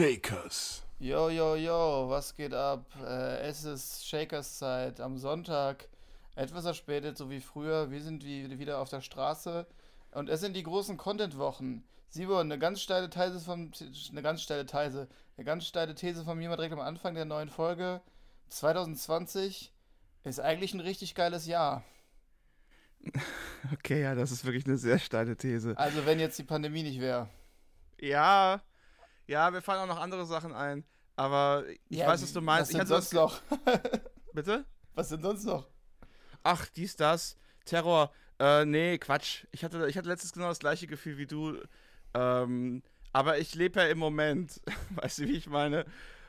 Shakers. 0.00 0.82
Yo, 0.98 1.28
yo, 1.28 1.56
yo, 1.56 2.08
was 2.08 2.34
geht 2.34 2.54
ab? 2.54 2.86
Äh, 3.04 3.40
es 3.40 3.64
ist 3.64 4.08
Shakers 4.08 4.56
Zeit 4.56 4.98
am 4.98 5.18
Sonntag. 5.18 5.88
Etwas 6.36 6.62
verspätet, 6.62 7.18
so 7.18 7.28
wie 7.28 7.42
früher. 7.42 7.90
Wir 7.90 8.00
sind 8.00 8.24
wie, 8.24 8.58
wieder 8.58 8.78
auf 8.78 8.88
der 8.88 9.02
Straße. 9.02 9.66
Und 10.12 10.30
es 10.30 10.40
sind 10.40 10.56
die 10.56 10.62
großen 10.62 10.96
Content-Wochen. 10.96 11.84
Simon, 12.08 12.50
eine 12.50 12.58
ganz 12.58 12.80
steile 12.80 13.10
These 13.10 13.40
von. 13.40 13.72
Eine 14.10 14.22
ganz 14.22 14.40
steile 14.40 14.64
These. 14.64 15.06
Eine 15.36 15.44
ganz 15.44 15.66
steile 15.66 15.94
These 15.94 16.24
von 16.24 16.38
mir 16.38 16.48
mal 16.48 16.56
direkt 16.56 16.72
am 16.72 16.80
Anfang 16.80 17.14
der 17.14 17.26
neuen 17.26 17.50
Folge. 17.50 18.00
2020 18.48 19.70
ist 20.24 20.40
eigentlich 20.40 20.72
ein 20.72 20.80
richtig 20.80 21.14
geiles 21.14 21.46
Jahr. 21.46 21.84
Okay, 23.74 24.00
ja, 24.00 24.14
das 24.14 24.32
ist 24.32 24.46
wirklich 24.46 24.64
eine 24.64 24.78
sehr 24.78 24.98
steile 24.98 25.36
These. 25.36 25.76
Also, 25.76 26.06
wenn 26.06 26.18
jetzt 26.18 26.38
die 26.38 26.44
Pandemie 26.44 26.82
nicht 26.82 26.98
wäre. 26.98 27.28
Ja, 28.00 28.62
ja, 29.30 29.52
wir 29.52 29.62
fallen 29.62 29.80
auch 29.80 29.94
noch 29.94 30.00
andere 30.00 30.26
Sachen 30.26 30.52
ein. 30.52 30.84
Aber 31.14 31.64
ich 31.88 31.98
Ja, 31.98 32.08
weiß, 32.08 32.22
was 32.22 32.32
du 32.32 32.40
meinst. 32.40 32.62
Was 32.62 32.70
Ich 32.70 32.76
denn 32.78 32.86
sonst 32.86 33.12
noch? 33.14 33.40
Bitte? 34.32 34.64
Was 34.94 35.08
denn 35.10 35.22
sonst 35.22 35.44
noch? 35.44 35.68
Ach, 36.42 36.66
dies, 36.68 36.96
das. 36.96 37.36
Terror. 37.64 38.12
Äh, 38.40 38.64
nee, 38.64 38.98
Quatsch. 38.98 39.44
Ich 39.52 39.62
hatte, 39.62 39.86
ich 39.88 39.96
hatte 39.96 40.08
letztens 40.08 40.32
genau 40.32 40.48
das 40.48 40.58
gleiche 40.58 40.86
Gefühl 40.86 41.16
wie 41.18 41.26
du. 41.26 41.58
Ähm, 42.14 42.82
aber 43.12 43.38
ich 43.38 43.54
lebe 43.54 43.80
ja 43.80 43.86
im 43.86 43.98
Moment. 43.98 44.60
weißt 44.96 45.18
du, 45.18 45.28
wie 45.28 45.36
ich 45.36 45.46
meine? 45.46 45.84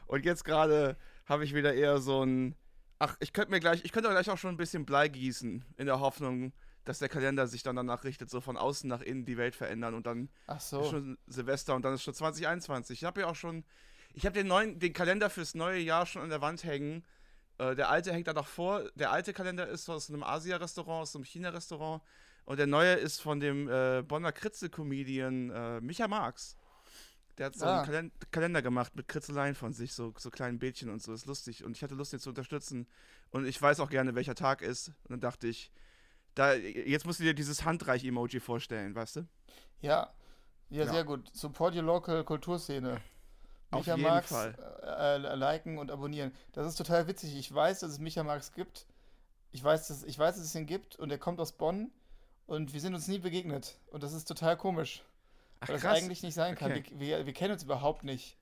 Und 0.06 0.26
jetzt 0.26 0.46
gerade 0.46 0.96
habe 1.26 1.44
ich 1.44 1.56
wieder 1.56 1.74
eher 1.74 2.00
so 2.00 2.24
ein. 2.24 2.56
Ach, 3.00 3.16
ich 3.20 3.34
könnte 3.34 3.50
mir 3.50 3.60
gleich, 3.60 3.84
ich 3.84 3.92
könnte 3.92 4.10
gleich 4.10 4.30
auch 4.30 4.38
schon 4.38 4.54
ein 4.54 4.58
bisschen 4.58 4.86
Blei 4.86 5.08
gießen, 5.08 5.66
in 5.78 5.86
der 5.88 6.00
Hoffnung, 6.00 6.54
dass 6.86 7.00
der 7.00 7.10
Kalender 7.10 7.48
sich 7.48 7.64
dann 7.64 7.76
danach 7.76 8.04
richtet, 8.04 8.30
so 8.30 8.42
von 8.42 8.58
außen 8.58 8.88
nach 8.90 9.02
innen 9.02 9.26
die 9.26 9.38
Welt 9.38 9.56
verändern 9.56 9.94
und 9.94 10.06
dann 10.06 10.30
Ach 10.48 10.58
ist 10.58 10.70
so. 10.70 10.84
schon 10.84 11.18
Silvester 11.28 11.76
und 11.76 11.84
dann 11.86 11.94
ist 11.94 12.04
schon 12.04 12.14
2021. 12.14 13.00
Ich 13.00 13.04
habe 13.06 13.22
ja 13.22 13.28
auch 13.28 13.36
schon, 13.36 13.64
ich 14.14 14.26
habe 14.26 14.34
den 14.34 14.48
neuen, 14.48 14.80
den 14.80 14.94
Kalender 14.94 15.30
fürs 15.30 15.54
neue 15.56 15.80
Jahr 15.80 16.06
schon 16.06 16.22
an 16.24 16.30
der 16.30 16.42
Wand 16.42 16.64
hängen. 16.64 17.06
Äh, 17.60 17.76
der 17.76 17.90
alte 17.90 18.12
hängt 18.12 18.28
da 18.28 18.34
noch 18.34 18.48
vor. 18.48 18.90
Der 18.96 19.12
alte 19.12 19.32
Kalender 19.34 19.68
ist 19.68 19.90
aus 19.90 20.10
einem 20.10 20.24
Asia-Restaurant, 20.24 21.04
aus 21.04 21.16
einem 21.16 21.26
China-Restaurant. 21.26 22.02
Und 22.46 22.58
der 22.58 22.68
neue 22.68 22.94
ist 22.94 23.22
von 23.22 23.40
dem 23.40 23.70
äh, 23.70 24.02
Bonner 24.02 24.32
Kritzel-Comedian 24.32 25.50
äh, 25.52 25.82
Micha 25.82 26.08
Marx. 26.08 26.58
Der 27.38 27.46
hat 27.48 27.56
so 27.56 27.66
Ah. 27.66 27.82
einen 27.82 27.86
Kalen 27.86 28.12
Kalender 28.32 28.62
gemacht 28.62 28.96
mit 28.96 29.08
Kritzeleien 29.08 29.56
von 29.56 29.74
sich, 29.74 29.94
so, 29.94 30.14
so 30.18 30.30
kleinen 30.30 30.60
Bildchen 30.60 30.90
und 30.90 31.02
so. 31.02 31.14
Ist 31.14 31.28
lustig. 31.28 31.64
Und 31.64 31.78
ich 31.78 31.84
hatte 31.84 31.96
Lust, 31.96 32.14
ihn 32.14 32.20
zu 32.20 32.30
unterstützen. 32.30 32.88
Und 33.30 33.46
ich 33.46 33.62
weiß 33.62 33.80
auch 33.80 33.90
gerne, 33.90 34.16
welcher 34.16 34.36
Tag 34.36 34.62
ist. 34.62 34.90
Und 35.04 35.12
dann 35.12 35.20
dachte 35.22 35.48
ich, 35.48 35.72
da, 36.36 36.54
jetzt 36.54 37.06
musst 37.06 37.20
du 37.20 37.24
dir 37.24 37.34
dieses 37.34 37.66
Handreich-Emoji 37.66 38.40
vorstellen, 38.40 38.96
weißt 38.96 39.18
du? 39.18 39.28
Ja. 39.82 40.14
ja, 40.70 40.86
Ja. 40.86 40.92
sehr 40.92 41.04
gut. 41.04 41.30
Support 41.34 41.76
your 41.76 41.84
local 41.84 42.24
Kulturszene. 42.24 43.02
Auf 43.72 43.86
Micha 43.86 43.96
jeden 43.96 44.10
Marx 44.10 44.30
Fall. 44.30 44.56
Äh, 44.84 45.16
äh, 45.16 45.36
liken 45.36 45.78
und 45.78 45.92
abonnieren. 45.92 46.34
Das 46.52 46.68
ist 46.68 46.76
total 46.76 47.08
witzig. 47.08 47.36
Ich 47.38 47.54
weiß, 47.54 47.80
dass 47.80 47.92
es 47.92 48.00
Micha 48.00 48.24
Marx 48.24 48.54
gibt. 48.54 48.86
Ich 49.52 49.64
weiß, 49.64 49.88
dass, 49.88 50.04
ich 50.04 50.18
weiß, 50.18 50.36
dass 50.36 50.46
es 50.46 50.56
ihn 50.56 50.66
gibt 50.66 50.96
und 50.98 51.10
er 51.12 51.18
kommt 51.18 51.40
aus 51.40 51.54
Bonn 51.54 51.92
und 52.48 52.74
wir 52.74 52.82
sind 52.82 52.94
uns 52.94 53.08
nie 53.08 53.20
begegnet. 53.20 53.78
Und 53.88 54.04
das 54.04 54.14
ist 54.14 54.26
total 54.26 54.58
komisch. 54.58 55.04
Ach, 55.62 55.70
weil 55.70 55.76
das 55.76 55.84
krass. 55.84 55.98
eigentlich 55.98 56.24
nicht 56.24 56.34
sein 56.34 56.56
kann. 56.56 56.72
Okay. 56.72 56.84
Wir, 56.96 57.20
wir, 57.20 57.26
wir 57.28 57.34
kennen 57.34 57.54
uns 57.54 57.64
überhaupt 57.64 58.04
nicht. 58.04 58.38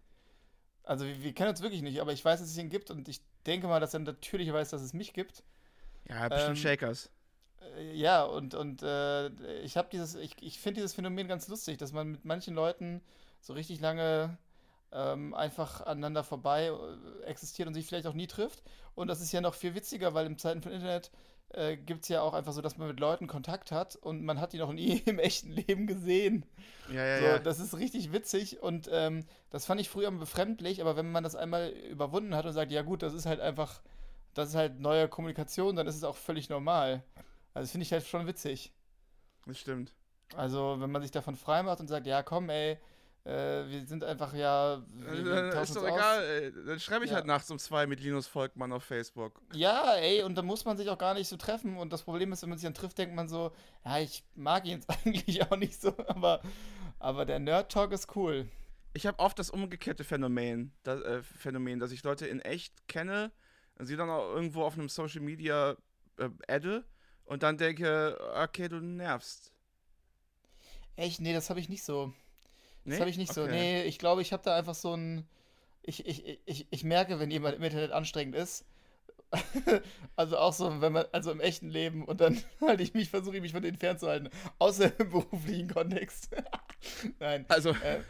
Also 0.84 1.06
wir, 1.06 1.22
wir 1.22 1.34
kennen 1.34 1.50
uns 1.50 1.62
wirklich 1.62 1.82
nicht, 1.84 2.02
aber 2.02 2.12
ich 2.14 2.24
weiß, 2.26 2.40
dass 2.40 2.50
es 2.50 2.58
ihn 2.58 2.70
gibt 2.70 2.90
und 2.90 3.08
ich 3.08 3.22
denke 3.46 3.68
mal, 3.68 3.80
dass 3.80 3.94
er 3.94 4.00
natürlich 4.00 4.52
weiß, 4.52 4.70
dass 4.70 4.82
es 4.82 4.94
mich 4.94 5.14
gibt. 5.14 5.44
Ja, 6.08 6.28
bestimmt 6.28 6.50
Ähm, 6.50 6.56
Shakers. 6.56 7.10
Äh, 7.78 7.94
Ja, 7.96 8.24
und, 8.24 8.54
und 8.56 8.84
äh, 8.84 9.30
ich 9.62 9.78
habe 9.78 9.90
dieses, 9.92 10.16
ich, 10.16 10.36
ich 10.42 10.60
finde 10.60 10.76
dieses 10.82 10.94
Phänomen 10.94 11.28
ganz 11.28 11.48
lustig, 11.48 11.78
dass 11.78 11.92
man 11.94 12.12
mit 12.12 12.26
manchen 12.26 12.56
Leuten 12.56 13.02
so 13.42 13.54
richtig 13.54 13.80
lange 13.80 14.38
ähm, 14.92 15.34
einfach 15.34 15.82
aneinander 15.82 16.24
vorbei 16.24 16.68
äh, 16.68 17.24
existiert 17.26 17.68
und 17.68 17.74
sich 17.74 17.86
vielleicht 17.86 18.08
auch 18.08 18.14
nie 18.14 18.28
trifft. 18.28 18.64
Und 18.96 19.08
das 19.08 19.22
ist 19.22 19.32
ja 19.32 19.42
noch 19.42 19.54
viel 19.54 19.76
witziger, 19.76 20.14
weil 20.14 20.26
im 20.26 20.38
Zeiten 20.38 20.62
von 20.62 20.72
Internet 20.72 21.12
äh, 21.50 21.78
gibt 21.78 22.04
es 22.04 22.10
ja 22.10 22.22
auch 22.22 22.34
einfach 22.34 22.54
so, 22.54 22.62
dass 22.62 22.78
man 22.78 22.88
mit 22.88 23.00
Leuten 23.00 23.28
Kontakt 23.28 23.72
hat 23.72 23.96
und 23.96 24.24
man 24.24 24.40
hat 24.40 24.54
die 24.54 24.58
noch 24.60 24.74
nie 24.74 24.98
im 25.06 25.20
echten 25.20 25.52
Leben 25.52 25.88
gesehen. 25.88 26.46
Ja, 26.88 27.06
ja, 27.06 27.20
So, 27.20 27.26
ja. 27.26 27.40
das 27.40 27.60
ist 27.60 27.78
richtig 27.78 28.12
witzig 28.12 28.62
und 28.62 28.90
ähm, 28.92 29.26
das 29.50 29.66
fand 29.66 29.82
ich 29.82 29.90
früher 29.90 30.08
immer 30.08 30.20
befremdlich, 30.20 30.82
aber 30.82 30.96
wenn 30.96 31.12
man 31.12 31.24
das 31.24 31.36
einmal 31.36 31.70
überwunden 31.70 32.36
hat 32.36 32.46
und 32.46 32.54
sagt, 32.54 32.72
ja 32.72 32.82
gut, 32.82 33.02
das 33.04 33.14
ist 33.14 33.26
halt 33.26 33.40
einfach, 33.40 33.82
das 34.34 34.50
ist 34.50 34.56
halt 34.56 34.80
neue 34.80 35.08
Kommunikation, 35.08 35.76
dann 35.76 35.88
ist 35.88 35.96
es 35.96 36.04
auch 36.04 36.18
völlig 36.18 36.50
normal. 36.50 37.04
Also 37.54 37.66
das 37.66 37.72
finde 37.72 37.84
ich 37.84 37.92
halt 37.92 38.06
schon 38.06 38.28
witzig. 38.28 38.74
Das 39.46 39.60
stimmt. 39.60 39.94
Also 40.36 40.78
wenn 40.80 40.92
man 40.92 41.02
sich 41.02 41.12
davon 41.12 41.36
frei 41.36 41.64
macht 41.64 41.80
und 41.80 41.88
sagt, 41.88 42.06
ja 42.06 42.22
komm 42.22 42.50
ey, 42.50 42.78
äh, 43.26 43.68
wir 43.68 43.86
sind 43.86 44.04
einfach 44.04 44.34
ja, 44.34 44.82
wir, 44.88 45.50
tauschen 45.52 45.62
ist 45.64 45.76
doch 45.76 45.88
egal. 45.88 46.24
ey. 46.24 46.52
Dann 46.66 46.80
schreibe 46.80 47.06
ich 47.06 47.12
Ja. 47.12 47.18
halt 47.18 47.26
nachts 47.26 47.50
um 47.52 47.60
zwei 47.60 47.88
mit 47.88 48.00
Linus 48.00 48.28
Volkmann 48.28 48.72
auf 48.72 48.84
Facebook. 48.84 49.42
Ja, 49.54 49.96
ey, 49.96 50.24
und 50.24 50.36
da 50.36 50.42
muss 50.42 50.66
man 50.66 50.78
sich 50.78 50.90
auch 50.90 50.98
gar 50.98 51.14
nicht 51.16 51.28
so 51.28 51.36
treffen. 51.36 51.78
Und 51.78 51.92
das 51.92 52.04
Problem 52.04 52.32
ist, 52.32 52.42
wenn 52.44 52.50
man 52.50 52.58
sich 52.58 52.66
dann 52.66 52.74
trifft, 52.74 52.98
denkt 52.98 53.16
man 53.16 53.28
so, 53.28 53.52
ja, 53.84 54.00
ich 54.00 54.24
mag 54.36 54.66
ihn 54.66 54.78
jetzt 54.80 54.90
eigentlich 55.06 55.44
auch 55.44 55.58
nicht 55.58 55.82
so, 55.82 55.94
aber, 56.08 56.42
aber 57.00 57.26
der 57.26 57.40
Nerd-Talk 57.40 57.92
ist 57.92 58.16
cool. 58.16 58.48
Ich 58.94 59.06
habe 59.06 59.20
oft 59.20 59.38
das 59.38 59.50
umgekehrte 59.52 60.04
Phänomen, 60.04 60.74
das, 60.84 61.02
äh, 61.02 61.22
Phänomen, 61.22 61.80
dass 61.80 61.92
ich 61.92 62.04
Leute 62.04 62.26
in 62.28 62.40
echt 62.40 62.88
kenne 62.88 63.32
und 63.78 63.86
sie 63.86 63.96
dann 63.96 64.10
auch 64.10 64.34
irgendwo 64.34 64.64
auf 64.64 64.74
einem 64.76 64.90
Social 64.90 65.22
Media 65.22 65.76
äh, 66.18 66.30
adde 66.48 66.86
und 67.30 67.44
dann 67.44 67.58
denke, 67.58 68.18
okay, 68.44 68.68
du 68.68 68.80
nervst. 68.80 69.54
Echt? 70.96 71.22
Nee, 71.22 71.32
das 71.32 71.50
habe 71.50 71.60
ich 71.60 71.70
nicht 71.70 71.84
so. 71.84 72.08
Das 72.86 72.96
Nee? 72.96 73.00
habe 73.00 73.10
ich 73.10 73.18
nicht 73.18 73.32
so. 73.32 73.44
Okay. 73.44 73.52
Nee, 73.52 73.84
ich 73.84 74.00
glaube, 74.00 74.22
ich 74.24 74.34
habe 74.34 74.44
da 74.44 74.56
einfach 74.56 74.74
so 74.74 74.96
ein. 74.96 75.28
Ich, 75.84 76.06
ich, 76.08 76.40
ich, 76.46 76.68
ich 76.70 76.84
merke, 76.84 77.20
wenn 77.20 77.30
jemand 77.30 77.56
im 77.56 77.64
Internet 77.64 77.92
anstrengend 77.92 78.36
ist. 78.36 78.66
also 80.16 80.38
auch 80.40 80.54
so, 80.54 80.82
wenn 80.82 80.92
man, 80.92 81.06
also 81.12 81.32
im 81.32 81.40
echten 81.40 81.70
Leben 81.70 82.04
und 82.04 82.20
dann 82.20 82.42
halte 82.62 82.82
ich 82.82 82.96
mich, 82.96 83.12
versuche 83.12 83.36
ich 83.36 83.42
mich 83.44 83.52
von 83.52 83.62
denen 83.62 83.78
fernzuhalten. 83.78 84.30
Außer 84.58 85.00
im 85.00 85.10
beruflichen 85.12 85.68
Kontext. 85.70 86.30
Nein. 87.20 87.46
Also, 87.48 87.70
Äh, 87.70 88.02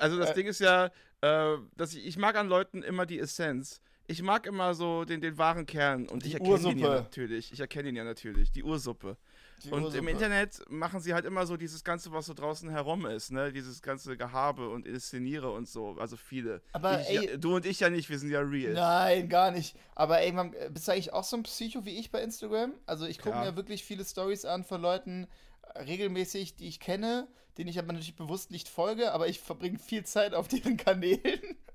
also 0.00 0.18
das 0.18 0.30
Äh. 0.30 0.34
Ding 0.34 0.46
ist 0.48 0.58
ja, 0.58 0.90
äh, 1.20 1.58
dass 1.76 1.94
ich, 1.94 2.04
ich 2.04 2.16
mag 2.16 2.34
an 2.34 2.48
Leuten 2.48 2.82
immer 2.82 3.06
die 3.06 3.20
Essenz. 3.20 3.80
Ich 4.12 4.22
mag 4.22 4.46
immer 4.46 4.74
so 4.74 5.04
den, 5.06 5.20
den 5.22 5.38
wahren 5.38 5.64
Kern 5.64 6.06
und 6.08 6.22
Die 6.24 6.28
ich 6.28 6.34
erkenne 6.34 6.70
ihn 6.70 6.78
ja 6.78 6.88
natürlich. 6.90 7.50
Ich 7.52 7.60
erkenne 7.60 7.88
ihn 7.88 7.96
ja 7.96 8.04
natürlich, 8.04 8.52
die 8.52 8.62
Ursuppe. 8.62 9.16
die 9.64 9.70
Und 9.70 9.78
im 9.78 9.84
Ursuppe. 9.86 10.10
Internet 10.10 10.60
machen 10.68 11.00
sie 11.00 11.14
halt 11.14 11.24
immer 11.24 11.46
so 11.46 11.56
dieses 11.56 11.82
Ganze, 11.82 12.12
was 12.12 12.26
so 12.26 12.34
draußen 12.34 12.68
herum 12.68 13.06
ist, 13.06 13.30
ne? 13.32 13.52
Dieses 13.52 13.80
ganze 13.80 14.16
Gehabe 14.18 14.68
und 14.68 14.86
Inszeniere 14.86 15.50
und 15.50 15.66
so. 15.66 15.96
Also 15.98 16.16
viele. 16.18 16.60
Aber 16.72 17.00
ich, 17.00 17.08
ey- 17.08 17.30
ja, 17.30 17.36
du 17.38 17.56
und 17.56 17.64
ich 17.64 17.80
ja 17.80 17.88
nicht, 17.88 18.10
wir 18.10 18.18
sind 18.18 18.30
ja 18.30 18.40
real. 18.40 18.74
Nein, 18.74 19.30
gar 19.30 19.50
nicht. 19.50 19.74
Aber 19.94 20.20
ey, 20.20 20.30
man, 20.32 20.54
bist 20.70 20.88
du 20.88 20.92
eigentlich 20.92 21.12
auch 21.14 21.24
so 21.24 21.36
ein 21.38 21.42
Psycho 21.44 21.86
wie 21.86 21.98
ich 21.98 22.10
bei 22.10 22.20
Instagram? 22.22 22.74
Also 22.84 23.06
ich 23.06 23.18
gucke 23.18 23.36
Ja. 23.36 23.44
mir 23.44 23.56
wirklich 23.56 23.82
viele 23.82 24.04
Stories 24.04 24.44
an 24.44 24.62
von 24.64 24.82
Leuten 24.82 25.26
äh, 25.74 25.80
regelmäßig, 25.84 26.56
die 26.56 26.68
ich 26.68 26.80
kenne, 26.80 27.28
denen 27.56 27.68
ich 27.70 27.78
aber 27.78 27.88
natürlich 27.94 28.16
bewusst 28.16 28.50
nicht 28.50 28.68
folge, 28.68 29.12
aber 29.12 29.26
ich 29.28 29.40
verbringe 29.40 29.78
viel 29.78 30.04
Zeit 30.04 30.34
auf 30.34 30.48
deren 30.48 30.76
Kanälen 30.76 31.40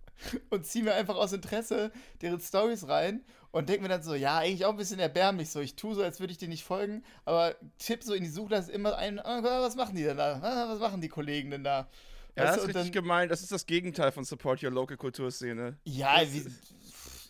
und 0.50 0.66
ziehe 0.66 0.84
mir 0.84 0.94
einfach 0.94 1.16
aus 1.16 1.34
Interesse 1.34 1.92
deren 2.22 2.40
Stories 2.40 2.88
rein 2.88 3.24
und 3.52 3.70
denke 3.70 3.84
mir 3.84 3.90
dann 3.90 4.04
so, 4.04 4.14
ja, 4.16 4.38
eigentlich 4.40 4.66
auch 4.66 4.72
ein 4.72 4.78
bisschen 4.78 5.00
erbärmlich 5.00 5.50
so. 5.50 5.60
Ich 5.60 5.76
tue 5.76 5.96
so, 5.96 6.04
als 6.04 6.20
würde 6.20 6.32
ich 6.32 6.38
dir 6.38 6.48
nicht 6.48 6.64
folgen, 6.64 7.04
aber 7.26 7.56
tipp 7.80 8.04
so 8.04 8.14
in 8.14 8.24
die 8.24 8.30
Suchleiste 8.30 8.72
immer 8.72 8.98
ein, 8.98 9.20
ah, 9.20 9.42
was 9.44 9.76
machen 9.76 9.96
die 9.96 10.04
denn 10.04 10.18
da? 10.18 10.40
Ah, 10.42 10.70
Was 10.70 10.80
machen 10.80 11.02
die 11.02 11.10
Kollegen 11.10 11.52
denn 11.52 11.64
da? 11.64 11.88
Ja, 12.36 12.46
das 12.46 12.58
ist 12.58 12.68
richtig 12.68 12.92
gemein. 12.92 13.30
Das 13.30 13.42
ist 13.42 13.52
das 13.52 13.66
Gegenteil 13.66 14.12
von 14.12 14.24
Support 14.24 14.62
Your 14.64 14.70
Local 14.72 14.96
Kulturszene. 14.96 15.78
Ja, 15.86 16.20
Das 16.20 16.34
wie, 16.34 16.46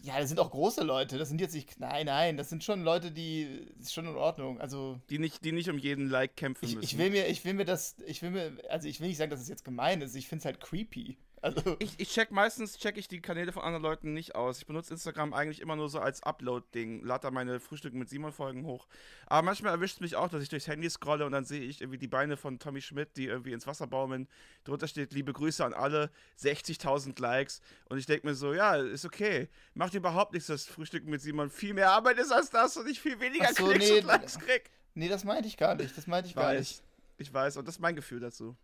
ja, 0.04 0.19
das 0.19 0.28
sind 0.30 0.40
auch 0.40 0.52
große 0.52 0.84
Leute. 0.84 1.18
Das 1.18 1.30
sind 1.30 1.40
jetzt 1.42 1.54
nicht. 1.54 1.80
Nein, 1.80 2.06
nein, 2.08 2.36
das 2.38 2.50
sind 2.50 2.64
schon 2.64 2.84
Leute, 2.84 3.12
die. 3.12 3.66
Das 3.78 3.88
ist 3.88 3.94
schon 3.94 4.06
in 4.06 4.16
Ordnung. 4.16 4.59
Also. 4.59 5.00
Die 5.09 5.18
nicht, 5.18 5.44
die 5.46 5.52
nicht 5.54 5.69
um 5.69 5.78
jeden 5.78 6.09
Like 6.09 6.36
kämpfen 6.36 6.66
Ich, 6.66 6.75
müssen. 6.75 6.84
ich 6.84 6.98
will 6.98 7.09
mir, 7.09 7.28
ich 7.28 7.44
will 7.46 7.54
mir 7.54 7.66
das, 7.66 7.96
ich 8.06 8.22
will 8.22 8.31
mir, 8.31 8.52
also 8.69 8.88
ich 8.88 9.00
will 9.00 9.08
nicht 9.08 9.18
sagen, 9.18 9.31
dass 9.31 9.40
es 9.42 9.48
jetzt 9.48 9.64
gemein 9.66 10.02
ist, 10.02 10.16
ich 10.16 10.28
finde 10.28 10.42
es 10.42 10.45
halt 10.45 10.60
creepy. 10.60 11.18
Also, 11.42 11.75
Ich, 11.80 12.00
ich 12.00 12.10
check 12.10 12.31
meistens 12.31 12.78
check 12.78 12.98
ich 12.98 13.07
die 13.07 13.22
Kanäle 13.22 13.51
von 13.51 13.63
anderen 13.63 13.84
Leuten 13.84 14.13
nicht 14.13 14.36
aus. 14.36 14.57
Ich 14.60 14.66
benutze 14.66 14.94
Instagram 14.94 15.34
eigentlich 15.34 15.62
immer 15.62 15.75
nur 15.75 15.88
so 15.89 16.00
als 16.00 16.24
Upload-Ding. 16.24 17.04
Lade 17.06 17.22
da 17.24 17.31
meine 17.31 17.60
Frühstücken 17.60 18.00
mit 18.00 18.10
Simon 18.10 18.31
Folgen 18.31 18.66
hoch. 18.66 18.88
Aber 19.28 19.44
manchmal 19.44 19.74
erwischt 19.74 20.01
mich 20.01 20.16
auch, 20.16 20.30
dass 20.30 20.42
ich 20.42 20.50
durchs 20.50 20.68
Handy 20.68 20.89
scrolle 20.89 21.25
und 21.25 21.31
dann 21.31 21.45
sehe 21.45 21.62
ich 21.62 21.81
irgendwie 21.81 22.00
die 22.00 22.07
Beine 22.07 22.38
von 22.38 22.57
Tommy 22.60 22.81
Schmidt, 22.81 23.18
die 23.18 23.25
irgendwie 23.25 23.54
ins 23.54 23.68
Wasser 23.68 23.88
baumeln. 23.88 24.28
Drunter 24.63 24.88
steht 24.88 25.13
liebe 25.13 25.31
Grüße 25.34 25.63
an 25.63 25.74
alle, 25.74 26.10
60.000 26.39 27.22
Likes. 27.22 27.62
Und 27.90 27.98
ich 27.98 28.06
denke 28.06 28.25
mir 28.28 28.36
so, 28.36 28.54
ja, 28.54 28.75
ist 28.75 29.06
okay. 29.06 29.48
Macht 29.74 29.94
überhaupt 29.94 30.33
nichts, 30.33 30.48
dass 30.48 30.66
Frühstücken 30.66 31.10
mit 31.10 31.22
Simon 31.22 31.50
viel 31.50 31.74
mehr 31.74 31.92
Arbeit 31.92 32.18
ist 32.18 32.31
als 32.31 32.50
das 32.50 32.75
und 32.78 32.88
ich 32.90 33.00
viel 33.00 33.19
weniger 33.19 33.48
Ach 33.50 33.56
so, 33.56 33.68
Klicks 33.68 33.90
nee, 33.90 34.00
und 34.00 34.06
Likes 34.06 34.40
krieg. 34.40 34.69
nee, 34.95 35.07
das 35.07 35.24
meinte 35.24 35.48
ich 35.48 35.57
gar 35.57 35.75
nicht. 35.75 35.95
Das 35.98 36.07
meinte 36.07 36.28
ich 36.28 36.31
Ich 36.31 36.36
gar 36.36 36.45
weiß. 36.45 36.60
nicht. 36.60 36.83
Ich 37.19 37.33
weiß, 37.33 37.57
und 37.57 37.68
das 37.68 37.75
ist 37.75 37.81
mein 37.81 37.95
Gefühl 37.95 38.19
dazu. 38.19 38.56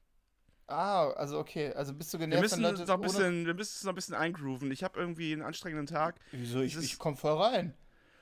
Ah, 0.67 1.09
also 1.11 1.39
okay. 1.39 1.73
Also 1.73 1.93
bist 1.93 2.13
du 2.13 2.19
Wir 2.19 2.27
genervt, 2.27 2.43
müssen, 2.43 2.63
wenn 2.63 2.71
Leute 2.71 2.85
noch 2.85 2.95
ein 2.95 3.01
bisschen, 3.01 3.45
wir 3.45 3.53
müssen 3.53 3.75
uns 3.75 3.83
noch 3.83 3.91
ein 3.91 3.95
bisschen 3.95 4.15
eingrooven. 4.15 4.71
Ich 4.71 4.83
habe 4.83 4.99
irgendwie 4.99 5.33
einen 5.33 5.41
anstrengenden 5.41 5.87
Tag. 5.87 6.15
Wieso? 6.31 6.61
Ich, 6.61 6.77
ich 6.77 6.97
komm 6.97 7.17
voll 7.17 7.41
rein. 7.41 7.73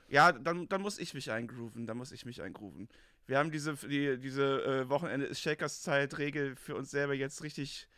Ja, 0.08 0.32
dann, 0.32 0.68
dann 0.68 0.82
muss 0.82 0.98
ich 0.98 1.14
mich 1.14 1.30
eingrooven. 1.30 1.86
Dann 1.86 1.96
muss 1.96 2.12
ich 2.12 2.26
mich 2.26 2.42
eingrooven. 2.42 2.88
Wir 3.26 3.38
haben 3.38 3.50
diese, 3.50 3.74
die, 3.74 4.18
diese 4.18 4.62
äh, 4.64 4.88
Wochenende 4.88 5.26
ist 5.26 5.40
Shakers 5.40 5.82
Zeit 5.82 6.18
Regel 6.18 6.56
für 6.56 6.74
uns 6.74 6.90
selber 6.90 7.14
jetzt 7.14 7.42
richtig 7.42 7.88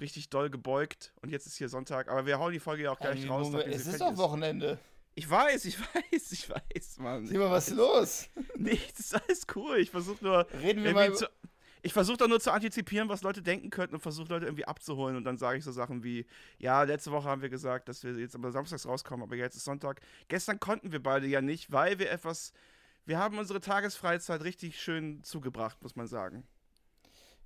richtig 0.00 0.28
doll 0.28 0.50
gebeugt 0.50 1.12
und 1.22 1.30
jetzt 1.30 1.46
ist 1.46 1.56
hier 1.56 1.68
Sonntag. 1.68 2.08
Aber 2.08 2.26
wir 2.26 2.38
hauen 2.38 2.52
die 2.52 2.60
Folge 2.60 2.84
ja 2.84 2.90
auch 2.90 2.98
gleich 2.98 3.28
raus. 3.28 3.50
Moment, 3.50 3.72
es 3.72 3.86
ist 3.86 4.00
doch 4.00 4.16
Wochenende. 4.16 4.78
Ich 5.14 5.28
weiß, 5.28 5.64
ich 5.66 5.78
weiß, 6.12 6.32
ich 6.32 6.50
weiß, 6.50 6.98
Mann. 6.98 7.26
Sieh 7.26 7.38
mal, 7.38 7.50
was 7.50 7.68
ist 7.68 7.76
los? 7.76 8.28
Nichts, 8.56 9.00
ist 9.00 9.14
alles 9.14 9.46
cool. 9.54 9.78
Ich 9.78 9.90
versuche 9.90 10.24
nur 10.24 10.46
Reden 10.60 10.82
wir 10.82 10.92
mal. 10.92 11.14
zu, 11.14 11.26
ich 11.84 11.92
versuche 11.92 12.16
doch 12.16 12.28
nur 12.28 12.40
zu 12.40 12.50
antizipieren, 12.50 13.10
was 13.10 13.22
Leute 13.22 13.42
denken 13.42 13.68
könnten 13.68 13.94
und 13.94 14.00
versuche 14.00 14.28
Leute 14.30 14.46
irgendwie 14.46 14.64
abzuholen. 14.64 15.16
Und 15.16 15.24
dann 15.24 15.36
sage 15.36 15.58
ich 15.58 15.64
so 15.64 15.70
Sachen 15.70 16.02
wie: 16.02 16.26
Ja, 16.56 16.82
letzte 16.82 17.12
Woche 17.12 17.28
haben 17.28 17.42
wir 17.42 17.50
gesagt, 17.50 17.90
dass 17.90 18.02
wir 18.02 18.12
jetzt 18.14 18.34
aber 18.34 18.50
samstags 18.52 18.86
rauskommen, 18.86 19.22
aber 19.22 19.36
jetzt 19.36 19.54
ist 19.54 19.64
Sonntag. 19.64 20.00
Gestern 20.28 20.58
konnten 20.58 20.92
wir 20.92 21.02
beide 21.02 21.26
ja 21.26 21.42
nicht, 21.42 21.70
weil 21.70 21.98
wir 21.98 22.10
etwas. 22.10 22.54
Wir 23.04 23.18
haben 23.18 23.38
unsere 23.38 23.60
Tagesfreizeit 23.60 24.42
richtig 24.44 24.80
schön 24.80 25.22
zugebracht, 25.22 25.82
muss 25.82 25.94
man 25.94 26.06
sagen. 26.06 26.46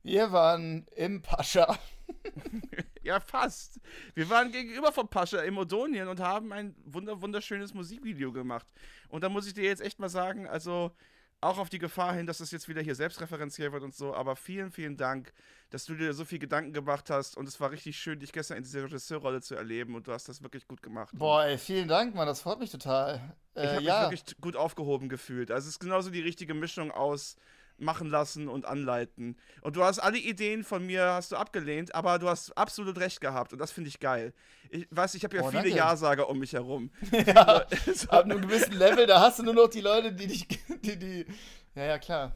Wir 0.05 0.31
waren 0.31 0.87
im 0.95 1.21
Pascha. 1.21 1.77
Ja, 3.01 3.21
fast. 3.21 3.81
Wir 4.15 4.29
waren 4.29 4.53
gegenüber 4.53 4.93
von 4.93 5.09
Pascha 5.09 5.41
im 5.41 5.57
Odonien 5.57 6.09
und 6.09 6.21
haben 6.21 6.53
ein 6.53 6.75
wunder 6.85 7.23
wunderschönes 7.23 7.73
Musikvideo 7.73 8.33
gemacht. 8.33 8.67
Und 9.09 9.25
da 9.25 9.31
muss 9.31 9.47
ich 9.47 9.55
dir 9.55 9.65
jetzt 9.65 9.81
echt 9.81 9.99
mal 9.99 10.11
sagen, 10.11 10.47
also 10.47 10.95
auch 11.41 11.59
auf 11.59 11.69
die 11.69 11.79
Gefahr 11.79 12.15
hin, 12.15 12.27
dass 12.27 12.39
das 12.39 12.51
jetzt 12.51 12.69
wieder 12.69 12.83
hier 12.83 12.95
selbstreferenziell 12.95 13.73
wird 13.73 13.83
und 13.83 13.95
so, 13.95 14.15
aber 14.15 14.35
vielen, 14.37 14.71
vielen 14.73 14.97
Dank, 14.97 15.33
dass 15.71 15.85
du 15.85 15.95
dir 15.95 16.13
so 16.13 16.25
viel 16.25 16.39
Gedanken 16.39 16.73
gemacht 16.73 17.11
hast 17.11 17.37
und 17.37 17.47
es 17.47 17.61
war 17.61 17.71
richtig 17.71 17.97
schön, 17.99 18.19
dich 18.19 18.33
gestern 18.33 18.57
in 18.57 18.65
dieser 18.65 18.83
Regisseurrolle 18.85 19.41
zu 19.41 19.55
erleben 19.55 19.95
und 19.95 20.09
du 20.09 20.13
hast 20.13 20.29
das 20.29 20.43
wirklich 20.43 20.67
gut 20.67 20.83
gemacht. 20.83 21.15
Boah, 21.17 21.45
ey, 21.45 21.59
vielen 21.59 21.87
Dank, 21.89 22.15
Mann, 22.15 22.27
das 22.27 22.41
freut 22.41 22.59
mich 22.59 22.71
total. 22.71 23.37
ich 23.55 23.63
Äh, 23.63 23.69
habe 23.69 23.83
ja, 23.83 24.09
mich 24.11 24.21
wirklich 24.21 24.41
gut 24.41 24.57
aufgehoben 24.57 25.09
gefühlt. 25.09 25.51
Also 25.51 25.67
es 25.69 25.75
ist 25.75 25.81
genauso 25.81 26.11
die 26.11 26.21
richtige 26.21 26.55
Mischung 26.55 26.91
aus 26.91 27.37
machen 27.79 28.09
lassen 28.09 28.49
und 28.49 28.67
anleiten. 28.67 29.37
Und 29.63 29.77
du 29.77 29.85
hast 29.85 29.99
alle 29.99 30.19
Ideen 30.19 30.65
von 30.65 30.85
mir 30.85 31.05
hast 31.13 31.33
du 31.33 31.37
abgelehnt, 31.37 31.95
aber 31.95 32.19
du 32.19 32.29
hast 32.29 32.57
absolut 32.57 32.99
recht 32.99 33.21
gehabt 33.21 33.53
und 33.53 33.59
das 33.59 33.71
finde 33.71 33.89
ich 33.89 34.01
geil. 34.01 34.33
Ich 34.71 34.87
weiß, 34.91 35.15
ich 35.15 35.25
habe 35.25 35.37
ja 35.37 35.43
Oh, 35.43 35.51
viele. 35.51 35.69
Ja-Sager 35.69 36.29
um 36.29 36.39
mich 36.39 36.53
herum. 36.53 36.91
ja, 37.27 37.65
So, 37.95 38.09
ab 38.11 38.25
einem 38.25 38.41
gewissen 38.41 38.73
Level, 38.75 39.07
da 39.07 39.21
hast 39.21 39.39
du 39.39 39.43
nur 39.45 39.55
noch 39.55 39.69
die 39.69 39.81
Leute, 39.81 40.13
die 40.13 40.27
dich, 40.27 40.49
die, 40.83 40.99
die, 40.99 41.27
ja, 41.75 41.85
ja, 41.85 41.99
klar. 41.99 42.35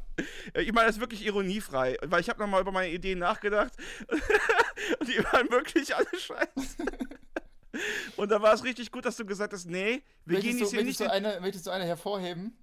ich 0.54 0.72
meine, 0.72 0.86
das 0.86 0.96
ist 0.96 1.00
wirklich 1.00 1.24
ironiefrei, 1.26 1.96
weil 2.02 2.20
ich 2.20 2.28
habe 2.28 2.40
nochmal 2.40 2.60
über 2.60 2.72
meine 2.72 2.92
Ideen 2.92 3.18
nachgedacht 3.18 3.72
und 5.00 5.08
die 5.08 5.18
waren 5.24 5.50
wirklich 5.50 5.94
alle 5.94 6.06
scheiße. 6.16 6.76
Und 8.16 8.30
da 8.30 8.40
war 8.42 8.52
es 8.52 8.62
richtig 8.64 8.90
gut, 8.92 9.04
dass 9.04 9.16
du 9.16 9.24
gesagt 9.24 9.52
hast, 9.52 9.66
nee, 9.66 10.02
wir 10.24 10.40
gehen 10.40 10.58
Möchtest, 10.58 10.60
jetzt 10.60 10.72
du, 10.72 10.76
hier 10.76 10.84
möchtest, 10.84 11.00
nicht 11.00 11.00
du 11.00 11.12
eine, 11.12 11.40
möchtest 11.40 11.66
du 11.66 11.70
eine 11.70 11.84
hervorheben? 11.84 12.56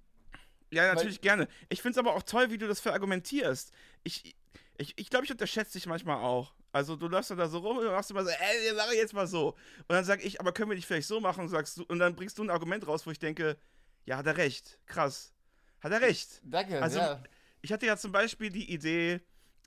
Ja, 0.70 0.94
natürlich 0.94 1.20
gerne. 1.20 1.48
Ich 1.68 1.82
finde 1.82 1.92
es 1.92 1.98
aber 1.98 2.14
auch 2.14 2.22
toll, 2.22 2.50
wie 2.50 2.58
du 2.58 2.68
das 2.68 2.80
verargumentierst. 2.80 3.72
Ich 4.04 4.36
ich, 4.80 4.94
ich, 4.96 5.10
glaube, 5.10 5.26
ich 5.26 5.30
unterschätze 5.30 5.74
dich 5.74 5.86
manchmal 5.86 6.16
auch. 6.16 6.54
Also 6.72 6.96
du 6.96 7.06
läufst 7.06 7.30
da 7.30 7.48
so 7.48 7.58
rum 7.58 7.78
und 7.78 7.84
machst 7.86 8.10
immer 8.10 8.24
so, 8.24 8.30
ey, 8.30 8.64
wir 8.64 8.74
machen 8.74 8.94
jetzt 8.94 9.12
mal 9.12 9.26
so. 9.26 9.48
Und 9.48 9.90
dann 9.90 10.04
sag 10.04 10.24
ich, 10.24 10.40
aber 10.40 10.52
können 10.52 10.70
wir 10.70 10.74
nicht 10.74 10.86
vielleicht 10.86 11.06
so 11.06 11.20
machen? 11.20 11.42
Und, 11.42 11.48
sagst 11.48 11.76
du, 11.76 11.84
und 11.84 11.98
dann 11.98 12.16
bringst 12.16 12.38
du 12.38 12.44
ein 12.44 12.50
Argument 12.50 12.86
raus, 12.86 13.06
wo 13.06 13.10
ich 13.10 13.18
denke, 13.18 13.58
ja, 14.06 14.16
hat 14.16 14.26
er 14.26 14.38
recht. 14.38 14.78
Krass. 14.86 15.34
Hat 15.80 15.92
er 15.92 16.00
recht. 16.00 16.40
Danke, 16.44 16.80
Also, 16.80 16.98
ja. 16.98 17.22
Ich 17.60 17.72
hatte 17.72 17.84
ja 17.84 17.98
zum 17.98 18.10
Beispiel 18.10 18.48
die 18.48 18.72
Idee, 18.72 19.20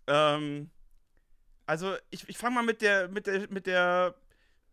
ähm, 0.08 0.72
also 1.68 1.96
ich, 2.10 2.28
ich 2.28 2.38
fange 2.38 2.56
mal 2.56 2.64
mit 2.64 2.82
der, 2.82 3.08
mit 3.08 3.28
der, 3.28 3.48
mit 3.52 3.68
der 3.68 4.16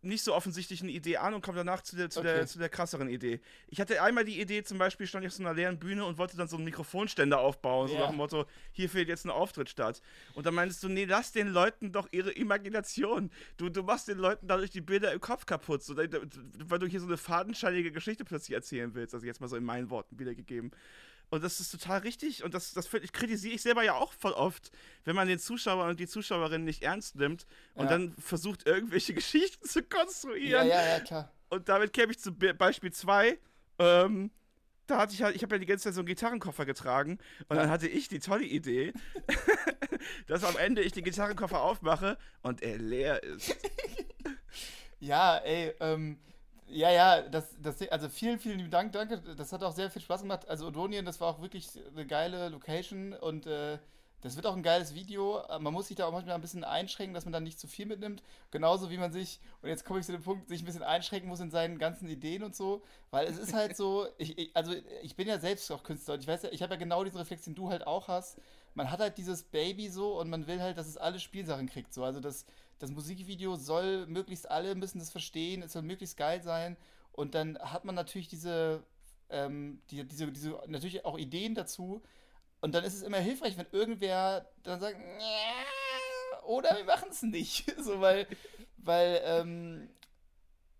nicht 0.03 0.25
so 0.25 0.35
offensichtlichen 0.35 0.89
Idee 0.89 1.19
an 1.19 1.35
und 1.35 1.43
komme 1.43 1.59
danach 1.59 1.83
zu 1.83 1.95
der, 1.97 2.09
zu, 2.11 2.23
der, 2.23 2.37
Okay. 2.37 2.47
zu 2.47 2.59
der 2.59 2.69
krasseren 2.69 3.09
Idee. 3.09 3.41
Ich 3.69 3.81
hatte 3.81 4.03
einmal 4.03 4.25
die 4.25 4.41
Idee, 4.41 4.63
zum 4.63 4.79
Beispiel 4.79 5.07
stand 5.07 5.25
ich 5.25 5.29
auf 5.31 5.35
so 5.37 5.43
einer 5.43 5.53
leeren 5.55 5.79
Bühne 5.79 6.05
und 6.05 6.17
wollte 6.19 6.37
dann 6.37 6.49
so 6.49 6.57
einen 6.57 6.65
Mikrofonständer 6.65 7.39
aufbauen, 7.39 7.89
so 7.89 7.95
Ja. 7.95 8.01
nach 8.01 8.09
dem 8.09 8.17
Motto, 8.17 8.47
hier 8.73 8.89
findet 8.89 9.09
jetzt 9.09 9.25
ein 9.27 9.31
Auftritt 9.31 9.69
statt. 9.69 10.01
Und 10.35 10.47
dann 10.47 10.55
meinst 10.55 10.83
du, 10.83 10.89
nee, 10.89 11.05
lass 11.05 11.33
den 11.33 11.49
Leuten 11.49 11.93
doch 11.93 12.09
ihre 12.13 12.31
Imagination. 12.31 13.31
Du, 13.57 13.69
du 13.69 13.83
machst 13.83 14.09
den 14.09 14.19
Leuten 14.19 14.47
dadurch 14.49 14.71
die 14.71 14.81
Bilder 14.81 15.13
im 15.13 15.21
Kopf 15.21 15.45
kaputt, 15.47 15.83
so, 15.83 15.97
weil 15.97 16.09
du 16.79 16.87
hier 16.87 17.01
so 17.01 17.07
eine 17.07 17.17
fadenscheinige 17.17 17.93
Geschichte 17.93 18.25
plötzlich 18.25 18.55
erzählen 18.55 18.95
willst. 18.95 19.15
Also 19.15 19.27
jetzt 19.27 19.41
mal 19.41 19.49
so 19.49 19.57
in 19.57 19.65
meinen 19.65 19.91
Worten 19.91 20.19
wiedergegeben. 20.19 20.71
Und 21.31 21.45
das 21.45 21.61
ist 21.61 21.71
total 21.71 22.01
richtig. 22.01 22.43
Und 22.45 22.55
das, 22.55 22.73
das 22.73 22.89
kritisiere 22.91 23.55
ich 23.55 23.63
selber 23.63 23.83
ja 23.85 23.95
auch 23.95 24.13
voll 24.13 24.33
oft, 24.33 24.71
wenn 25.05 25.15
man 25.17 25.29
den 25.29 25.39
Zuschauer 25.39 25.87
und 25.87 26.01
die 26.01 26.09
Zuschauerinnen 26.09 26.65
nicht 26.65 26.83
ernst 26.83 27.15
nimmt 27.17 27.47
und 27.75 27.85
Ja. 27.85 27.91
dann 27.99 28.15
versucht, 28.19 28.67
irgendwelche 28.67 29.15
Geschichten 29.15 29.67
zu 29.67 29.81
Ja, 29.81 29.87
konstruieren. 29.89 30.67
ja, 30.69 30.83
ja, 30.85 31.01
klar. 31.01 31.33
Und 31.49 31.69
damit 31.69 31.93
käme 31.93 32.13
ich 32.13 32.19
zu 32.19 32.33
Be 32.33 32.53
Beispiel 32.55 32.93
2. 32.93 33.39
Ähm, 33.79 34.31
da 34.87 34.99
hatte 34.99 35.15
ich 35.15 35.23
halt, 35.23 35.37
ich 35.37 35.43
habe 35.45 35.55
ja 35.55 35.59
die 35.61 35.67
ganze 35.67 35.85
Zeit 35.85 35.95
so 35.95 36.01
einen 36.01 36.07
Gitarrenkoffer 36.09 36.67
getragen 36.67 37.19
und 37.49 37.57
Ja. 37.57 37.63
dann 37.63 37.71
hatte 37.71 37.87
ich 37.87 38.09
die 38.09 38.19
tolle 38.19 38.45
Idee, 38.45 38.93
dass 40.27 40.43
am 40.43 40.57
Ende 40.57 40.83
ich 40.83 40.93
den 40.93 41.05
Gitarrenkoffer 41.05 41.61
aufmache 41.61 42.19
und 42.43 42.63
er 42.63 42.77
leer 42.79 43.23
ist. 43.23 43.57
Ja, 45.03 45.39
ey, 45.39 45.73
ähm, 45.81 46.19
ja, 46.71 46.91
ja, 46.91 47.23
das, 47.23 47.57
das, 47.61 47.83
also 47.89 48.09
vielen, 48.09 48.39
vielen 48.39 48.59
lieben 48.59 48.71
Dank, 48.71 48.93
danke. 48.93 49.21
Das 49.37 49.53
hat 49.53 49.63
auch 49.63 49.73
sehr 49.73 49.91
viel 49.91 50.03
Spaß 50.03 50.23
gemacht. 50.23 50.49
Also 50.49 50.67
Odonien, 50.67 51.05
das 51.05 51.21
war 51.21 51.29
auch 51.29 51.43
wirklich 51.43 51.69
eine 51.93 52.07
geile 52.07 52.49
Location 52.49 53.13
und 53.13 53.47
äh, 53.47 53.79
das 54.23 54.37
wird 54.37 54.47
auch 54.47 54.55
ein 54.55 54.63
geiles 54.63 54.95
Video. 54.95 55.43
Man 55.61 55.73
muss 55.73 55.89
sich 55.89 55.97
da 55.97 56.07
auch 56.07 56.13
manchmal 56.13 56.35
ein 56.35 56.41
bisschen 56.43 56.65
einschränken, 56.65 57.15
dass 57.15 57.25
man 57.25 57.33
dann 57.33 57.43
nicht 57.43 57.59
zu 57.59 57.67
viel 57.67 57.87
mitnimmt. 57.87 58.23
Genauso 58.51 58.91
wie 58.91 58.99
man 58.99 59.13
sich, 59.13 59.41
und 59.63 59.71
jetzt 59.71 59.85
komme 59.85 60.01
ich 60.01 60.07
zu 60.07 60.13
dem 60.13 60.23
Punkt, 60.23 60.49
sich 60.49 60.63
ein 60.63 60.67
bisschen 60.67 60.83
einschränken 60.83 61.29
muss 61.29 61.41
in 61.41 61.51
seinen 61.51 61.79
ganzen 61.79 62.09
Ideen 62.09 62.43
und 62.43 62.55
so. 62.55 62.83
Weil 63.11 63.27
es 63.27 63.39
ist 63.39 63.55
halt 63.55 63.77
so, 63.77 64.07
ich, 64.19 64.37
ich, 64.39 64.55
also 64.55 64.75
ich 65.03 65.17
bin 65.17 65.27
ja 65.27 65.39
selbst 65.39 65.71
auch 65.73 65.83
Künstler 65.83 66.15
und 66.15 66.21
ich 66.21 66.29
weiß 66.29 66.43
ja, 66.43 66.51
ich 66.53 66.63
habe 66.63 66.75
ja 66.75 66.79
genau 66.79 67.03
diesen 67.03 67.19
Reflex, 67.19 67.45
den 67.45 67.55
du 67.55 67.71
halt 67.71 67.87
auch 67.87 68.09
hast. 68.09 68.39
Man 68.75 68.91
hat 68.91 69.01
halt 69.01 69.17
dieses 69.17 69.43
Baby 69.43 69.89
so 69.89 70.21
und 70.21 70.29
man 70.29 70.47
will 70.47 70.61
halt, 70.61 70.77
dass 70.77 70.87
es 70.87 70.99
alle 70.99 71.19
Spielsachen 71.19 71.67
kriegt. 71.69 71.95
So. 71.95 72.05
Also 72.05 72.21
das, 72.21 72.45
das 72.81 72.91
Musikvideo 72.91 73.57
soll 73.57 74.07
möglichst 74.07 74.51
alle 74.51 74.75
müssen 74.75 74.99
das 74.99 75.11
verstehen, 75.11 75.63
es 75.63 75.75
soll 75.75 75.83
möglichst 75.83 76.17
geil 76.17 76.43
sein. 76.43 76.77
Und 77.13 77.35
dann 77.35 77.59
hat 77.59 77.85
man 77.85 77.95
natürlich 77.95 78.29
diese, 78.29 78.83
ähm, 79.29 79.81
die, 79.91 80.05
diese, 80.05 80.33
diese, 80.33 80.59
natürlich 80.67 81.05
auch 81.05 81.19
Ideen 81.19 81.55
dazu. 81.55 82.03
Und 82.61 82.75
dann 82.75 82.83
ist 82.83 82.95
es 82.95 83.03
immer 83.03 83.19
hilfreich, 83.19 83.57
wenn 83.59 83.67
irgendwer 83.71 84.51
dann 84.63 84.81
sagt, 84.81 84.99
"Nja, 84.99 86.43
oder 86.45 86.77
wir 86.77 86.85
machen 86.85 87.11
es 87.11 87.23
nicht. 87.23 87.73
so, 87.83 88.01
weil, 88.01 88.27
weil, 88.79 89.21
ähm, 89.25 89.91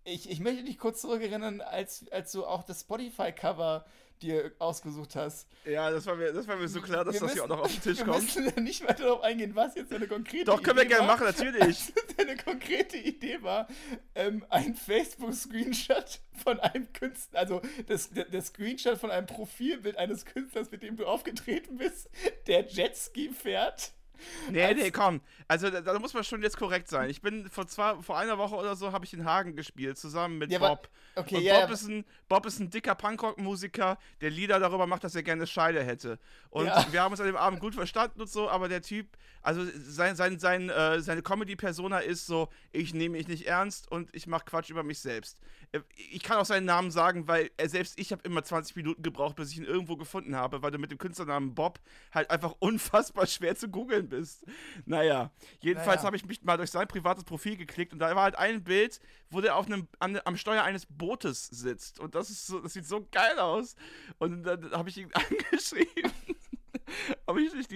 ich, 0.03 0.29
ich 0.29 0.39
möchte 0.39 0.63
dich 0.63 0.79
kurz 0.79 1.01
zurückerinnern, 1.01 1.61
als, 1.61 2.11
als 2.11 2.31
du 2.31 2.45
auch 2.45 2.63
das 2.63 2.81
Spotify-Cover 2.81 3.85
dir 4.21 4.51
ausgesucht 4.59 5.15
hast. 5.15 5.47
Ja, 5.65 5.89
das 5.91 6.05
war 6.05 6.15
mir, 6.15 6.31
das 6.33 6.47
war 6.47 6.55
mir 6.55 6.67
so 6.67 6.81
klar, 6.81 7.03
dass 7.03 7.15
Wir 7.15 7.21
das 7.21 7.33
hier 7.33 7.43
auch 7.43 7.47
noch 7.47 7.61
auf 7.61 7.71
den 7.71 7.81
Tisch 7.81 7.97
wir 7.99 8.05
kommt. 8.05 8.23
müssen 8.23 8.45
ja 8.45 8.61
nicht 8.61 8.83
weiter 8.87 9.03
darauf 9.03 9.21
eingehen, 9.23 9.55
was 9.55 9.75
jetzt 9.75 9.93
eine 9.93 10.07
konkrete 10.07 10.45
Doch, 10.45 10.61
können 10.61 10.77
wir 10.77 10.83
Idee 10.83 10.95
gerne 10.95 11.07
war. 11.07 11.15
machen, 11.17 11.25
natürlich. 11.25 11.93
Eine 12.17 12.35
konkrete 12.37 12.97
Idee 12.97 13.41
war, 13.41 13.67
ähm, 14.15 14.45
ein 14.49 14.75
Facebook-Screenshot 14.75 16.19
von 16.43 16.59
einem 16.59 16.91
Künstler, 16.93 17.39
also 17.39 17.61
das, 17.87 18.11
der, 18.11 18.25
der 18.25 18.41
Screenshot 18.41 18.97
von 18.97 19.11
einem 19.11 19.25
Profilbild 19.27 19.97
eines 19.97 20.25
Künstlers, 20.25 20.69
mit 20.71 20.83
dem 20.83 20.97
du 20.97 21.05
aufgetreten 21.05 21.77
bist, 21.77 22.09
der 22.47 22.65
Jetski 22.67 23.29
fährt. 23.29 23.91
Nee, 24.51 24.63
Als- 24.63 24.77
nee, 24.81 24.91
komm. 24.91 25.21
Also 25.47 25.69
da, 25.69 25.81
da 25.81 25.97
muss 25.99 26.13
man 26.13 26.23
schon 26.23 26.41
jetzt 26.43 26.57
korrekt 26.57 26.87
sein. 26.87 27.09
Ich 27.09 27.21
bin 27.21 27.49
vor 27.49 27.67
zwei, 27.67 27.95
vor 28.01 28.17
einer 28.17 28.37
Woche 28.37 28.55
oder 28.55 28.75
so 28.75 28.91
habe 28.91 29.05
ich 29.05 29.13
in 29.13 29.25
Hagen 29.25 29.55
gespielt, 29.55 29.97
zusammen 29.97 30.37
mit 30.37 30.51
Ja, 30.51 30.59
aber- 30.59 30.69
Bob. 30.69 30.89
Okay, 31.15 31.35
und 31.37 31.41
ja, 31.43 31.59
Bob, 31.61 31.67
ja. 31.69 31.73
ist 31.73 31.87
ein, 31.89 32.05
Bob 32.29 32.45
ist 32.45 32.59
ein 32.59 32.69
dicker 32.69 32.95
Punkrock-Musiker, 32.95 33.97
der 34.21 34.29
Lieder 34.29 34.59
darüber 34.59 34.87
macht, 34.87 35.03
dass 35.03 35.15
er 35.15 35.23
gerne 35.23 35.45
Scheide 35.47 35.83
hätte. 35.83 36.19
Und 36.49 36.67
wir 36.91 37.01
haben 37.01 37.11
uns 37.11 37.19
an 37.19 37.27
dem 37.27 37.35
Abend 37.35 37.59
gut 37.59 37.75
verstanden 37.75 38.21
und 38.21 38.29
so, 38.29 38.49
aber 38.49 38.69
der 38.69 38.81
Typ, 38.81 39.07
also 39.41 39.65
sein, 39.75 40.15
sein, 40.15 40.39
sein, 40.39 40.69
äh, 40.69 41.01
seine 41.01 41.21
Comedy-Persona 41.21 41.99
ist 41.99 42.27
so, 42.27 42.49
ich 42.71 42.93
nehme 42.93 43.17
mich 43.17 43.27
nicht 43.27 43.45
ernst 43.47 43.91
und 43.91 44.09
ich 44.15 44.27
mache 44.27 44.45
Quatsch 44.45 44.69
über 44.69 44.83
mich 44.83 44.99
selbst. 44.99 45.37
Äh, 45.71 45.79
Ich 46.11 46.23
kann 46.23 46.37
auch 46.37 46.45
seinen 46.45 46.65
Namen 46.65 46.91
sagen, 46.91 47.27
weil 47.27 47.49
er 47.57 47.67
selbst 47.69 47.99
ich 47.99 48.11
habe 48.11 48.21
immer 48.23 48.43
20 48.43 48.75
Minuten 48.75 49.01
gebraucht, 49.03 49.35
bis 49.35 49.51
ich 49.51 49.57
ihn 49.57 49.65
irgendwo 49.65 49.97
gefunden 49.97 50.35
habe, 50.35 50.61
weil 50.61 50.71
du 50.71 50.77
mit 50.77 50.91
dem 50.91 50.97
Künstlernamen 50.97 51.55
Bob 51.55 51.79
halt 52.13 52.29
einfach 52.29 52.55
unfassbar 52.59 53.25
schwer 53.27 53.55
zu 53.55 53.67
googeln 53.67 54.10
bist. 54.11 54.45
Naja, 54.85 55.31
jedenfalls 55.61 55.97
Naja. 55.97 56.05
habe 56.05 56.15
ich 56.15 56.25
mich 56.25 56.43
mal 56.43 56.57
durch 56.57 56.69
sein 56.69 56.87
privates 56.87 57.23
Profil 57.23 57.57
geklickt 57.57 57.93
und 57.93 57.99
da 57.99 58.15
war 58.15 58.23
halt 58.23 58.35
ein 58.35 58.63
Bild, 58.63 58.99
wo 59.31 59.41
der 59.41 59.55
auf 59.55 59.65
einem, 59.65 59.87
an, 59.97 60.19
am 60.25 60.37
Steuer 60.37 60.63
eines 60.63 60.85
Bootes 60.85 61.47
sitzt. 61.47 61.99
Und 61.99 62.13
das 62.13 62.29
ist 62.29 62.45
so, 62.45 62.59
das 62.59 62.73
sieht 62.73 62.85
so 62.85 63.07
geil 63.11 63.39
aus. 63.39 63.75
Und 64.19 64.43
dann 64.43 64.71
habe 64.71 64.89
ich 64.89 64.97
ihn 64.97 65.09
angeschrieben, 65.51 66.10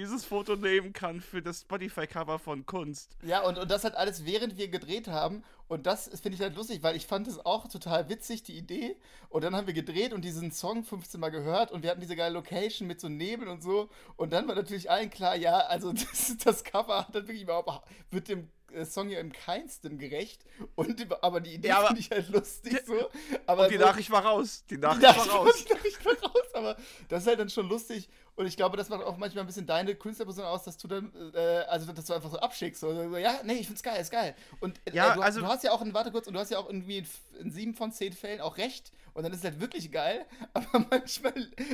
dieses 0.06 0.24
Foto 0.24 0.56
nehmen 0.56 0.94
kann 0.94 1.20
für 1.20 1.42
das 1.42 1.62
Spotify-Cover 1.62 2.38
von 2.40 2.66
Kunst. 2.66 3.18
Ja, 3.24 3.42
und, 3.42 3.58
und 3.58 3.70
das 3.72 3.84
halt 3.84 3.96
alles, 3.96 4.26
während 4.26 4.58
wir 4.58 4.68
gedreht 4.68 5.08
haben. 5.08 5.44
Und 5.68 5.88
das 5.88 6.08
finde 6.22 6.36
ich 6.36 6.42
halt 6.42 6.56
lustig, 6.56 6.84
weil 6.84 6.96
ich 6.96 7.08
fand 7.08 7.28
es 7.28 7.44
auch 7.44 7.68
total 7.68 8.08
witzig, 8.08 8.44
die 8.44 8.56
Idee. 8.56 8.96
Und 9.30 9.44
dann 9.44 9.56
haben 9.56 9.66
wir 9.66 9.74
gedreht 9.74 10.14
und 10.14 10.24
diesen 10.24 10.52
Song 10.52 10.84
15 10.84 11.20
Mal 11.20 11.32
gehört 11.32 11.72
und 11.72 11.82
wir 11.82 11.90
hatten 11.90 12.02
diese 12.02 12.16
geile 12.16 12.36
Location 12.36 12.88
mit 12.88 13.02
so 13.02 13.10
Nebel 13.10 13.48
und 13.48 13.64
so. 13.64 13.90
Und 14.16 14.32
dann 14.32 14.48
war 14.48 14.54
natürlich 14.54 14.92
allen 14.92 15.10
klar, 15.10 15.36
ja, 15.36 15.58
also 15.58 15.92
das, 15.94 16.38
das 16.44 16.64
Cover 16.64 17.00
hat 17.00 17.16
dann 17.16 17.24
wirklich 17.24 17.42
überhaupt, 17.42 17.72
wird 18.12 18.28
dem 18.28 18.50
Song 18.86 19.10
ja 19.10 19.20
im 19.20 19.32
keinsten 19.32 19.98
gerecht. 19.98 20.44
Und, 20.76 21.06
aber 21.24 21.40
die 21.42 21.54
Idee 21.56 21.70
Ja, 21.70 21.86
finde 21.88 22.02
ich 22.02 22.12
halt 22.12 22.30
lustig 22.30 22.82
so. 22.86 23.10
Aber 23.46 23.64
Und 23.64 23.72
die 23.72 23.78
so, 23.78 23.86
Nachricht 23.86 24.12
war 24.12 24.26
raus. 24.26 24.64
Die 24.70 24.76
die 24.76 24.82
Nachricht 24.82 25.02
Nachricht 25.04 25.28
war 25.30 25.36
raus. 25.38 25.66
die 25.66 25.74
Nachricht 25.74 26.06
war 26.06 26.14
raus. 26.30 26.54
Aber 26.54 26.78
das 27.10 27.22
ist 27.24 27.28
halt 27.28 27.40
dann 27.40 27.50
schon 27.50 27.68
lustig. 27.70 28.10
Und 28.36 28.48
ich 28.48 28.58
glaube, 28.58 28.76
das 28.76 28.90
macht 28.90 29.04
auch 29.04 29.16
manchmal 29.18 29.44
ein 29.44 29.48
bisschen 29.48 29.66
deine 29.66 29.96
Künstlerperson 29.96 30.44
aus, 30.46 30.64
dass 30.64 30.78
du 30.78 30.88
dann, 30.90 31.12
äh, 31.34 31.38
also 31.70 31.92
dass 31.94 32.06
du 32.06 32.14
einfach 32.14 32.30
so 32.32 32.38
abschickst. 32.38 32.82
So, 32.82 32.94
so, 32.94 33.18
ja, 33.18 33.40
nee, 33.44 33.54
ich 33.54 33.68
find's 33.68 33.82
geil, 33.84 34.02
ist 34.02 34.12
geil. 34.12 34.36
Und 34.60 34.80
äh, 34.86 34.94
Ja, 34.94 35.14
du, 35.16 35.22
also- 35.22 35.40
du 35.40 35.48
hast 35.48 35.64
ja 35.64 35.72
auch, 35.72 35.82
in, 35.82 35.94
warte 35.94 36.12
kurz, 36.12 36.28
und 36.28 36.34
du 36.34 36.40
hast 36.40 36.52
ja 36.52 36.58
auch 36.60 36.68
irgendwie 36.68 36.98
in, 36.98 37.08
in 37.40 37.52
sieben 37.52 37.74
von 37.76 37.92
zehn 37.94 38.12
Fällen 38.14 38.42
auch 38.42 38.58
recht. 38.58 38.92
Und 39.14 39.24
dann 39.24 39.32
ist 39.32 39.40
es 39.40 39.46
halt 39.46 39.62
wirklich 39.62 39.90
geil. 39.94 40.26
Aber 40.54 40.86
manchmal 40.92 41.34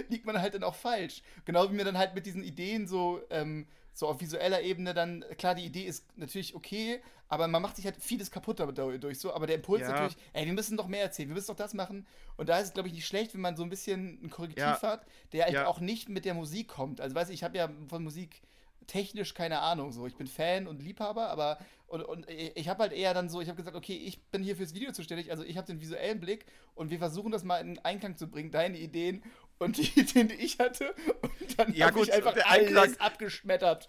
liegt 0.09 0.25
man 0.27 0.39
halt 0.39 0.53
dann 0.53 0.63
auch 0.63 0.75
falsch. 0.75 1.23
Genau 1.45 1.67
wie 1.71 1.73
mir 1.73 1.83
dann 1.85 1.97
halt 1.97 2.13
mit 2.13 2.27
diesen 2.27 2.43
Ideen 2.43 2.87
so, 2.87 3.19
ähm, 3.31 3.67
so 3.93 4.07
auf 4.07 4.21
visueller 4.21 4.61
Ebene 4.61 4.93
dann, 4.93 5.25
klar, 5.37 5.55
die 5.55 5.65
Idee 5.65 5.83
ist 5.83 6.05
natürlich 6.17 6.55
okay, 6.55 7.01
aber 7.27 7.47
man 7.47 7.61
macht 7.61 7.77
sich 7.77 7.85
halt 7.85 7.95
vieles 7.97 8.29
kaputt 8.29 8.59
dadurch 8.59 9.19
so. 9.19 9.33
Aber 9.33 9.47
der 9.47 9.55
Impuls 9.57 9.81
Ja. 9.81 9.89
natürlich, 9.91 10.17
ey, 10.33 10.45
wir 10.45 10.53
müssen 10.53 10.75
doch 10.75 10.87
mehr 10.87 11.01
erzählen, 11.01 11.29
wir 11.29 11.35
müssen 11.35 11.47
doch 11.47 11.55
das 11.55 11.73
machen. 11.73 12.05
Und 12.35 12.49
da 12.49 12.59
ist 12.59 12.67
es, 12.67 12.73
glaube 12.73 12.89
ich, 12.89 12.93
nicht 12.93 13.07
schlecht, 13.07 13.33
wenn 13.33 13.41
man 13.41 13.55
so 13.55 13.63
ein 13.63 13.69
bisschen 13.69 14.19
ein 14.23 14.29
Korrektiv 14.29 14.63
Ja. 14.63 14.81
hat, 14.81 15.05
der 15.31 15.45
halt 15.45 15.53
Ja. 15.53 15.67
auch 15.67 15.79
nicht 15.79 16.09
mit 16.09 16.25
der 16.25 16.33
Musik 16.33 16.67
kommt. 16.67 16.99
Also, 16.99 17.15
weißt 17.15 17.29
du, 17.29 17.33
ich 17.33 17.43
habe 17.43 17.57
ja 17.57 17.69
von 17.87 18.03
Musik 18.03 18.41
technisch 18.87 19.33
keine 19.33 19.59
Ahnung 19.59 19.91
so. 19.93 20.07
Ich 20.07 20.15
bin 20.15 20.27
Fan 20.27 20.67
und 20.67 20.81
Liebhaber, 20.81 21.29
aber 21.29 21.59
und, 21.87 22.03
und 22.03 22.29
ich 22.29 22.67
habe 22.67 22.83
halt 22.83 22.93
eher 22.93 23.13
dann 23.13 23.29
so, 23.29 23.39
ich 23.41 23.47
habe 23.47 23.57
gesagt, 23.57 23.75
okay, 23.77 23.95
ich 23.95 24.23
bin 24.31 24.43
hier 24.43 24.55
fürs 24.55 24.73
Video 24.73 24.91
zuständig, 24.91 25.29
also 25.29 25.43
ich 25.43 25.55
habe 25.57 25.67
den 25.67 25.79
visuellen 25.81 26.19
Blick 26.19 26.45
und 26.73 26.89
wir 26.89 26.99
versuchen 26.99 27.31
das 27.31 27.43
mal 27.43 27.57
in 27.59 27.79
Einklang 27.79 28.17
zu 28.17 28.27
bringen, 28.27 28.49
deine 28.51 28.77
Ideen 28.79 29.23
und 29.61 29.77
die 29.77 29.83
Ideen, 29.99 30.27
die 30.27 30.35
ich 30.35 30.59
hatte. 30.59 30.93
Und 31.21 31.59
dann 31.59 31.73
Ja, 31.73 31.87
habe 31.87 32.01
ich 32.01 32.11
einfach 32.13 32.33
der 32.33 32.49
alles 32.49 32.67
Einklang- 32.67 32.97
abgeschmettert. 32.99 33.87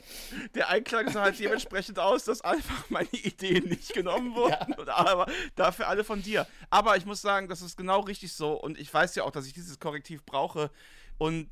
Der 0.54 0.68
Einklang 0.68 1.10
sah 1.10 1.22
halt 1.22 1.38
dementsprechend 1.40 1.98
aus, 1.98 2.24
dass 2.24 2.42
einfach 2.42 2.88
meine 2.90 3.08
Ideen 3.12 3.68
nicht 3.68 3.92
genommen 3.94 4.34
wurden. 4.34 4.72
Und 4.78 4.88
aber 4.88 5.26
dafür 5.56 5.88
alle 5.88 6.04
von 6.04 6.22
dir. 6.22 6.46
Aber 6.70 6.96
ich 6.96 7.06
muss 7.06 7.22
sagen, 7.22 7.48
das 7.48 7.62
ist 7.62 7.76
genau 7.76 8.00
richtig 8.00 8.32
so. 8.32 8.52
Und 8.52 8.78
ich 8.78 8.92
weiß 8.92 9.14
ja 9.14 9.24
auch, 9.24 9.30
dass 9.30 9.46
ich 9.46 9.52
dieses 9.54 9.78
Korrektiv 9.80 10.24
brauche. 10.24 10.70
Und 11.18 11.48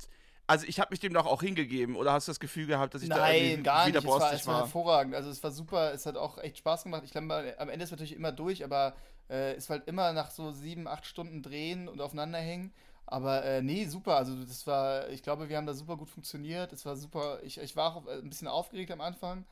also 0.47 0.65
ich 0.67 0.79
habe 0.79 0.91
mich 0.91 0.99
dem 0.99 1.13
doch 1.13 1.25
auch 1.25 1.41
hingegeben. 1.41 1.95
Oder 1.95 2.11
hast 2.13 2.27
du 2.27 2.31
das 2.31 2.39
Gefühl 2.39 2.67
gehabt, 2.67 2.93
dass 2.93 3.01
ich 3.03 3.09
da 3.09 3.17
Nein, 3.17 3.43
irgendwie 3.43 3.63
gar 3.63 3.85
nicht. 3.87 3.95
Es 3.95 4.05
war, 4.05 4.33
es 4.33 4.47
war 4.47 4.57
hervorragend. 4.59 5.15
Also 5.15 5.29
es 5.29 5.41
war 5.43 5.51
super, 5.51 5.93
es 5.93 6.05
hat 6.05 6.17
auch 6.17 6.37
echt 6.39 6.57
Spaß 6.57 6.83
gemacht. 6.83 7.03
Ich 7.05 7.11
glaube, 7.11 7.55
am 7.57 7.69
Ende 7.69 7.83
ist 7.83 7.87
es 7.87 7.91
natürlich 7.91 8.15
immer 8.15 8.31
durch, 8.33 8.63
aber 8.63 8.95
äh, 9.29 9.53
es 9.53 9.69
war 9.69 9.77
halt 9.77 9.87
immer 9.87 10.11
nach 10.13 10.29
so 10.29 10.51
sieben, 10.51 10.87
acht 10.87 11.05
Stunden 11.05 11.41
drehen 11.41 11.87
und 11.87 12.01
aufeinanderhängen. 12.01 12.73
Aber 13.11 13.45
äh, 13.45 13.61
nee, 13.63 13.85
super. 13.87 14.17
Also 14.17 14.35
das 14.45 14.67
war, 14.67 15.09
ich 15.11 15.23
glaube, 15.23 15.49
wir 15.49 15.57
haben 15.57 15.67
da 15.67 15.75
super 15.75 15.97
gut 15.97 16.09
funktioniert. 16.11 16.73
Es 16.73 16.85
war 16.87 16.97
super. 16.97 17.39
Ich, 17.43 17.59
ich 17.59 17.75
war 17.77 17.95
auch 17.97 18.07
ein 18.07 18.29
bisschen 18.29 18.49
aufgeregt 18.49 18.91
am 18.91 19.01
Anfang, 19.01 19.45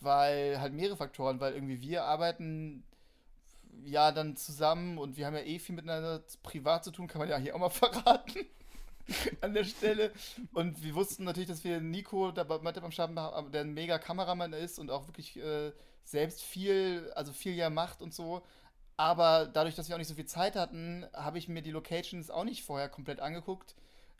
weil 0.00 0.60
halt 0.60 0.74
mehrere 0.74 0.96
Faktoren, 0.98 1.40
weil 1.40 1.54
irgendwie 1.54 1.82
wir 1.82 2.04
arbeiten 2.04 2.84
ja 3.84 4.12
dann 4.12 4.36
zusammen 4.36 4.98
und 4.98 5.16
wir 5.16 5.26
haben 5.26 5.34
ja 5.34 5.42
eh 5.42 5.58
viel 5.58 5.74
miteinander 5.74 6.22
privat 6.42 6.84
zu 6.84 6.90
tun, 6.92 7.06
kann 7.08 7.20
man 7.20 7.28
ja 7.28 7.38
hier 7.38 7.54
auch 7.54 7.60
mal 7.60 7.70
verraten 7.70 8.46
an 9.40 9.54
der 9.54 9.64
Stelle. 9.64 10.12
Und 10.52 10.82
wir 10.82 10.94
wussten 10.94 11.24
natürlich, 11.24 11.48
dass 11.48 11.64
wir 11.64 11.80
Nico 11.80 12.32
dabei 12.32 12.58
beim 12.58 12.92
Schaffen 12.92 13.18
haben, 13.18 13.52
der 13.52 13.62
ein 13.62 13.74
mega 13.74 13.98
Kameramann 13.98 14.52
ist 14.52 14.78
und 14.78 14.90
auch 14.90 15.08
wirklich 15.08 15.36
äh, 15.38 15.72
selbst 16.04 16.42
viel, 16.42 17.12
also 17.14 17.32
viel 17.32 17.54
ja 17.54 17.70
macht 17.70 18.02
und 18.02 18.14
so. 18.14 18.42
Aber 18.96 19.46
dadurch, 19.46 19.74
dass 19.74 19.88
wir 19.88 19.96
auch 19.96 19.98
nicht 19.98 20.08
so 20.08 20.14
viel 20.14 20.26
Zeit 20.26 20.56
hatten, 20.56 21.06
habe 21.14 21.38
ich 21.38 21.48
mir 21.48 21.62
die 21.62 21.70
Locations 21.70 22.30
auch 22.30 22.44
nicht 22.44 22.62
vorher 22.64 22.88
komplett 22.88 23.20
angeguckt. 23.20 23.74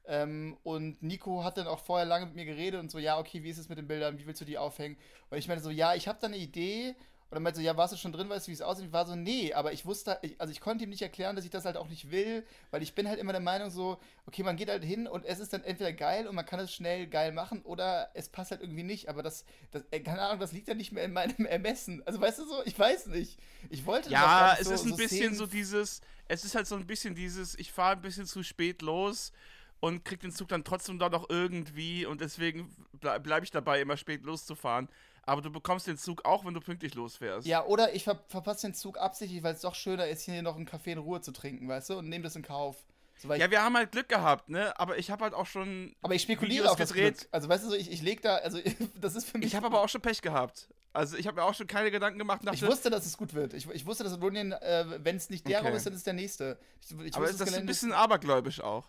Ähm, 0.04 0.56
und 0.64 1.02
Nico 1.02 1.44
hat 1.44 1.58
dann 1.58 1.68
auch 1.68 1.78
vorher 1.78 2.06
lange 2.06 2.26
mit 2.26 2.34
mir 2.34 2.44
geredet 2.44 2.80
und 2.80 2.90
so, 2.90 2.98
ja, 2.98 3.18
okay, 3.18 3.42
wie 3.44 3.50
ist 3.50 3.58
es 3.58 3.68
mit 3.68 3.78
den 3.78 3.86
Bildern, 3.86 4.18
wie 4.18 4.26
willst 4.26 4.40
du 4.40 4.44
die 4.44 4.58
aufhängen? 4.58 4.96
Und 5.30 5.38
ich 5.38 5.46
meinte 5.46 5.62
so, 5.62 5.70
ja, 5.70 5.94
ich 5.94 6.08
habe 6.08 6.18
da 6.20 6.26
eine 6.26 6.38
Idee. 6.38 6.96
Und 7.32 7.36
dann 7.36 7.44
meinte 7.44 7.60
so, 7.60 7.64
ja, 7.64 7.78
warst 7.78 7.94
du 7.94 7.96
schon 7.96 8.12
drin, 8.12 8.28
weißt 8.28 8.46
du, 8.46 8.50
wie 8.50 8.54
es 8.54 8.60
aussieht? 8.60 8.84
Ich 8.88 8.92
war 8.92 9.06
so, 9.06 9.16
nee, 9.16 9.54
aber 9.54 9.72
ich 9.72 9.86
wusste, 9.86 10.18
ich, 10.20 10.38
also 10.38 10.52
ich 10.52 10.60
konnte 10.60 10.84
ihm 10.84 10.90
nicht 10.90 11.00
erklären, 11.00 11.34
dass 11.34 11.46
ich 11.46 11.50
das 11.50 11.64
halt 11.64 11.78
auch 11.78 11.88
nicht 11.88 12.10
will, 12.10 12.44
weil 12.70 12.82
ich 12.82 12.94
bin 12.94 13.08
halt 13.08 13.18
immer 13.18 13.32
der 13.32 13.40
Meinung 13.40 13.70
so, 13.70 13.98
okay, 14.26 14.42
man 14.42 14.56
geht 14.56 14.68
halt 14.68 14.84
hin 14.84 15.06
und 15.06 15.24
es 15.24 15.38
ist 15.40 15.54
dann 15.54 15.64
entweder 15.64 15.94
geil 15.94 16.28
und 16.28 16.34
man 16.34 16.44
kann 16.44 16.60
es 16.60 16.74
schnell 16.74 17.06
geil 17.06 17.32
machen 17.32 17.62
oder 17.62 18.10
es 18.12 18.28
passt 18.28 18.50
halt 18.50 18.60
irgendwie 18.60 18.82
nicht, 18.82 19.08
aber 19.08 19.22
das, 19.22 19.46
das 19.70 19.82
äh, 19.92 20.00
keine 20.00 20.20
Ahnung, 20.20 20.40
das 20.40 20.52
liegt 20.52 20.68
ja 20.68 20.74
nicht 20.74 20.92
mehr 20.92 21.04
in 21.04 21.14
meinem 21.14 21.46
Ermessen. 21.46 22.02
Also 22.06 22.20
weißt 22.20 22.38
du 22.40 22.44
so, 22.46 22.62
ich 22.66 22.78
weiß 22.78 23.06
nicht. 23.06 23.38
Ich 23.70 23.86
wollte 23.86 24.10
Ja, 24.10 24.56
es 24.60 24.70
so, 24.70 24.70
ist 24.70 24.84
ein 24.84 24.94
so 24.94 24.96
bisschen 24.96 25.32
Szenen 25.32 25.34
so 25.34 25.46
dieses, 25.46 26.00
es 26.28 26.44
ist 26.44 26.54
halt 26.54 26.66
so 26.66 26.74
ein 26.76 26.86
bisschen 26.86 27.14
dieses, 27.14 27.54
ich 27.58 27.72
fahre 27.72 27.92
ein 27.96 28.02
bisschen 28.02 28.26
zu 28.26 28.42
spät 28.42 28.82
los 28.82 29.32
und 29.80 30.04
krieg 30.04 30.20
den 30.20 30.32
Zug 30.32 30.48
dann 30.48 30.64
trotzdem 30.64 30.98
da 30.98 31.08
noch 31.08 31.30
irgendwie 31.30 32.04
und 32.06 32.20
deswegen 32.20 32.74
ble 32.92 33.20
bleibe 33.20 33.44
ich 33.44 33.50
dabei, 33.52 33.80
immer 33.80 33.96
spät 33.96 34.22
loszufahren. 34.24 34.88
Aber 35.24 35.40
du 35.40 35.50
bekommst 35.50 35.86
den 35.86 35.96
Zug 35.96 36.24
auch, 36.24 36.44
wenn 36.44 36.54
du 36.54 36.60
pünktlich 36.60 36.94
losfährst. 36.94 37.46
Ja, 37.46 37.64
oder 37.64 37.94
ich 37.94 38.04
ver 38.04 38.18
verpasse 38.28 38.66
den 38.66 38.74
Zug 38.74 38.98
absichtlich, 38.98 39.42
weil 39.42 39.54
es 39.54 39.60
doch 39.60 39.74
schöner 39.74 40.08
ist, 40.08 40.22
hier 40.22 40.42
noch 40.42 40.56
einen 40.56 40.66
Kaffee 40.66 40.92
in 40.92 40.98
Ruhe 40.98 41.20
zu 41.20 41.32
trinken, 41.32 41.68
weißt 41.68 41.90
du, 41.90 41.98
und 41.98 42.08
nehme 42.08 42.24
das 42.24 42.34
in 42.34 42.42
Kauf. 42.42 42.84
So, 43.18 43.32
ich, 43.32 43.40
Ja, 43.40 43.50
wir 43.50 43.62
haben 43.62 43.76
halt 43.76 43.92
Glück 43.92 44.08
gehabt, 44.08 44.48
ne? 44.48 44.78
Aber 44.80 44.98
ich 44.98 45.10
habe 45.10 45.22
halt 45.22 45.34
auch 45.34 45.46
schon. 45.46 45.94
aber 46.02 46.14
ich 46.14 46.22
spekuliere 46.22 46.64
Videos 46.64 46.72
auf 46.72 46.78
das 46.78 46.92
gedreht. 46.92 47.18
Glück. 47.18 47.28
Also 47.30 47.48
weißt 47.48 47.64
du 47.64 47.68
so, 47.70 47.76
ich, 47.76 47.90
ich 47.90 48.02
leg 48.02 48.20
da, 48.22 48.36
also 48.36 48.58
das 49.00 49.14
ist 49.14 49.28
für 49.28 49.38
mich. 49.38 49.46
Ich 49.46 49.54
habe 49.54 49.66
aber 49.66 49.80
auch 49.80 49.88
schon 49.88 50.00
Pech 50.00 50.22
gehabt. 50.22 50.68
Also 50.92 51.16
ich 51.16 51.26
habe 51.26 51.40
mir 51.40 51.44
auch 51.44 51.54
schon 51.54 51.66
keine 51.66 51.90
Gedanken 51.90 52.18
gemacht. 52.18 52.40
Ich 52.42 52.60
Dachte, 52.60 52.66
wusste, 52.66 52.90
dass 52.90 53.06
es 53.06 53.16
gut 53.16 53.32
wird. 53.32 53.54
Ich, 53.54 53.68
ich 53.70 53.86
wusste, 53.86 54.04
dass 54.04 54.12
Odonien, 54.12 54.52
äh, 54.52 54.84
wenn 54.98 55.16
es 55.16 55.30
nicht 55.30 55.46
der 55.48 55.60
Okay. 55.60 55.68
Raum 55.68 55.76
ist, 55.76 55.86
dann 55.86 55.94
ist 55.94 56.06
der 56.06 56.12
nächste. 56.12 56.58
Ich, 56.82 56.90
ich 56.90 57.14
aber 57.14 57.22
wusste, 57.22 57.30
ist 57.30 57.40
das 57.40 57.48
ein 57.48 57.52
Gelände 57.52 57.70
bisschen 57.70 57.92
abergläubisch 57.92 58.60
auch. 58.60 58.88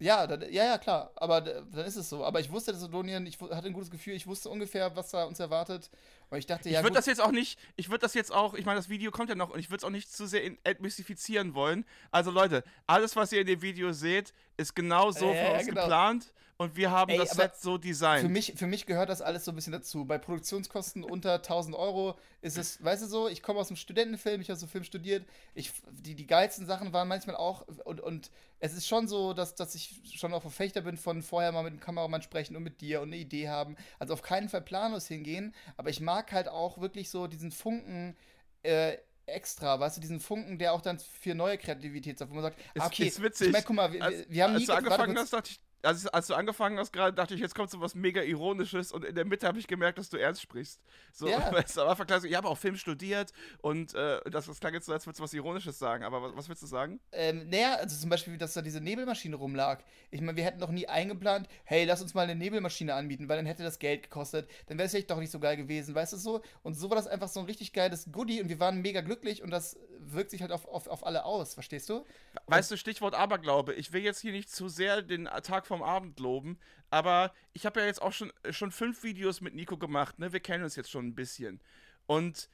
Ja, 0.00 0.26
dann, 0.26 0.42
ja, 0.50 0.64
ja, 0.64 0.78
klar. 0.78 1.12
Aber 1.16 1.40
dann 1.42 1.84
ist 1.84 1.96
es 1.96 2.08
so. 2.08 2.24
Aber 2.24 2.40
ich 2.40 2.50
wusste, 2.50 2.72
dass 2.72 2.82
Odonien, 2.82 3.26
ich 3.26 3.38
hatte 3.40 3.66
ein 3.66 3.72
gutes 3.74 3.90
Gefühl, 3.90 4.14
ich 4.14 4.26
wusste 4.26 4.48
ungefähr, 4.48 4.96
was 4.96 5.10
da 5.10 5.24
uns 5.24 5.38
erwartet. 5.38 5.90
Und 6.30 6.38
ich 6.38 6.46
dachte, 6.46 6.70
ja, 6.70 6.78
ich 6.80 6.84
würde 6.84 6.96
das 6.96 7.06
jetzt 7.06 7.20
auch 7.20 7.32
nicht, 7.32 7.58
ich 7.76 7.90
würde 7.90 8.00
das 8.00 8.14
jetzt 8.14 8.32
auch, 8.32 8.54
ich 8.54 8.64
meine, 8.64 8.78
das 8.78 8.88
Video 8.88 9.10
kommt 9.10 9.28
ja 9.28 9.34
noch 9.34 9.50
und 9.50 9.58
ich 9.58 9.68
würde 9.68 9.78
es 9.78 9.84
auch 9.84 9.90
nicht 9.90 10.10
zu 10.10 10.26
sehr 10.26 10.42
entmystifizieren 10.64 11.54
wollen. 11.54 11.84
Also 12.10 12.30
Leute, 12.30 12.64
alles, 12.86 13.14
was 13.14 13.30
ihr 13.32 13.42
in 13.42 13.46
dem 13.46 13.62
Video 13.62 13.92
seht, 13.92 14.32
ist 14.56 14.74
genau 14.74 15.10
so 15.10 15.26
Ja, 15.26 15.34
von 15.34 15.44
ja, 15.52 15.58
uns 15.58 15.66
genau. 15.66 15.80
geplant 15.82 16.32
und 16.60 16.76
wir 16.76 16.90
haben 16.90 17.10
Ey, 17.10 17.16
das 17.16 17.30
Set 17.30 17.56
so 17.56 17.78
designt. 17.78 18.20
Für 18.20 18.28
mich, 18.28 18.52
für 18.54 18.66
mich 18.66 18.84
gehört 18.84 19.08
das 19.08 19.22
alles 19.22 19.46
so 19.46 19.50
ein 19.50 19.54
bisschen 19.54 19.72
dazu. 19.72 20.04
Bei 20.04 20.18
Produktionskosten 20.18 21.04
unter 21.04 21.36
1000 21.36 21.74
Euro 21.74 22.18
ist 22.42 22.58
es, 22.58 22.84
weißt 22.84 23.02
du 23.02 23.06
so, 23.06 23.28
ich 23.28 23.40
komme 23.42 23.60
aus 23.60 23.68
dem 23.68 23.78
Studentenfilm, 23.78 24.42
ich 24.42 24.50
habe 24.50 24.60
so 24.60 24.66
Film 24.66 24.84
studiert. 24.84 25.26
Ich, 25.54 25.72
die, 25.90 26.14
die 26.14 26.26
geilsten 26.26 26.66
Sachen 26.66 26.92
waren 26.92 27.08
manchmal 27.08 27.36
auch, 27.36 27.66
und, 27.86 28.02
und 28.02 28.30
es 28.58 28.74
ist 28.74 28.86
schon 28.86 29.08
so, 29.08 29.32
dass, 29.32 29.54
dass 29.54 29.74
ich 29.74 30.02
schon 30.14 30.34
auch 30.34 30.42
Verfechter 30.42 30.82
bin 30.82 30.98
von 30.98 31.22
vorher 31.22 31.50
mal 31.50 31.62
mit 31.62 31.72
dem 31.72 31.80
Kameramann 31.80 32.20
sprechen 32.20 32.54
und 32.56 32.62
mit 32.62 32.82
dir 32.82 33.00
und 33.00 33.08
eine 33.08 33.16
Idee 33.16 33.48
haben. 33.48 33.74
Also 33.98 34.12
auf 34.12 34.20
keinen 34.20 34.50
Fall 34.50 34.60
planlos 34.60 35.06
hingehen, 35.06 35.54
aber 35.78 35.88
ich 35.88 36.00
mag 36.02 36.30
halt 36.30 36.48
auch 36.48 36.78
wirklich 36.78 37.08
so 37.08 37.26
diesen 37.26 37.52
Funken, 37.52 38.18
äh, 38.64 38.98
extra, 39.24 39.80
weißt 39.80 39.96
du, 39.96 40.02
diesen 40.02 40.20
Funken, 40.20 40.58
der 40.58 40.74
auch 40.74 40.82
dann 40.82 40.98
für 40.98 41.34
neue 41.34 41.56
Kreativität 41.56 42.18
sagt, 42.18 42.30
wo 42.30 42.34
man 42.34 42.42
sagt, 42.42 42.58
Ist- 42.74 42.82
ah, 42.82 42.86
okay, 42.86 43.06
ist 43.06 43.22
witzig. 43.22 43.46
ich 43.46 43.52
meine, 43.54 43.64
guck 43.64 43.76
mal, 43.76 43.90
wir, 43.94 44.04
als, 44.04 44.28
wir, 44.28 44.44
haben 44.44 44.52
als 44.52 44.60
nie 44.60 44.66
du 44.66 44.72
warte 44.72 44.84
angefangen 44.84 45.16
hast, 45.16 45.32
dachte 45.32 45.52
ich, 45.52 45.60
als, 45.82 46.06
als 46.08 46.26
du 46.26 46.34
angefangen 46.34 46.78
hast 46.78 46.92
gerade, 46.92 47.12
dachte 47.14 47.34
ich, 47.34 47.40
jetzt 47.40 47.54
kommt 47.54 47.70
so 47.70 47.80
was 47.80 47.94
mega 47.94 48.22
Ironisches 48.22 48.92
und 48.92 49.04
in 49.04 49.14
der 49.14 49.24
Mitte 49.24 49.46
habe 49.46 49.58
ich 49.58 49.66
gemerkt, 49.66 49.98
dass 49.98 50.08
du 50.10 50.16
ernst 50.16 50.42
sprichst. 50.42 50.80
So, 51.12 51.28
Ja. 51.28 51.50
weißt 51.52 51.76
du, 51.76 51.82
am 51.82 51.88
Anfang 51.88 52.06
klar 52.06 52.20
so, 52.20 52.26
ich 52.26 52.34
habe 52.34 52.48
auch 52.48 52.58
Film 52.58 52.76
studiert 52.76 53.32
und 53.62 53.94
äh, 53.94 54.20
das, 54.30 54.46
das 54.46 54.60
klang 54.60 54.74
jetzt 54.74 54.86
so, 54.86 54.92
als 54.92 55.06
würdest 55.06 55.20
du 55.20 55.24
was 55.24 55.32
Ironisches 55.32 55.78
sagen, 55.78 56.04
aber 56.04 56.22
was, 56.22 56.36
was 56.36 56.48
willst 56.48 56.62
du 56.62 56.66
sagen? 56.66 57.00
Ähm, 57.12 57.48
naja, 57.48 57.74
also 57.76 57.96
zum 57.98 58.10
Beispiel, 58.10 58.36
dass 58.36 58.52
da 58.52 58.62
diese 58.62 58.80
Nebelmaschine 58.80 59.36
rumlag. 59.36 59.82
Ich 60.10 60.20
meine, 60.20 60.36
wir 60.36 60.44
hätten 60.44 60.60
doch 60.60 60.70
nie 60.70 60.86
eingeplant, 60.86 61.48
hey, 61.64 61.84
lass 61.84 62.02
uns 62.02 62.14
mal 62.14 62.22
eine 62.22 62.34
Nebelmaschine 62.34 62.94
anbieten, 62.94 63.28
weil 63.28 63.36
dann 63.36 63.46
hätte 63.46 63.62
das 63.62 63.78
Geld 63.78 64.02
gekostet. 64.04 64.48
Dann 64.66 64.78
wäre 64.78 64.86
es 64.86 64.92
vielleicht 64.92 65.10
doch 65.10 65.18
nicht 65.18 65.30
so 65.30 65.40
geil 65.40 65.56
gewesen, 65.56 65.94
weißt 65.94 66.12
du 66.12 66.16
so? 66.16 66.42
Und 66.62 66.74
so 66.74 66.90
war 66.90 66.96
das 66.96 67.06
einfach 67.06 67.28
so 67.28 67.40
ein 67.40 67.46
richtig 67.46 67.72
geiles 67.72 68.10
Goodie 68.12 68.40
und 68.42 68.48
wir 68.48 68.60
waren 68.60 68.82
mega 68.82 69.00
glücklich 69.00 69.42
und 69.42 69.50
das 69.50 69.78
wirkt 69.98 70.30
sich 70.30 70.42
halt 70.42 70.52
auf, 70.52 70.66
auf, 70.66 70.86
auf 70.88 71.06
alle 71.06 71.24
aus, 71.24 71.54
verstehst 71.54 71.88
du? 71.88 72.04
Weißt 72.46 72.70
du, 72.70 72.76
Stichwort 72.76 73.14
Aberglaube. 73.14 73.74
Ich 73.74 73.92
will 73.92 74.02
jetzt 74.02 74.20
hier 74.20 74.32
nicht 74.32 74.50
zu 74.50 74.68
sehr 74.68 75.02
den 75.02 75.26
Tag 75.42 75.66
vom 75.70 75.84
Abend 75.84 76.18
loben, 76.18 76.58
aber 76.90 77.32
ich 77.52 77.64
habe 77.64 77.78
ja 77.78 77.86
jetzt 77.86 78.02
auch 78.02 78.12
schon, 78.12 78.32
schon 78.50 78.72
fünf 78.72 79.04
Videos 79.04 79.40
mit 79.40 79.54
Nico 79.54 79.78
gemacht, 79.78 80.18
ne? 80.18 80.32
Wir 80.32 80.40
kennen 80.40 80.64
uns 80.64 80.74
jetzt 80.74 80.90
schon 80.90 81.06
ein 81.06 81.14
bisschen. 81.14 81.60
Und 82.06 82.48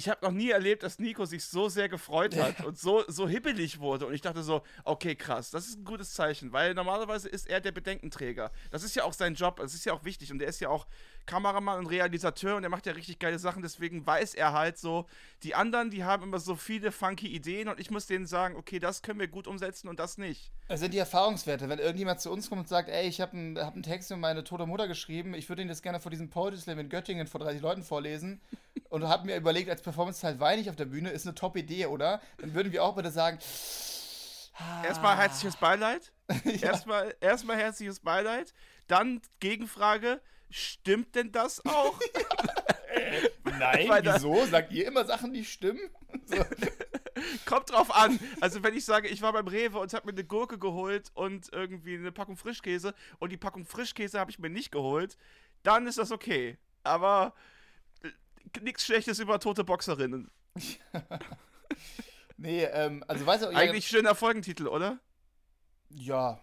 ich 0.00 0.08
habe 0.08 0.24
noch 0.24 0.32
nie 0.32 0.48
erlebt, 0.48 0.82
dass 0.82 0.98
Nico 0.98 1.26
sich 1.26 1.44
so 1.44 1.68
sehr 1.68 1.90
gefreut 1.90 2.34
hat 2.34 2.64
und 2.64 2.78
so, 2.78 3.04
so 3.06 3.28
hibbelig 3.28 3.80
wurde. 3.80 4.06
Und 4.06 4.14
ich 4.14 4.22
dachte 4.22 4.42
so, 4.42 4.62
okay, 4.84 5.14
krass, 5.14 5.50
das 5.50 5.66
ist 5.66 5.78
ein 5.78 5.84
gutes 5.84 6.14
Zeichen, 6.14 6.54
weil 6.54 6.72
normalerweise 6.72 7.28
ist 7.28 7.46
er 7.46 7.60
der 7.60 7.72
Bedenkenträger. 7.72 8.50
Das 8.70 8.82
ist 8.82 8.96
ja 8.96 9.04
auch 9.04 9.12
sein 9.12 9.34
Job, 9.34 9.56
das 9.56 9.74
ist 9.74 9.84
ja 9.84 9.92
auch 9.92 10.02
wichtig. 10.02 10.32
Und 10.32 10.40
er 10.40 10.48
ist 10.48 10.58
ja 10.58 10.70
auch 10.70 10.86
Kameramann 11.26 11.80
und 11.80 11.86
Realisateur 11.86 12.56
und 12.56 12.64
er 12.64 12.70
macht 12.70 12.86
ja 12.86 12.94
richtig 12.94 13.18
geile 13.18 13.38
Sachen. 13.38 13.60
Deswegen 13.60 14.06
weiß 14.06 14.32
er 14.32 14.54
halt 14.54 14.78
so, 14.78 15.04
die 15.42 15.54
anderen, 15.54 15.90
die 15.90 16.02
haben 16.02 16.22
immer 16.22 16.38
so 16.38 16.56
viele 16.56 16.92
funky 16.92 17.28
Ideen 17.28 17.68
und 17.68 17.78
ich 17.78 17.90
muss 17.90 18.06
denen 18.06 18.24
sagen, 18.24 18.56
okay, 18.56 18.78
das 18.78 19.02
können 19.02 19.20
wir 19.20 19.28
gut 19.28 19.46
umsetzen 19.46 19.88
und 19.88 20.00
das 20.00 20.16
nicht. 20.16 20.50
Das 20.68 20.80
sind 20.80 20.94
die 20.94 20.98
Erfahrungswerte. 20.98 21.68
Wenn 21.68 21.78
irgendjemand 21.78 22.20
zu 22.20 22.30
uns 22.30 22.48
kommt 22.48 22.62
und 22.62 22.68
sagt, 22.68 22.88
ey, 22.88 23.06
ich 23.06 23.20
habe 23.20 23.32
einen, 23.32 23.58
hab 23.58 23.74
einen 23.74 23.82
Text 23.82 24.10
über 24.10 24.18
meine 24.18 24.44
tote 24.44 24.64
Mutter 24.64 24.88
geschrieben, 24.88 25.34
ich 25.34 25.50
würde 25.50 25.60
ihn 25.60 25.68
jetzt 25.68 25.82
gerne 25.82 26.00
vor 26.00 26.10
diesem 26.10 26.30
Poetry 26.30 26.58
Slam 26.58 26.78
in 26.78 26.88
Göttingen 26.88 27.26
vor 27.26 27.40
30 27.40 27.60
Leuten 27.60 27.82
vorlesen 27.82 28.40
und 28.88 29.06
habe 29.06 29.26
mir 29.26 29.36
überlegt, 29.36 29.70
als 29.70 29.82
Performance-Teil 29.90 30.40
weine 30.40 30.60
ich 30.60 30.70
auf 30.70 30.76
der 30.76 30.86
Bühne, 30.86 31.10
ist 31.10 31.26
eine 31.26 31.34
Top-Idee, 31.34 31.86
oder? 31.86 32.20
Dann 32.38 32.54
würden 32.54 32.72
wir 32.72 32.84
auch 32.84 32.96
bitte 32.96 33.10
sagen, 33.10 33.38
Erstmal 34.84 35.16
herzliches 35.16 35.56
Beileid. 35.56 36.12
Erstmal, 36.60 37.14
erstmal 37.20 37.56
herzliches 37.56 38.00
Beileid. 38.00 38.52
Dann 38.88 39.22
Gegenfrage: 39.40 40.20
Stimmt 40.50 41.14
denn 41.14 41.32
das 41.32 41.64
auch? 41.64 41.98
Nein, 43.58 43.88
wieso? 44.02 44.44
Sagt 44.46 44.72
ihr 44.72 44.86
immer 44.86 45.04
Sachen, 45.04 45.32
die 45.32 45.44
stimmen? 45.44 45.80
So. 46.24 46.36
Kommt 47.46 47.70
drauf 47.70 47.94
an. 47.94 48.18
Also 48.40 48.62
wenn 48.62 48.74
ich 48.74 48.84
sage, 48.84 49.08
ich 49.08 49.22
war 49.22 49.32
beim 49.32 49.48
Rewe 49.48 49.78
und 49.78 49.92
habe 49.92 50.06
mir 50.06 50.12
eine 50.12 50.24
Gurke 50.24 50.58
geholt 50.58 51.10
und 51.14 51.52
irgendwie 51.52 51.94
eine 51.94 52.12
Packung 52.12 52.36
Frischkäse 52.36 52.94
und 53.18 53.30
die 53.32 53.36
Packung 53.36 53.64
Frischkäse 53.64 54.18
habe 54.18 54.30
ich 54.30 54.38
mir 54.38 54.50
nicht 54.50 54.72
geholt, 54.72 55.16
dann 55.62 55.86
ist 55.86 55.98
das 55.98 56.12
okay. 56.12 56.58
Aber 56.82 57.34
nichts 58.62 58.84
Schlechtes 58.84 59.18
über 59.18 59.38
tote 59.40 59.64
Boxerinnen. 59.64 60.30
Nee, 62.42 62.64
ähm, 62.64 63.04
also 63.06 63.26
weißt 63.26 63.44
du, 63.44 63.48
Eigentlich 63.48 63.86
schöner 63.86 64.14
Folgentitel, 64.14 64.66
oder? 64.66 64.98
ja, 65.90 66.40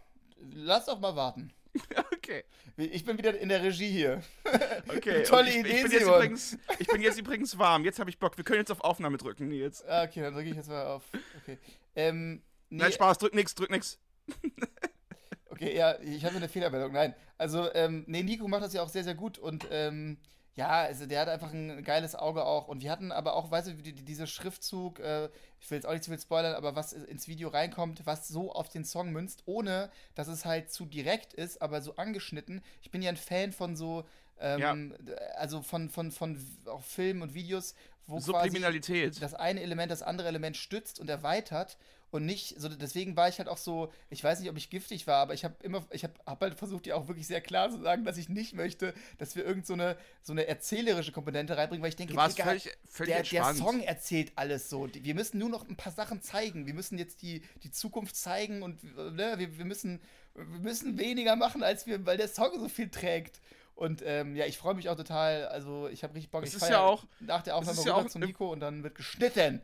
lass 0.54 0.86
doch 0.86 1.00
mal 1.00 1.16
warten. 1.16 1.52
Okay. 2.14 2.44
Ich 2.76 3.06
bin 3.06 3.18
wieder 3.18 3.38
in 3.40 3.48
der 3.48 3.64
Regie 3.64 3.90
hier. 3.90 4.22
Okay. 4.90 5.24
Tolle 5.24 5.50
ich, 5.50 5.58
Idee, 5.58 5.70
ich 5.78 5.84
bin 5.84 5.92
jetzt 5.92 6.02
übrigens, 6.04 6.58
Ich 6.80 6.88
bin 6.88 7.02
jetzt 7.02 7.18
übrigens 7.20 7.58
warm. 7.58 7.86
Jetzt 7.86 8.00
habe 8.00 8.10
ich 8.10 8.20
Bock. 8.20 8.36
Wir 8.38 8.44
können 8.44 8.60
jetzt 8.60 8.72
auf 8.72 8.82
Aufnahme 8.82 9.18
drücken, 9.18 9.48
Nils. 9.48 9.84
Ah, 9.86 10.04
Okay, 10.04 10.22
dann 10.22 10.34
drücke 10.34 10.50
ich 10.50 10.56
jetzt 10.56 10.68
mal 10.70 10.86
auf. 10.86 11.04
Okay. 11.42 11.58
Ähm, 11.96 12.42
nee, 12.70 12.84
Nein, 12.84 12.92
Spaß, 12.92 13.18
drück 13.20 13.34
nix, 13.34 13.56
drück 13.56 13.72
nix. 13.72 14.00
Okay, 15.50 15.76
ja, 15.76 16.00
ich 16.02 16.24
habe 16.26 16.36
eine 16.36 16.50
Fehlermeldung. 16.50 16.92
Nein, 16.92 17.16
also, 17.38 17.74
ähm, 17.74 18.04
nee, 18.08 18.24
Nico 18.24 18.48
macht 18.48 18.64
das 18.64 18.74
ja 18.74 18.84
auch 18.84 18.90
sehr, 18.90 19.04
sehr 19.04 19.16
gut 19.16 19.38
und, 19.38 19.68
ähm, 19.72 20.18
ja, 20.58 20.70
also 20.82 21.06
der 21.06 21.22
hat 21.22 21.30
einfach 21.30 21.54
ein 21.54 21.84
geiles 21.84 22.16
Auge 22.16 22.44
auch. 22.44 22.68
Und 22.68 22.82
wir 22.82 22.92
hatten 22.92 23.12
aber 23.12 23.36
auch, 23.36 23.50
weißt 23.52 23.68
du, 23.70 23.74
die, 23.76 23.94
die- 23.94 24.04
dieser 24.04 24.28
Schriftzug, 24.28 25.00
äh, 25.00 25.30
ich 25.62 25.70
will 25.72 25.78
jetzt 25.78 25.86
auch 25.86 25.92
nicht 25.94 26.04
zu 26.04 26.10
viel 26.12 26.20
spoilern, 26.20 26.56
aber 26.56 26.76
was 26.76 26.92
ins 26.94 27.28
Video 27.28 27.48
reinkommt, 27.50 28.06
was 28.06 28.28
so 28.28 28.52
auf 28.52 28.68
den 28.68 28.84
Song 28.84 29.12
münzt, 29.12 29.44
ohne 29.46 29.90
dass 30.16 30.28
es 30.28 30.44
halt 30.46 30.72
zu 30.72 30.86
direkt 30.86 31.34
ist, 31.34 31.62
aber 31.62 31.82
so 31.82 31.96
angeschnitten. 31.96 32.62
Ich 32.82 32.92
bin 32.92 33.02
ja 33.02 33.10
ein 33.10 33.18
Fan 33.18 33.52
von 33.54 33.76
so, 33.76 34.04
ähm, 34.40 34.60
also 35.38 35.62
von, 35.62 35.90
von, 35.90 36.12
von 36.12 36.44
auch 36.66 36.84
Filmen 36.84 37.22
und 37.22 37.34
Videos, 37.36 37.76
wo 38.08 38.16
quasi 38.18 38.48
Subliminalität. 38.50 39.22
das 39.22 39.34
eine 39.36 39.62
Element 39.62 39.92
das 39.92 40.02
andere 40.02 40.28
Element 40.28 40.58
stützt 40.58 41.00
und 41.00 41.10
erweitert 41.10 41.78
und 42.12 42.26
nicht 42.26 42.60
so 42.60 42.70
deswegen 42.70 43.16
war 43.16 43.28
ich 43.28 43.38
halt 43.38 43.50
auch 43.50 43.58
so 43.58 43.92
ich 44.10 44.24
weiß 44.24 44.40
nicht 44.40 44.50
ob 44.50 44.58
ich 44.58 44.70
giftig 44.70 45.08
war 45.08 45.18
aber 45.18 45.34
ich 45.34 45.44
habe 45.44 45.56
immer 45.62 45.86
ich 45.92 46.04
habe 46.04 46.14
hab 46.26 46.42
halt 46.42 46.56
versucht 46.56 46.86
dir 46.86 46.96
auch 46.96 47.08
wirklich 47.08 47.28
sehr 47.28 47.42
klar 47.42 47.70
zu 47.70 47.82
sagen 47.82 48.06
dass 48.06 48.18
ich 48.18 48.30
nicht 48.30 48.54
möchte 48.54 48.94
dass 49.18 49.36
wir 49.36 49.46
irgend 49.46 49.68
so 49.68 49.74
eine 49.74 49.98
so 50.22 50.32
eine 50.32 50.48
erzählerische 50.48 51.12
Komponente 51.12 51.58
reinbringen 51.58 51.84
weil 51.84 51.90
ich 51.90 51.96
denke 51.96 52.14
Digga, 52.14 52.30
völlig, 52.30 52.70
völlig 52.90 53.30
der, 53.30 53.44
der. 53.44 53.54
Song 53.56 53.82
erzählt 53.82 54.32
alles 54.36 54.70
so 54.70 54.88
wir 54.94 55.16
müssen 55.16 55.38
nur 55.38 55.50
noch 55.50 55.68
ein 55.68 55.76
paar 55.76 55.92
Sachen 55.92 56.22
zeigen 56.22 56.66
wir 56.66 56.74
müssen 56.74 56.98
jetzt 56.98 57.22
die 57.22 57.42
die 57.64 57.72
Zukunft 57.72 58.16
zeigen 58.16 58.62
und 58.62 58.84
ne, 58.84 59.34
wir, 59.38 59.58
wir 59.58 59.66
müssen 59.66 60.02
wir 60.34 60.46
müssen 60.46 60.98
weniger 60.98 61.36
machen 61.36 61.64
als 61.64 61.88
wir 61.88 62.06
weil 62.06 62.18
der 62.18 62.30
Song 62.30 62.58
so 62.60 62.70
viel 62.70 62.90
trägt 62.90 63.42
und 63.78 64.02
ähm, 64.04 64.36
ja, 64.36 64.48
ich 64.48 64.58
freue 64.58 64.74
mich 64.74 64.90
auch 64.90 64.96
total. 64.96 65.46
Also, 65.50 65.88
ich 65.88 66.04
habe 66.04 66.16
richtig 66.16 66.32
Bock. 66.32 66.42
Es 66.44 66.50
ich 66.50 66.64
ist 66.64 66.68
ja 66.68 66.80
auch- 66.82 67.06
nach 67.20 67.44
der 67.44 67.56
Aufnahme 67.56 67.78
ja 67.78 67.94
rüber 67.94 68.08
auch 68.08 68.10
zu 68.10 68.18
Nico 68.18 68.52
und 68.52 68.60
dann 68.60 68.82
wird 68.82 68.96
geschnitten. 68.96 69.62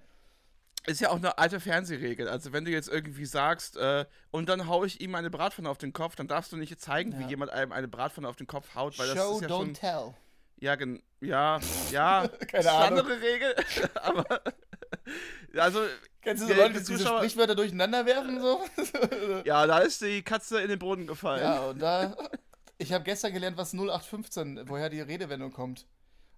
Ist 0.85 0.99
ja 1.01 1.09
auch 1.09 1.15
eine 1.17 1.37
alte 1.37 1.59
Fernsehregel. 1.59 2.27
Also 2.27 2.51
wenn 2.53 2.65
du 2.65 2.71
jetzt 2.71 2.89
irgendwie 2.89 3.25
sagst, 3.25 3.77
äh, 3.77 4.05
und 4.31 4.49
dann 4.49 4.67
hau 4.67 4.83
ich 4.83 4.99
ihm 5.01 5.15
eine 5.15 5.29
Bratpfanne 5.29 5.69
auf 5.69 5.77
den 5.77 5.93
Kopf, 5.93 6.15
dann 6.15 6.27
darfst 6.27 6.51
du 6.51 6.57
nicht 6.57 6.79
zeigen, 6.81 7.17
wie 7.17 7.23
Ja. 7.23 7.29
jemand 7.29 7.51
einem 7.51 7.71
eine 7.71 7.87
Bratpfanne 7.87 8.27
auf 8.27 8.35
den 8.35 8.47
Kopf 8.47 8.75
haut, 8.75 8.97
weil 8.99 9.07
das 9.07 9.17
Show, 9.17 9.35
ist 9.35 9.41
ja 9.41 9.47
don't 9.47 9.57
schon. 9.65 9.73
tell. 9.75 10.13
Ja, 10.59 10.75
gen 10.75 11.01
ja, 11.21 11.59
ja. 11.91 12.27
Keine 12.47 12.63
ist 12.63 12.67
eine 12.69 12.71
Ahnung. 12.71 12.99
andere 12.99 13.21
Regel. 13.21 13.55
aber 13.95 14.41
also, 15.57 15.81
Kennst 16.21 16.43
du 16.43 16.47
so 16.47 16.53
Leute, 16.53 16.73
die 16.79 16.79
die 16.85 16.93
diese 16.93 17.07
Sprichwörter 17.07 17.55
durcheinander 17.55 18.05
werfen? 18.05 18.39
So? 18.39 18.61
ja, 19.45 19.65
da 19.67 19.79
ist 19.79 20.01
die 20.01 20.21
Katze 20.21 20.61
in 20.61 20.69
den 20.69 20.79
Boden 20.79 21.05
gefallen. 21.07 21.43
ja, 21.43 21.65
und 21.65 21.79
da. 21.79 22.15
Ich 22.77 22.91
habe 22.93 23.03
gestern 23.03 23.33
gelernt, 23.33 23.55
was 23.57 23.73
0815, 23.73 24.61
woher 24.67 24.89
die 24.89 25.01
Redewendung 25.01 25.51
kommt. 25.51 25.85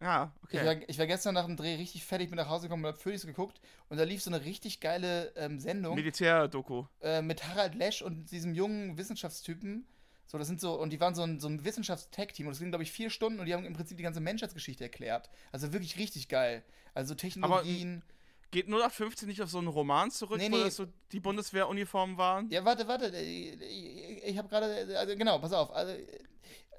Ja, 0.01 0.31
Ich, 0.49 0.55
okay. 0.59 0.65
war, 0.65 0.89
ich 0.89 0.99
war 0.99 1.07
gestern 1.07 1.33
nach 1.35 1.45
dem 1.45 1.55
Dreh 1.55 1.75
richtig 1.75 2.03
fertig, 2.05 2.29
bin 2.29 2.37
nach 2.37 2.49
Hause 2.49 2.63
gekommen 2.67 2.83
und 2.85 2.91
hab 2.91 3.01
Phoenix 3.01 3.25
geguckt 3.25 3.59
und 3.89 3.97
da 3.97 4.03
lief 4.03 4.21
so 4.21 4.29
eine 4.29 4.43
richtig 4.43 4.79
geile 4.81 5.31
ähm, 5.35 5.59
Sendung 5.59 5.95
Militärdoku. 5.95 6.85
äh, 7.01 7.21
mit 7.21 7.47
Harald 7.47 7.75
Lesch 7.75 8.01
und 8.01 8.29
diesem 8.31 8.53
jungen 8.53 8.97
Wissenschaftstypen. 8.97 9.87
So, 10.27 10.37
das 10.37 10.47
sind 10.47 10.59
so, 10.59 10.73
und 10.79 10.89
die 10.91 10.99
waren 10.99 11.15
so 11.15 11.21
ein, 11.23 11.39
so 11.39 11.47
ein 11.47 11.63
Wissenschafts-Tag-Team 11.63 12.47
und 12.47 12.51
das 12.53 12.59
ging, 12.59 12.69
glaube 12.69 12.83
ich, 12.83 12.91
vier 12.91 13.09
Stunden 13.09 13.39
und 13.39 13.45
die 13.45 13.53
haben 13.53 13.63
im 13.63 13.73
Prinzip 13.73 13.95
die 13.97 14.03
ganze 14.03 14.19
Menschheitsgeschichte 14.21 14.83
erklärt. 14.83 15.29
Also 15.51 15.71
wirklich 15.71 15.97
richtig 15.97 16.27
geil. 16.27 16.63
Also 16.93 17.13
Technologien. 17.15 18.03
Geht 18.51 18.67
0815 18.67 19.27
nicht 19.27 19.41
auf 19.41 19.49
so 19.49 19.57
einen 19.57 19.67
Roman 19.67 20.11
zurück, 20.11 20.37
Nee, 20.37 20.51
wo 20.51 20.57
nee. 20.57 20.63
das 20.63 20.75
so 20.77 20.85
die 21.11 21.19
Bundeswehruniformen 21.19 22.17
waren? 22.17 22.49
Ja, 22.49 22.63
warte, 22.63 22.87
warte. 22.87 23.07
Ich, 23.17 24.23
ich 24.23 24.37
habe 24.37 24.47
gerade. 24.49 24.97
Also 24.97 25.15
genau, 25.17 25.39
pass 25.39 25.51
auf. 25.53 25.71
Also, 25.73 25.93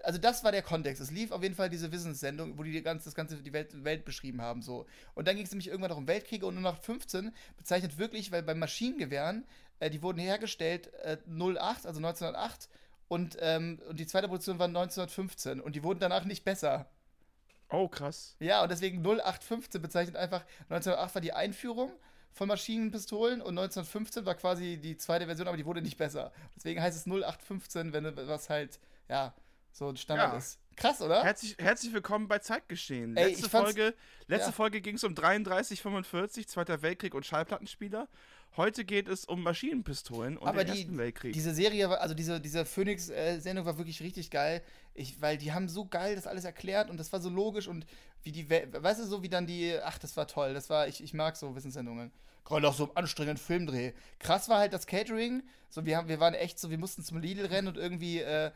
also 0.02 0.18
das 0.18 0.44
war 0.44 0.52
der 0.52 0.62
Kontext. 0.62 1.02
Es 1.02 1.10
lief 1.10 1.32
auf 1.32 1.42
jeden 1.42 1.54
Fall 1.54 1.68
diese 1.68 1.90
Wissenssendung, 1.92 2.58
wo 2.58 2.62
die, 2.62 2.72
die 2.72 2.82
ganze, 2.82 3.06
das 3.06 3.14
ganze 3.14 3.36
die 3.36 3.52
Welt, 3.52 3.84
Welt 3.84 4.04
beschrieben 4.04 4.40
haben. 4.40 4.62
So. 4.62 4.86
Und 5.14 5.26
dann 5.26 5.36
ging 5.36 5.44
es 5.44 5.50
nämlich 5.50 5.68
irgendwann 5.68 5.90
noch 5.90 5.96
um 5.96 6.06
Weltkriege 6.06 6.46
und 6.46 6.54
nur 6.54 6.62
nach 6.62 6.78
15 6.78 7.32
bezeichnet 7.56 7.98
wirklich, 7.98 8.32
weil 8.32 8.42
bei 8.42 8.54
Maschinengewehren, 8.54 9.44
äh, 9.80 9.90
die 9.90 10.02
wurden 10.02 10.18
hergestellt 10.18 10.92
äh, 11.02 11.18
08, 11.28 11.86
also 11.86 11.98
1908. 11.98 12.68
Und, 13.08 13.36
ähm, 13.40 13.80
und 13.88 14.00
die 14.00 14.06
zweite 14.06 14.26
Produktion 14.26 14.58
war 14.58 14.66
1915 14.66 15.60
und 15.60 15.76
die 15.76 15.82
wurden 15.82 16.00
danach 16.00 16.24
nicht 16.24 16.44
besser. 16.44 16.86
Oh, 17.68 17.88
krass. 17.88 18.36
Ja, 18.40 18.62
und 18.62 18.70
deswegen 18.70 18.98
0815 18.98 19.82
bezeichnet 19.82 20.16
einfach, 20.16 20.44
1908 20.68 21.14
war 21.14 21.22
die 21.22 21.32
Einführung 21.32 21.92
von 22.32 22.48
Maschinenpistolen 22.48 23.40
und 23.40 23.58
1915 23.58 24.26
war 24.26 24.34
quasi 24.34 24.76
die 24.76 24.96
zweite 24.96 25.26
Version, 25.26 25.48
aber 25.48 25.56
die 25.56 25.66
wurde 25.66 25.82
nicht 25.82 25.96
besser. 25.96 26.32
Deswegen 26.54 26.80
heißt 26.80 26.96
es 26.96 27.06
0815, 27.06 27.92
wenn 27.92 28.16
was 28.28 28.50
halt, 28.50 28.78
ja, 29.08 29.34
so 29.76 29.88
ein 29.88 29.96
Standard 29.96 30.32
Ja. 30.32 30.38
ist. 30.38 30.58
Krass, 30.74 31.02
oder? 31.02 31.22
Herzlich, 31.22 31.56
herzlich 31.58 31.92
willkommen 31.92 32.28
bei 32.28 32.38
Zeitgeschehen. 32.38 33.16
Ey, 33.16 33.30
Letzte 33.30 33.48
Folge, 33.50 33.94
letzte 34.26 34.48
ja. 34.48 34.52
Folge 34.52 34.80
ging 34.80 34.96
es 34.96 35.04
um 35.04 35.14
3345, 35.14 36.48
Zweiter 36.48 36.80
Weltkrieg 36.80 37.14
und 37.14 37.26
Schallplattenspieler. 37.26 38.08
Heute 38.56 38.86
geht 38.86 39.06
es 39.06 39.26
um 39.26 39.42
Maschinenpistolen 39.42 40.38
und 40.38 40.48
aber 40.48 40.64
den 40.64 40.72
die, 40.74 40.80
Ersten 40.80 40.98
Weltkrieg. 40.98 41.32
diese 41.34 41.54
Serie, 41.54 42.00
also 42.00 42.14
diese, 42.14 42.40
diese 42.40 42.64
Phoenix-Sendung 42.64 43.66
war 43.66 43.76
wirklich 43.76 44.00
richtig 44.00 44.30
geil, 44.30 44.62
ich, 44.94 45.20
weil 45.20 45.36
die 45.36 45.52
haben 45.52 45.68
so 45.68 45.84
geil 45.86 46.16
das 46.16 46.26
alles 46.26 46.44
erklärt 46.44 46.88
und 46.88 46.96
das 46.98 47.12
war 47.12 47.20
so 47.20 47.28
logisch 47.28 47.68
und 47.68 47.84
wie 48.22 48.32
die, 48.32 48.48
weißt 48.48 49.00
du, 49.00 49.04
so 49.04 49.22
wie 49.22 49.28
dann 49.28 49.46
die, 49.46 49.78
ach, 49.82 49.98
das 49.98 50.16
war 50.16 50.26
toll, 50.26 50.54
das 50.54 50.70
war, 50.70 50.88
ich, 50.88 51.02
ich 51.02 51.12
mag 51.12 51.36
so 51.36 51.54
Wissenssendungen. 51.54 52.12
Gerade 52.46 52.66
auch 52.68 52.74
so 52.74 52.84
im 52.84 52.96
anstrengenden 52.96 53.42
Filmdreh. 53.44 53.92
Krass 54.20 54.48
war 54.48 54.58
halt 54.58 54.72
das 54.72 54.86
Catering, 54.86 55.42
so 55.68 55.84
wir, 55.84 55.96
haben, 55.98 56.08
wir 56.08 56.20
waren 56.20 56.32
echt 56.34 56.58
so, 56.58 56.70
wir 56.70 56.78
mussten 56.78 57.02
zum 57.02 57.18
Lidl 57.18 57.44
rennen 57.46 57.68
und 57.68 57.76
irgendwie 57.76 58.20
äh, 58.20 58.52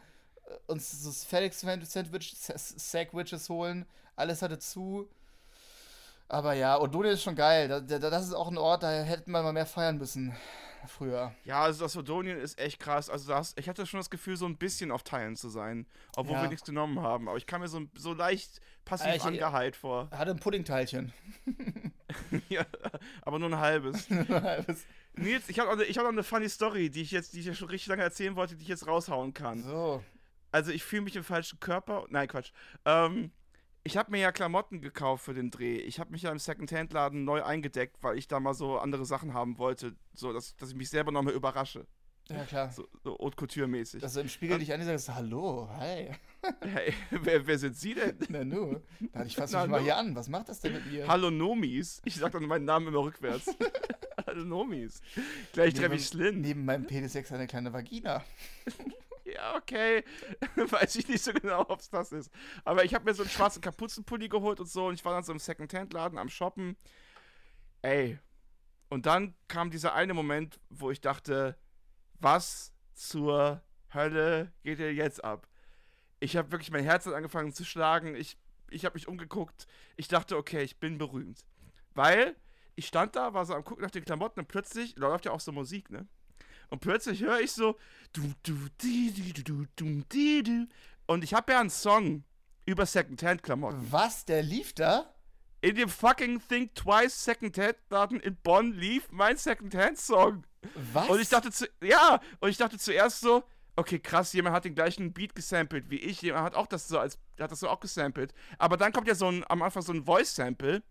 uns 0.66 0.90
so 1.02 1.10
Felix 1.12 1.60
Sandwich, 1.60 2.34
Sandwiches 2.36 3.48
holen, 3.48 3.86
alles 4.16 4.42
hatte 4.42 4.58
zu. 4.58 5.08
Aber 6.28 6.52
ja, 6.52 6.78
Odonien 6.80 7.14
ist 7.14 7.22
schon 7.24 7.34
geil. 7.34 7.66
Da, 7.68 7.80
da, 7.80 7.98
das 7.98 8.26
ist 8.26 8.34
auch 8.34 8.48
ein 8.48 8.58
Ort, 8.58 8.82
da 8.84 8.90
hätten 9.02 9.32
wir 9.32 9.42
mal 9.42 9.52
mehr 9.52 9.66
feiern 9.66 9.98
müssen. 9.98 10.34
Früher. 10.86 11.34
ja, 11.44 11.62
also 11.62 11.84
das 11.84 11.94
Odonien 11.94 12.38
ist 12.38 12.58
echt 12.58 12.80
krass. 12.80 13.10
Also 13.10 13.28
das, 13.28 13.52
ich 13.58 13.68
hatte 13.68 13.84
schon 13.84 14.00
das 14.00 14.08
Gefühl, 14.08 14.36
so 14.38 14.46
ein 14.46 14.56
bisschen 14.56 14.90
auf 14.90 15.02
Teilen 15.02 15.36
zu 15.36 15.50
sein, 15.50 15.86
obwohl 16.16 16.36
Ja. 16.36 16.42
wir 16.42 16.48
nichts 16.48 16.64
genommen 16.64 17.00
haben. 17.02 17.28
Aber 17.28 17.36
ich 17.36 17.46
kam 17.46 17.60
mir 17.60 17.68
so, 17.68 17.82
so 17.94 18.14
leicht 18.14 18.62
passiv 18.86 19.08
Ah, 19.08 19.14
ich- 19.16 19.22
angeheilt 19.24 19.76
vor. 19.76 20.08
Hatte 20.16 20.30
ein 20.30 20.38
Puddingteilchen. 20.38 21.12
ja, 22.48 22.64
aber 23.22 23.38
nur 23.38 23.50
ein 23.50 23.58
halbes. 23.58 24.08
Halbes. 24.30 24.86
Nils, 25.14 25.48
ich 25.50 25.58
habe 25.58 25.76
noch, 25.76 25.84
hab 25.84 25.96
noch 26.04 26.08
eine 26.08 26.22
funny 26.22 26.48
Story, 26.48 26.88
die 26.88 27.02
ich 27.02 27.10
jetzt, 27.10 27.34
die 27.34 27.40
ich 27.40 27.46
ja 27.46 27.54
schon 27.54 27.68
richtig 27.68 27.88
lange 27.88 28.02
erzählen 28.02 28.34
wollte, 28.36 28.56
die 28.56 28.62
ich 28.62 28.68
jetzt 28.68 28.86
raushauen 28.86 29.34
kann. 29.34 29.62
so. 29.62 30.02
Also 30.52 30.70
ich 30.72 30.84
fühle 30.84 31.02
mich 31.02 31.16
im 31.16 31.24
falschen 31.24 31.60
Körper. 31.60 32.06
Nein, 32.10 32.28
Quatsch. 32.28 32.52
Ähm, 32.84 33.30
ich 33.82 33.96
habe 33.96 34.10
mir 34.10 34.20
ja 34.20 34.32
Klamotten 34.32 34.80
gekauft 34.80 35.24
für 35.24 35.34
den 35.34 35.50
Dreh. 35.50 35.78
Ich 35.78 36.00
habe 36.00 36.10
mich 36.10 36.22
ja 36.22 36.30
im 36.30 36.38
Secondhand-Laden 36.38 37.24
neu 37.24 37.42
eingedeckt, 37.42 38.02
weil 38.02 38.18
ich 38.18 38.28
da 38.28 38.38
mal 38.40 38.54
so 38.54 38.78
andere 38.78 39.06
Sachen 39.06 39.32
haben 39.32 39.58
wollte, 39.58 39.96
so 40.12 40.32
dass, 40.32 40.56
dass 40.56 40.70
ich 40.70 40.76
mich 40.76 40.90
selber 40.90 41.12
nochmal 41.12 41.34
überrasche. 41.34 41.86
Ja, 42.28 42.44
klar. 42.44 42.70
So, 42.70 42.86
so 43.02 43.18
Haute 43.18 43.36
Couture-mäßig. 43.36 44.00
Dass 44.00 44.14
du 44.14 44.20
im 44.20 44.28
Spiegel 44.28 44.58
dich 44.58 44.72
an 44.72 44.84
sagst, 44.84 45.08
hallo, 45.14 45.68
hi. 45.76 46.10
Hey, 46.62 46.94
wer, 47.10 47.46
wer 47.46 47.58
sind 47.58 47.76
Sie 47.76 47.92
denn? 47.92 48.16
Na 48.30 48.44
nu. 48.44 48.80
Na, 49.12 49.26
ich 49.26 49.36
fasse 49.36 49.58
mich 49.60 49.68
mal 49.68 49.82
hier 49.82 49.96
an. 49.96 50.14
Was 50.14 50.28
macht 50.28 50.48
das 50.48 50.60
denn 50.60 50.72
mit 50.72 50.86
mir? 50.86 51.06
Hallo 51.06 51.30
Nomis. 51.30 52.00
Ich 52.04 52.16
sag 52.16 52.32
dann 52.32 52.46
meinen 52.46 52.64
Namen 52.64 52.88
immer 52.88 53.00
rückwärts. 53.00 53.54
Hallo 54.26 54.44
Nomis. 54.44 55.02
Gleich 55.52 55.74
treffe 55.74 55.96
ich 55.96 56.06
Slin. 56.06 56.40
Neben 56.40 56.64
meinem 56.64 56.86
Penis 56.86 57.14
eine 57.14 57.46
kleine 57.46 57.72
Vagina. 57.74 58.24
Ja, 59.40 59.56
okay. 59.56 60.04
Weiß 60.56 60.96
ich 60.96 61.08
nicht 61.08 61.24
so 61.24 61.32
genau, 61.32 61.64
ob 61.68 61.80
es 61.80 61.88
das 61.88 62.12
ist. 62.12 62.30
Aber 62.64 62.84
ich 62.84 62.94
habe 62.94 63.06
mir 63.06 63.14
so 63.14 63.22
einen 63.22 63.30
schwarzen 63.30 63.62
Kapuzenpulli 63.62 64.28
geholt 64.28 64.60
und 64.60 64.66
so 64.66 64.86
und 64.88 64.94
ich 64.94 65.04
war 65.04 65.14
dann 65.14 65.24
so 65.24 65.32
im 65.32 65.38
Secondhand-Laden 65.38 66.18
am 66.18 66.28
Shoppen. 66.28 66.76
Ey. 67.80 68.18
Und 68.90 69.06
dann 69.06 69.34
kam 69.48 69.70
dieser 69.70 69.94
eine 69.94 70.12
Moment, 70.12 70.60
wo 70.68 70.90
ich 70.90 71.00
dachte, 71.00 71.56
was 72.18 72.74
zur 72.92 73.62
Hölle 73.94 74.52
geht 74.62 74.78
hier 74.78 74.92
jetzt 74.92 75.24
ab? 75.24 75.48
Ich 76.18 76.36
habe 76.36 76.52
wirklich, 76.52 76.70
mein 76.70 76.84
Herz 76.84 77.06
angefangen 77.06 77.54
zu 77.54 77.64
schlagen. 77.64 78.14
Ich, 78.14 78.36
ich 78.68 78.84
habe 78.84 78.94
mich 78.94 79.08
umgeguckt. 79.08 79.66
Ich 79.96 80.08
dachte, 80.08 80.36
okay, 80.36 80.62
ich 80.62 80.78
bin 80.78 80.98
berühmt. 80.98 81.46
Weil 81.94 82.36
ich 82.74 82.86
stand 82.86 83.16
da, 83.16 83.32
war 83.32 83.46
so 83.46 83.54
am 83.54 83.64
gucken 83.64 83.84
nach 83.84 83.90
den 83.90 84.04
Klamotten 84.04 84.40
und 84.40 84.48
plötzlich, 84.48 84.96
läuft 84.96 85.24
ja 85.24 85.32
auch 85.32 85.40
so 85.40 85.50
Musik, 85.50 85.90
ne? 85.90 86.06
Und 86.70 86.80
plötzlich 86.80 87.20
höre 87.22 87.40
ich 87.40 87.52
so 87.52 87.76
und 91.06 91.24
ich 91.24 91.34
habe 91.34 91.52
ja 91.52 91.60
einen 91.60 91.70
Song 91.70 92.24
über 92.64 92.86
Secondhand 92.86 93.42
Klamotten. 93.42 93.86
Was? 93.90 94.24
Der 94.24 94.42
lief 94.42 94.72
da? 94.72 95.12
in 95.60 95.74
dem 95.74 95.88
fucking 95.88 96.40
Think 96.48 96.74
Twice 96.74 97.24
Secondhand-Laden 97.24 98.20
in 98.20 98.36
Bonn 98.36 98.72
lief 98.72 99.08
mein 99.10 99.36
Secondhand-Song. 99.36 100.44
Was? 100.92 101.08
Und 101.08 101.20
ich 101.20 101.28
dachte 101.28 101.50
zu, 101.50 101.66
ja, 101.82 102.20
und 102.40 102.48
ich 102.48 102.56
dachte 102.56 102.78
zuerst 102.78 103.20
so, 103.20 103.44
okay, 103.76 103.98
krass, 103.98 104.32
jemand 104.32 104.56
hat 104.56 104.64
den 104.64 104.74
gleichen 104.74 105.12
Beat 105.12 105.34
gesampelt 105.34 105.90
wie 105.90 105.96
ich, 105.96 106.22
jemand 106.22 106.44
hat 106.44 106.54
auch 106.54 106.66
das 106.66 106.88
so 106.88 106.98
als, 106.98 107.18
hat 107.38 107.50
das 107.50 107.60
so 107.60 107.68
auch 107.68 107.80
gesampelt. 107.80 108.32
Aber 108.58 108.76
dann 108.76 108.92
kommt 108.92 109.08
ja 109.08 109.14
so 109.14 109.28
ein, 109.28 109.44
am 109.48 109.62
Anfang 109.62 109.82
so 109.82 109.92
ein 109.92 110.04
Voice-Sample 110.04 110.82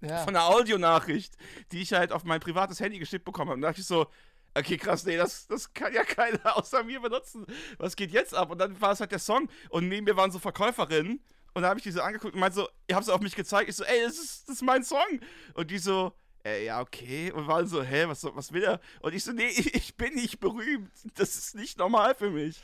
ja. 0.00 0.24
von 0.24 0.34
einer 0.34 0.46
Audionachricht, 0.46 1.36
die 1.72 1.82
ich 1.82 1.92
halt 1.92 2.12
auf 2.12 2.24
mein 2.24 2.40
privates 2.40 2.80
Handy 2.80 2.98
geschickt 2.98 3.24
bekommen 3.24 3.50
habe. 3.50 3.56
Und 3.56 3.62
da 3.62 3.68
dachte 3.68 3.80
ich 3.80 3.86
so, 3.86 4.06
okay, 4.54 4.76
krass, 4.76 5.04
nee, 5.04 5.16
das, 5.16 5.46
das 5.46 5.72
kann 5.72 5.92
ja 5.92 6.04
keiner 6.04 6.56
außer 6.56 6.82
mir 6.84 7.00
benutzen. 7.00 7.46
Was 7.78 7.96
geht 7.96 8.10
jetzt 8.12 8.34
ab? 8.34 8.50
Und 8.50 8.58
dann 8.58 8.80
war 8.80 8.92
es 8.92 9.00
halt 9.00 9.12
der 9.12 9.18
Song. 9.18 9.48
Und 9.68 9.88
neben 9.88 10.04
mir 10.04 10.16
waren 10.16 10.30
so 10.30 10.38
Verkäuferinnen. 10.38 11.22
Und 11.52 11.62
da 11.62 11.68
habe 11.68 11.78
ich 11.78 11.84
die 11.84 11.90
so 11.90 12.00
angeguckt 12.00 12.34
und 12.34 12.40
meinte 12.40 12.56
so, 12.56 12.68
ihr 12.86 12.94
habt 12.94 13.04
es 13.04 13.08
auf 13.08 13.20
mich 13.20 13.34
gezeigt. 13.34 13.68
Ich 13.68 13.76
so, 13.76 13.84
ey, 13.84 14.02
das 14.04 14.18
ist, 14.18 14.48
das 14.48 14.56
ist 14.56 14.62
mein 14.62 14.84
Song. 14.84 15.20
Und 15.54 15.70
die 15.70 15.78
so, 15.78 16.12
äh, 16.44 16.64
ja, 16.64 16.80
okay. 16.80 17.32
Und 17.32 17.46
waren 17.46 17.66
so, 17.66 17.82
hä, 17.82 18.04
was, 18.06 18.24
was 18.24 18.52
will 18.52 18.62
er? 18.62 18.80
Und 19.00 19.14
ich 19.14 19.24
so, 19.24 19.32
nee, 19.32 19.48
ich 19.48 19.96
bin 19.96 20.14
nicht 20.14 20.40
berühmt. 20.40 20.90
Das 21.14 21.36
ist 21.36 21.54
nicht 21.54 21.78
normal 21.78 22.14
für 22.14 22.30
mich. 22.30 22.60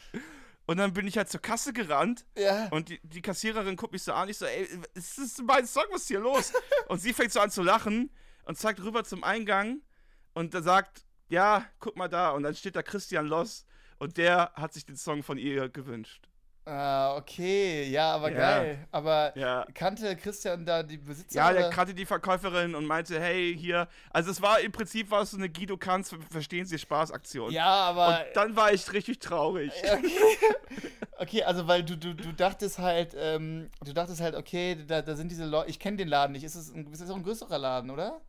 Und 0.67 0.79
dann 0.79 0.93
bin 0.93 1.07
ich 1.07 1.17
halt 1.17 1.29
zur 1.29 1.41
Kasse 1.41 1.73
gerannt. 1.73 2.25
Ja. 2.37 2.69
Und 2.69 2.89
die, 2.89 3.01
die 3.03 3.23
Kassiererin 3.23 3.77
guckt 3.77 3.93
mich 3.93 4.03
so 4.03 4.13
an. 4.13 4.29
Ich 4.29 4.39
so, 4.39 4.47
ey, 4.47 4.69
es 4.95 5.19
ist 5.19 5.43
mein 5.43 5.67
Song, 5.67 5.85
was 5.91 6.03
ist 6.03 6.09
hier 6.09 6.21
los? 6.21 6.53
und 6.89 7.01
sie 7.01 7.13
fängt 7.13 7.33
so 7.33 7.41
an 7.41 7.51
zu 7.51 7.63
lachen 7.63 8.11
und 8.45 8.59
zeigt 8.59 8.83
rüber 8.83 9.05
zum 9.05 9.23
Eingang 9.23 9.81
und 10.35 10.53
sagt, 10.53 11.06
ja, 11.29 11.65
guck 11.81 11.97
mal 11.97 12.09
da. 12.09 12.31
Und 12.31 12.43
dann 12.43 12.55
steht 12.55 12.77
da 12.77 12.83
Christian 12.83 13.27
Loss 13.27 13.67
und 13.99 14.17
der 14.17 14.53
hat 14.55 14.73
sich 14.73 14.85
den 14.85 14.97
Song 14.97 15.23
von 15.23 15.39
ihr 15.39 15.69
gewünscht. 15.69 16.29
Ah, 16.69 17.15
okay, 17.17 17.85
ja, 17.89 18.13
aber 18.13 18.33
Ja. 18.33 18.37
geil. 18.39 18.89
Aber 18.91 19.33
Ja. 19.39 19.65
kannte 19.73 20.17
Christian 20.17 20.67
da 20.67 20.83
die 20.83 20.99
Besitzer? 20.99 21.37
Ja, 21.37 21.53
der 21.53 21.71
kannte 21.71 21.95
die 21.95 22.05
Verkäuferin 22.05 22.75
und 22.75 22.87
meinte, 22.87 23.21
hey, 23.21 23.57
hier. 23.57 23.87
Also 24.11 24.33
es 24.33 24.43
war 24.43 24.59
im 24.59 24.73
Prinzip 24.73 25.13
war 25.13 25.23
es 25.23 25.31
so 25.31 25.37
eine 25.37 25.49
Guido 25.49 25.77
Kanz, 25.77 26.13
verstehen 26.29 26.67
Sie 26.67 26.77
Spaß-Aktion. 26.77 27.53
Ja, 27.53 27.67
aber. 27.69 28.09
Und 28.09 28.37
dann 28.37 28.57
war 28.57 28.73
ich 28.73 28.93
richtig 28.93 29.21
traurig. 29.21 29.73
Okay. 29.81 30.11
okay, 31.19 31.45
also 31.45 31.69
weil 31.69 31.85
du, 31.85 31.97
du, 31.97 32.15
du 32.15 32.33
dachtest 32.33 32.81
halt, 32.81 33.15
ähm, 33.17 33.71
du 33.85 33.93
dachtest 33.93 34.21
halt, 34.21 34.35
okay, 34.35 34.77
da, 34.89 35.03
da 35.03 35.15
sind 35.15 35.31
diese 35.31 35.45
Leute, 35.45 35.71
ich 35.71 35.79
kenne 35.79 35.99
den 35.99 36.09
Laden 36.09 36.33
nicht. 36.33 36.43
Ist 36.43 36.57
es 36.57 36.73
ein, 36.75 36.93
ist 36.93 37.01
das 37.01 37.11
auch 37.11 37.17
ein 37.17 37.23
größerer 37.23 37.59
Laden, 37.59 37.91
oder? 37.91 38.21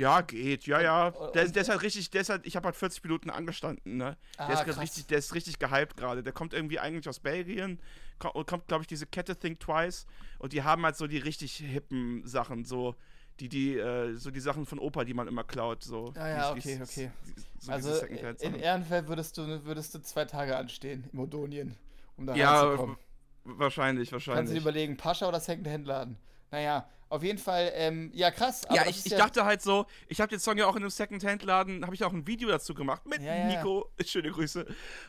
Ja, 0.00 0.22
geht, 0.22 0.66
ja, 0.66 0.80
ja. 0.80 1.08
Und- 1.08 1.34
Der, 1.34 1.46
der 1.46 1.60
ist 1.62 1.68
halt 1.68 1.82
richtig, 1.82 2.10
der 2.10 2.22
ist 2.22 2.30
halt, 2.30 2.46
ich 2.46 2.56
habe 2.56 2.64
halt 2.64 2.76
40 2.76 3.04
Minuten 3.04 3.28
angestanden, 3.28 3.98
ne? 3.98 4.16
Ah, 4.38 4.46
der 4.46 4.54
ist 4.60 4.64
grad 4.64 4.80
richtig, 4.82 5.06
der 5.08 5.18
ist 5.18 5.34
richtig 5.34 5.58
gehypt 5.58 5.96
gerade. 5.98 6.22
Der 6.22 6.32
kommt 6.32 6.54
irgendwie 6.54 6.78
eigentlich 6.78 7.06
aus 7.06 7.20
Belgien, 7.20 7.78
kommt, 8.18 8.46
kommt 8.46 8.66
glaube 8.66 8.82
ich, 8.82 8.86
diese 8.88 9.04
Kette 9.06 9.36
Think 9.36 9.60
Twice 9.60 10.06
und 10.38 10.54
die 10.54 10.62
haben 10.62 10.84
halt 10.84 10.96
so 10.96 11.06
die 11.06 11.18
richtig 11.18 11.56
hippen 11.56 12.26
Sachen, 12.26 12.64
so 12.64 12.94
die, 13.40 13.48
die, 13.50 13.76
äh, 13.76 14.16
so 14.16 14.30
die 14.30 14.40
Sachen 14.40 14.64
von 14.64 14.78
Opa, 14.78 15.04
die 15.04 15.12
man 15.14 15.28
immer 15.28 15.44
klaut, 15.44 15.82
so. 15.84 16.12
Ah 16.16 16.28
ja, 16.28 16.54
die- 16.54 16.60
okay, 16.60 16.80
okay. 16.82 17.10
die- 17.26 17.34
So 17.58 17.72
also 17.72 18.06
in. 18.06 18.54
Ehrenfeld 18.54 19.06
würdest 19.06 19.36
du, 19.36 19.64
würdest 19.66 19.94
du 19.94 19.98
zwei 20.00 20.24
Tage 20.24 20.56
anstehen 20.56 21.04
im 21.12 21.18
Odonien, 21.20 21.76
um 22.16 22.24
da 22.26 22.34
Ja, 22.34 22.62
reinzukommen. 22.62 22.96
wahrscheinlich, 23.44 24.10
Kannst 24.10 24.26
du 24.26 24.30
wahrscheinlich. 24.32 24.54
dir 24.54 24.60
überlegen, 24.62 24.96
Pascha 24.96 25.28
oder 25.28 25.40
Secondhand-Laden? 25.40 26.16
Naja, 26.50 26.88
auf 27.10 27.22
jeden 27.22 27.38
Fall, 27.38 27.70
ähm, 27.74 28.10
ja 28.14 28.30
krass. 28.30 28.64
aber 28.66 28.76
Ja, 28.76 28.86
ich, 28.88 29.04
ich 29.04 29.12
dachte 29.14 29.44
halt 29.44 29.60
so, 29.60 29.84
ich 30.08 30.20
habe 30.20 30.30
den 30.30 30.40
Song 30.40 30.56
ja 30.56 30.66
auch 30.66 30.76
in 30.76 30.82
einem 30.82 30.90
Secondhand-Laden, 30.90 31.84
habe 31.84 31.94
ich 31.94 32.04
auch 32.04 32.12
ein 32.12 32.26
Video 32.26 32.48
dazu 32.48 32.72
gemacht 32.72 33.04
mit 33.06 33.20
Ja, 33.20 33.34
ja, 33.34 33.48
ja. 33.50 33.56
Nico, 33.58 33.90
schöne 34.06 34.30
Grüße. 34.30 34.64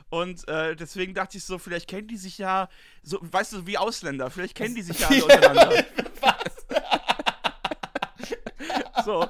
Und 0.09 0.45
äh, 0.49 0.75
deswegen 0.75 1.13
dachte 1.13 1.37
ich 1.37 1.45
so, 1.45 1.59
vielleicht 1.59 1.87
kennen 1.87 2.07
die 2.07 2.17
sich 2.17 2.37
ja, 2.39 2.67
so, 3.03 3.19
weißt 3.21 3.53
du, 3.53 3.67
wie 3.67 3.77
Ausländer, 3.77 4.29
vielleicht 4.29 4.55
kennen 4.55 4.75
die 4.75 4.81
sich 4.81 4.99
ja 4.99 5.07
alle 5.07 5.23
untereinander. 5.35 5.85
so. 9.05 9.27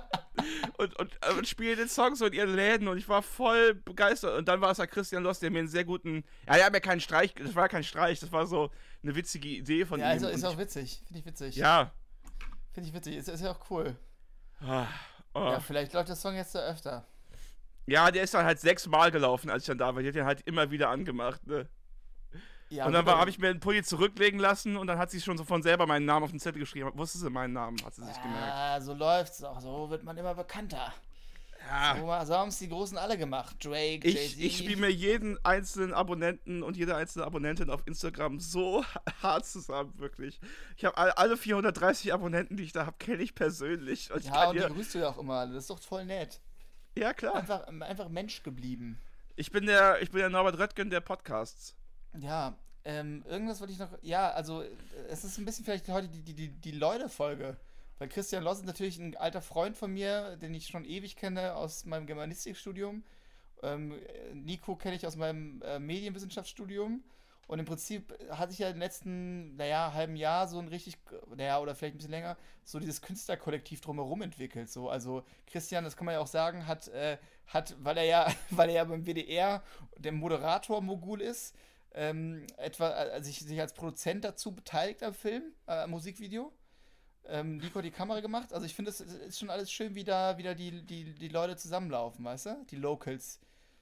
Und, 0.77 0.97
und, 0.99 1.12
äh, 1.21 1.34
und 1.38 1.47
spielen 1.47 1.77
den 1.77 1.88
Song 1.89 2.15
so 2.15 2.25
in 2.25 2.34
ihren 2.34 2.55
Läden 2.55 2.88
und 2.88 2.97
ich 2.97 3.07
war 3.07 3.21
voll 3.21 3.75
begeistert. 3.75 4.38
Und 4.38 4.47
dann 4.47 4.62
war 4.62 4.71
es 4.71 4.79
halt 4.79 4.89
Christian 4.91 5.23
Loss, 5.23 5.39
der 5.39 5.51
mir 5.51 5.60
einen 5.60 5.67
sehr 5.67 5.86
guten. 5.86 6.23
Ja, 6.47 6.55
der 6.55 6.65
hat 6.65 6.73
mir 6.73 6.81
keinen 6.81 7.01
Streich, 7.01 7.34
das 7.36 7.53
war 7.53 7.69
kein 7.69 7.84
Streich, 7.84 8.19
das 8.19 8.31
war 8.31 8.47
so 8.47 8.71
eine 9.03 9.15
witzige 9.15 9.47
Idee 9.49 9.86
von 9.86 9.99
Ja, 9.99 10.07
ihm. 10.07 10.12
also 10.13 10.27
ist 10.29 10.43
auch 10.43 10.57
witzig. 10.57 11.01
Finde 11.05 11.19
ich 11.19 11.25
witzig. 11.25 11.55
ja. 11.55 11.91
Finde 12.73 12.89
ich 12.89 12.95
witzig. 12.95 13.17
Ist, 13.17 13.29
ist 13.29 13.41
ja 13.41 13.51
auch 13.51 13.69
cool. 13.69 13.95
Ah, 14.62 14.88
oh. 15.34 15.39
Ja, 15.39 15.60
vielleicht 15.60 15.93
läuft 15.93 16.10
der 16.10 16.15
Song 16.15 16.36
jetzt 16.36 16.55
ja 16.55 16.62
öfter. 16.62 17.05
Ja, 17.88 18.12
der 18.12 18.23
ist 18.23 18.34
dann 18.34 18.45
halt 18.45 18.60
sechsmal 18.60 19.12
gelaufen, 19.12 19.49
als 19.49 19.63
ich 19.63 19.67
dann 19.67 19.77
da 19.77 19.93
war. 19.93 20.01
Die 20.01 20.07
hat 20.07 20.15
den 20.15 20.25
halt 20.25 20.41
immer 20.41 20.71
wieder 20.71 20.89
angemacht, 20.89 21.45
ne? 21.47 21.67
Ja, 22.69 22.86
und 22.86 22.93
dann 22.93 23.05
habe 23.05 23.29
ich 23.29 23.38
mir 23.38 23.47
den 23.51 23.60
Pulli 23.60 23.84
zurücklegen 23.84 24.39
lassen 24.39 24.77
und 24.77 24.88
dann 24.88 24.97
hat 24.97 25.12
sie 25.12 25.19
schon 25.19 25.38
so 25.38 25.43
von 25.43 25.62
selber 25.62 25.86
meinen 25.88 26.05
Namen 26.05 26.23
auf 26.23 26.29
den 26.29 26.39
Zettel 26.39 26.60
geschrieben. 26.60 26.89
Wusste 26.93 27.17
sie 27.17 27.29
meinen 27.29 27.51
Namen, 27.51 27.84
hat 27.84 27.93
sie 27.93 28.01
sich 28.01 28.21
gemerkt. 28.21 28.53
Ah, 28.53 28.79
so 28.79 28.93
läuft's 28.93 29.43
auch. 29.43 29.60
So 29.60 29.89
wird 29.89 30.03
man 30.03 30.17
immer 30.17 30.34
bekannter. 30.34 30.93
Ja. 31.71 31.95
So, 31.97 32.05
mal- 32.05 32.25
so 32.25 32.36
haben 32.36 32.49
es 32.49 32.60
die 32.60 32.67
Großen 32.67 32.97
alle 32.97 33.17
gemacht. 33.17 33.55
Drake, 33.63 34.05
Ich, 34.07 34.39
ich 34.39 34.57
spiele 34.57 34.75
mir 34.81 34.91
jeden 34.91 35.43
einzelnen 35.45 35.93
Abonnenten 35.93 36.63
und 36.63 36.75
jede 36.75 36.95
einzelne 36.95 37.25
Abonnentin 37.25 37.69
auf 37.69 37.88
Instagram 37.88 38.39
so 38.41 38.84
hart 39.23 39.45
zusammen, 39.45 39.93
wirklich. 39.97 40.39
Ich 40.75 40.84
habe 40.84 40.97
all, 40.97 41.12
alle 41.12 41.38
430 41.38 42.13
Abonnenten, 42.13 42.57
die 42.57 42.63
ich 42.63 42.73
da 42.73 42.86
habe, 42.86 42.97
kenne 42.99 43.23
ich 43.23 43.34
persönlich. 43.36 44.12
Und 44.12 44.19
ich 44.19 44.25
Ja, 44.25 44.34
kann 44.34 44.49
und 44.49 44.55
die 44.69 44.73
grüßt 44.73 44.95
du 44.95 44.99
ja 44.99 45.10
auch 45.10 45.17
immer 45.17 45.36
alle. 45.36 45.53
Das 45.53 45.63
ist 45.63 45.69
doch 45.69 45.79
voll 45.79 46.03
nett. 46.05 46.41
ja, 46.97 47.13
klar. 47.13 47.36
Einfach, 47.36 47.65
einfach 47.67 48.10
Mensch 48.10 48.43
geblieben. 48.43 48.99
Ich 49.38 49.49
bin 49.51 49.65
der, 49.65 50.01
ich 50.01 50.12
bin 50.12 50.19
der 50.19 50.29
Norbert 50.29 50.60
Röttgen 50.60 50.89
der 50.89 50.99
Podcasts. 50.99 51.73
Ja, 52.19 52.57
ähm, 52.84 53.23
irgendwas 53.29 53.62
wollte 53.62 53.71
ich 53.71 53.79
noch. 53.79 53.97
Ja, 54.01 54.31
also, 54.31 54.62
äh, 54.62 54.67
es 55.10 55.23
ist 55.23 55.38
ein 55.38 55.45
bisschen 55.45 55.63
vielleicht 55.63 55.88
heute 55.88 56.10
die, 56.10 56.21
die, 56.21 56.34
die, 56.34 56.49
die 56.49 56.71
Leute-Folge. 56.71 57.55
Weil 58.01 58.09
Christian 58.09 58.43
Loss 58.43 58.57
ist 58.57 58.65
natürlich 58.65 58.97
ein 58.97 59.15
alter 59.15 59.43
Freund 59.43 59.77
von 59.77 59.93
mir, 59.93 60.35
den 60.37 60.55
ich 60.55 60.65
schon 60.65 60.85
ewig 60.85 61.15
kenne 61.15 61.53
aus 61.53 61.85
meinem 61.85 62.07
Germanistikstudium. 62.07 63.03
Ähm, 63.61 63.91
äh, 63.91 64.33
Nico 64.33 64.75
kenne 64.75 64.95
ich 64.95 65.05
aus 65.05 65.17
meinem 65.17 65.61
äh, 65.61 65.77
Medienwissenschaftsstudium. 65.77 67.03
Und 67.45 67.59
im 67.59 67.65
Prinzip 67.65 68.11
hatte 68.31 68.53
ich 68.53 68.57
ja 68.57 68.71
im 68.71 68.79
letzten, 68.79 69.55
naja, 69.55 69.93
halben 69.93 70.15
Jahr 70.15 70.47
so 70.47 70.57
ein 70.57 70.67
richtig, 70.67 70.97
naja, 71.35 71.59
oder 71.59 71.75
vielleicht 71.75 71.93
ein 71.93 71.97
bisschen 71.97 72.09
länger, 72.09 72.37
so 72.63 72.79
dieses 72.79 73.03
Künstlerkollektiv 73.03 73.81
drumherum 73.81 74.23
entwickelt. 74.23 74.71
So, 74.71 74.89
also 74.89 75.23
Christian, 75.45 75.83
das 75.83 75.95
kann 75.95 76.05
man 76.05 76.15
ja 76.15 76.21
auch 76.21 76.27
sagen, 76.27 76.65
hat, 76.65 76.87
äh, 76.87 77.19
hat, 77.45 77.75
weil 77.83 77.97
er 77.99 78.05
ja, 78.05 78.33
weil 78.49 78.69
er 78.69 78.75
ja 78.77 78.83
beim 78.83 79.05
WDR 79.05 79.61
der 79.99 80.11
Moderator-Mogul 80.11 81.21
ist, 81.21 81.53
ähm, 81.93 82.47
etwa, 82.57 82.87
also 82.87 83.27
sich, 83.27 83.41
sich 83.41 83.61
als 83.61 83.73
Produzent 83.73 84.23
dazu 84.23 84.53
beteiligt 84.53 85.03
am 85.03 85.13
Film, 85.13 85.53
äh, 85.67 85.85
Musikvideo. 85.85 86.51
Ähm, 87.27 87.57
Nico 87.57 87.75
hat 87.79 87.86
die 87.86 87.91
Kamera 87.91 88.19
gemacht. 88.19 88.51
Also 88.53 88.65
ich 88.65 88.73
finde, 88.75 88.89
es 88.91 88.99
ist 88.99 89.39
schon 89.39 89.49
alles 89.49 89.71
schön, 89.71 89.95
wie 89.95 90.03
da 90.03 90.38
wieder 90.38 90.55
die, 90.55 90.81
die, 90.86 91.13
die 91.13 91.27
Leute 91.29 91.55
zusammenlaufen, 91.55 92.25
weißt 92.25 92.45
du? 92.47 92.65
Die 92.69 92.75
Locals. 92.75 93.39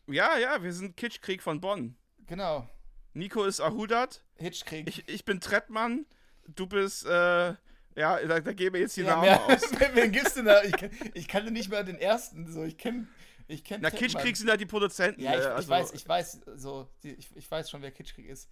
Ja, 0.08 0.38
ja, 0.38 0.62
wir 0.62 0.74
sind 0.74 0.98
Kitschkrieg 0.98 1.42
von 1.42 1.62
Bonn. 1.62 1.96
Genau. 2.28 2.68
Nico 3.14 3.44
ist 3.46 3.60
Ahudat, 3.60 4.24
Hitchkrieg. 4.36 4.88
ich, 4.88 5.08
ich 5.08 5.26
bin 5.26 5.40
Trettmann, 5.40 6.06
du 6.48 6.68
bist, 6.68 7.06
äh, 7.06 7.10
ja, 7.10 7.58
da, 7.96 8.40
da 8.40 8.54
geben 8.54 8.76
wir 8.76 8.82
jetzt 8.82 8.98
die 8.98 9.02
Ja, 9.02 9.16
Namen 9.16 9.22
mehr- 9.24 9.46
aus. 9.46 9.62
Wen 9.94 10.12
gibt's 10.12 10.36
denn 10.36 10.46
da? 10.46 10.62
Ich, 10.64 10.72
kann- 10.74 10.92
ich 11.14 11.28
kannte 11.28 11.52
nicht 11.52 11.70
mehr 11.70 11.84
den 11.84 11.98
ersten. 11.98 12.52
So, 12.52 12.64
ich 12.64 12.78
kenne. 12.78 13.08
Ich 13.48 13.64
kenn 13.64 13.82
Na. 13.82 13.90
Kitschkrieg 13.90 14.38
sind 14.38 14.48
halt 14.48 14.62
die 14.62 14.68
Produzenten. 14.68 15.22
Ja, 15.22 15.34
ich, 15.34 15.40
ich 15.40 15.46
also, 15.48 15.70
weiß, 15.70 15.94
ich 15.94 16.08
weiß, 16.08 16.42
so, 16.56 16.88
die, 17.02 17.14
ich, 17.14 17.36
ich 17.36 17.50
weiß 17.50 17.68
schon, 17.70 17.82
wer 17.82 17.90
Kitschkrieg 17.92 18.28
ist. 18.28 18.48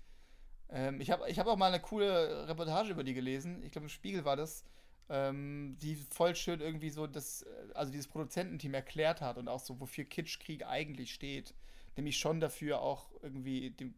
Ähm, 0.70 1.00
ich 1.02 1.12
habe 1.12 1.30
ich 1.30 1.40
hab 1.40 1.48
auch 1.48 1.58
mal 1.58 1.68
eine 1.68 1.82
coole 1.82 2.48
Reportage 2.48 2.92
über 2.92 3.04
die 3.04 3.14
gelesen. 3.14 3.64
Ich 3.64 3.72
glaube, 3.72 3.86
im 3.86 3.90
Spiegel 3.90 4.26
war 4.26 4.36
das. 4.36 4.66
Ähm, 5.10 5.78
die 5.82 5.96
voll 5.96 6.36
schön 6.36 6.60
irgendwie 6.60 6.90
so 6.90 7.08
das, 7.08 7.44
äh, 7.44 7.48
also 7.74 7.92
dieses 7.94 8.08
Produzententeam 8.08 8.74
erklärt 8.74 9.22
hat 9.22 9.38
und 9.38 9.48
auch 9.48 9.62
so, 9.62 9.80
wofür 9.80 10.04
Kitschkrieg 10.04 10.66
eigentlich 10.66 11.14
steht. 11.14 11.54
Nämlich 11.96 12.18
schon 12.18 12.42
dafür 12.42 12.82
auch 12.82 13.10
irgendwie 13.22 13.72
dem, 13.72 13.94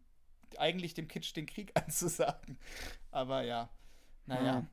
eigentlich 0.57 0.93
dem 0.93 1.07
Kitsch 1.07 1.35
den 1.35 1.47
Krieg 1.47 1.71
anzusagen. 1.75 2.59
Aber 3.09 3.41
ja, 3.41 3.69
naja. 4.27 4.67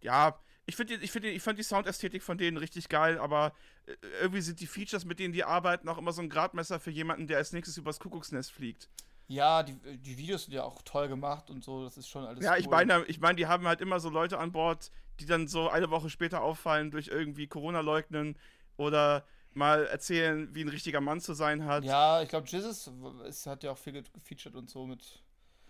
Ja, 0.00 0.40
ich 0.64 0.76
finde 0.76 0.94
ich 0.94 1.10
find, 1.10 1.26
ich 1.26 1.42
fand 1.42 1.58
die 1.58 1.62
Soundästhetik 1.62 2.22
von 2.22 2.38
denen 2.38 2.56
richtig 2.56 2.88
geil, 2.88 3.18
aber 3.18 3.52
äh, 3.86 3.94
irgendwie 4.20 4.40
sind 4.40 4.60
die 4.60 4.66
Features, 4.66 5.04
mit 5.04 5.18
denen 5.18 5.34
die 5.34 5.44
arbeiten, 5.44 5.88
auch 5.88 5.98
immer 5.98 6.12
so 6.12 6.22
ein 6.22 6.30
Gradmesser 6.30 6.80
für 6.80 6.90
jemanden, 6.90 7.26
der 7.26 7.38
als 7.38 7.52
nächstes 7.52 7.76
übers 7.76 8.00
Kuckucksnest 8.00 8.50
fliegt. 8.50 8.88
Ja, 9.30 9.62
die, 9.62 9.74
die 9.98 10.18
Videos 10.18 10.44
sind 10.44 10.54
ja 10.54 10.64
auch 10.64 10.82
toll 10.82 11.06
gemacht 11.06 11.50
und 11.50 11.62
so, 11.62 11.84
das 11.84 11.96
ist 11.96 12.08
schon 12.08 12.24
alles 12.24 12.44
ja, 12.44 12.56
ich 12.56 12.66
cool. 12.66 12.72
meine, 12.72 13.04
ich 13.06 13.20
meine, 13.20 13.36
die 13.36 13.46
haben 13.46 13.66
halt 13.68 13.80
immer 13.80 14.00
so 14.00 14.10
Leute 14.10 14.38
an 14.38 14.50
Bord, 14.50 14.90
die 15.20 15.26
dann 15.26 15.46
so 15.46 15.68
eine 15.68 15.88
Woche 15.88 16.10
später 16.10 16.42
auffallen 16.42 16.90
durch 16.90 17.06
irgendwie 17.06 17.46
Corona 17.46 17.78
leugnen 17.80 18.36
oder 18.76 19.24
mal 19.52 19.86
erzählen, 19.86 20.52
wie 20.52 20.62
ein 20.62 20.68
richtiger 20.68 21.00
Mann 21.00 21.20
zu 21.20 21.34
sein 21.34 21.64
hat. 21.64 21.84
Ja, 21.84 22.20
ich 22.22 22.28
glaube, 22.28 22.48
Jesus 22.48 22.90
ist, 23.24 23.46
hat 23.46 23.62
ja 23.62 23.70
auch 23.70 23.78
viel 23.78 23.92
ge- 23.92 24.02
gefeatured 24.12 24.56
und 24.56 24.68
so 24.68 24.84
mit. 24.84 25.22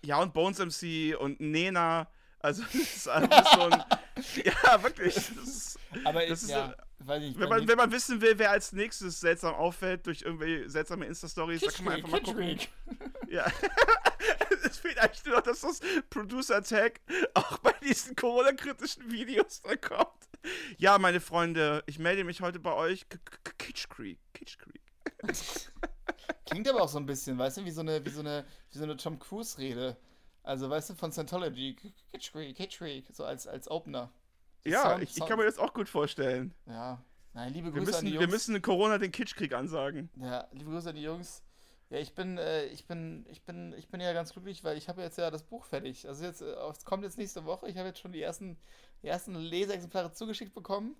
Ja, 0.04 0.22
und 0.22 0.32
Bones 0.32 0.58
MC 0.58 1.14
und 1.20 1.38
Nena. 1.40 2.08
Also, 2.40 2.62
das 2.62 2.74
ist 2.74 3.08
einfach 3.08 3.54
so 3.54 3.60
ein. 3.62 3.84
ja, 4.44 4.82
wirklich. 4.82 5.14
Das 5.14 5.28
ist, 5.30 5.78
Aber 6.04 6.26
Das 6.26 6.42
ist 6.42 6.50
ja, 6.50 6.74
weiß 7.00 7.22
ich 7.22 7.38
wenn, 7.38 7.48
man, 7.48 7.68
wenn 7.68 7.76
man 7.76 7.92
wissen 7.92 8.20
will, 8.20 8.38
wer 8.38 8.50
als 8.50 8.72
nächstes 8.72 9.20
seltsam 9.20 9.54
auffällt 9.54 10.06
durch 10.06 10.22
irgendwelche 10.22 10.68
seltsame 10.68 11.06
Insta-Stories, 11.06 11.60
da 11.60 11.70
kann 11.70 11.84
man 11.84 11.94
einfach 11.94 12.08
mal 12.08 12.22
gucken. 12.22 12.58
Ja. 13.28 13.46
es 14.64 14.78
fehlt 14.78 14.98
eigentlich 14.98 15.24
nur 15.24 15.36
noch, 15.36 15.42
dass 15.42 15.60
das 15.60 15.80
Producer-Tag 16.08 17.00
auch 17.34 17.58
bei 17.58 17.72
diesen 17.82 18.16
Corona-kritischen 18.16 19.10
Videos 19.10 19.62
da 19.62 19.76
kommt. 19.76 20.28
Ja, 20.78 20.98
meine 20.98 21.20
Freunde, 21.20 21.82
ich 21.86 21.98
melde 21.98 22.24
mich 22.24 22.40
heute 22.40 22.58
bei 22.58 22.72
euch. 22.72 23.06
Kitsch 23.58 23.88
Creek. 23.88 24.18
Kitsch 24.32 24.56
Creek. 24.58 24.82
Klingt 26.46 26.68
aber 26.68 26.82
auch 26.82 26.88
so 26.88 26.98
ein 26.98 27.06
bisschen, 27.06 27.38
weißt 27.38 27.58
du, 27.58 27.64
wie 27.64 27.70
so 27.70 27.82
eine, 27.82 28.04
wie 28.04 28.10
so 28.10 28.20
eine, 28.20 28.46
wie 28.72 28.78
so 28.78 28.84
eine 28.84 28.96
Tom 28.96 29.18
Cruise-Rede. 29.18 29.96
Also, 30.42 30.70
weißt 30.70 30.90
du, 30.90 30.94
von 30.94 31.12
Scientology. 31.12 31.76
Kitsch 32.12 32.32
Creek, 32.32 32.56
Kitsch 32.56 32.78
Creek, 32.78 33.06
so 33.12 33.24
als, 33.24 33.46
als 33.46 33.70
Opener. 33.70 34.10
Ja, 34.64 34.82
Sound, 34.90 35.02
ich, 35.02 35.16
ich 35.16 35.26
kann 35.26 35.38
mir 35.38 35.44
das 35.44 35.58
auch 35.58 35.72
gut 35.74 35.88
vorstellen. 35.88 36.54
Ja. 36.66 37.02
Nein, 37.32 37.52
liebe 37.52 37.66
Wir 37.66 37.72
Grüße 37.80 37.86
müssen, 37.86 37.98
an 38.00 38.04
die 38.06 38.12
wir 38.14 38.20
Jungs. 38.22 38.32
müssen 38.32 38.62
Corona 38.62 38.98
den 38.98 39.12
Kitschkrieg 39.12 39.54
ansagen. 39.54 40.10
Ja, 40.16 40.48
liebe 40.52 40.70
Grüße 40.70 40.90
an 40.90 40.96
die 40.96 41.02
Jungs. 41.02 41.42
Ja, 41.88 41.98
ich 41.98 42.14
bin, 42.14 42.38
äh, 42.38 42.66
ich 42.66 42.86
bin, 42.86 43.24
ich 43.30 43.42
bin, 43.42 43.72
ich 43.76 43.88
bin 43.88 44.00
ja 44.00 44.12
ganz 44.12 44.32
glücklich, 44.32 44.62
weil 44.64 44.76
ich 44.76 44.88
habe 44.88 45.02
jetzt 45.02 45.18
ja 45.18 45.30
das 45.30 45.42
Buch 45.44 45.64
fertig. 45.64 46.06
Also 46.08 46.24
jetzt, 46.24 46.40
äh, 46.42 46.54
es 46.70 46.84
kommt 46.84 47.04
jetzt 47.04 47.18
nächste 47.18 47.44
Woche. 47.44 47.68
Ich 47.68 47.76
habe 47.76 47.88
jetzt 47.88 48.00
schon 48.00 48.12
die 48.12 48.22
ersten, 48.22 48.56
die 49.02 49.08
ersten 49.08 49.34
Leseexemplare 49.34 50.12
zugeschickt 50.12 50.54
bekommen. 50.54 50.96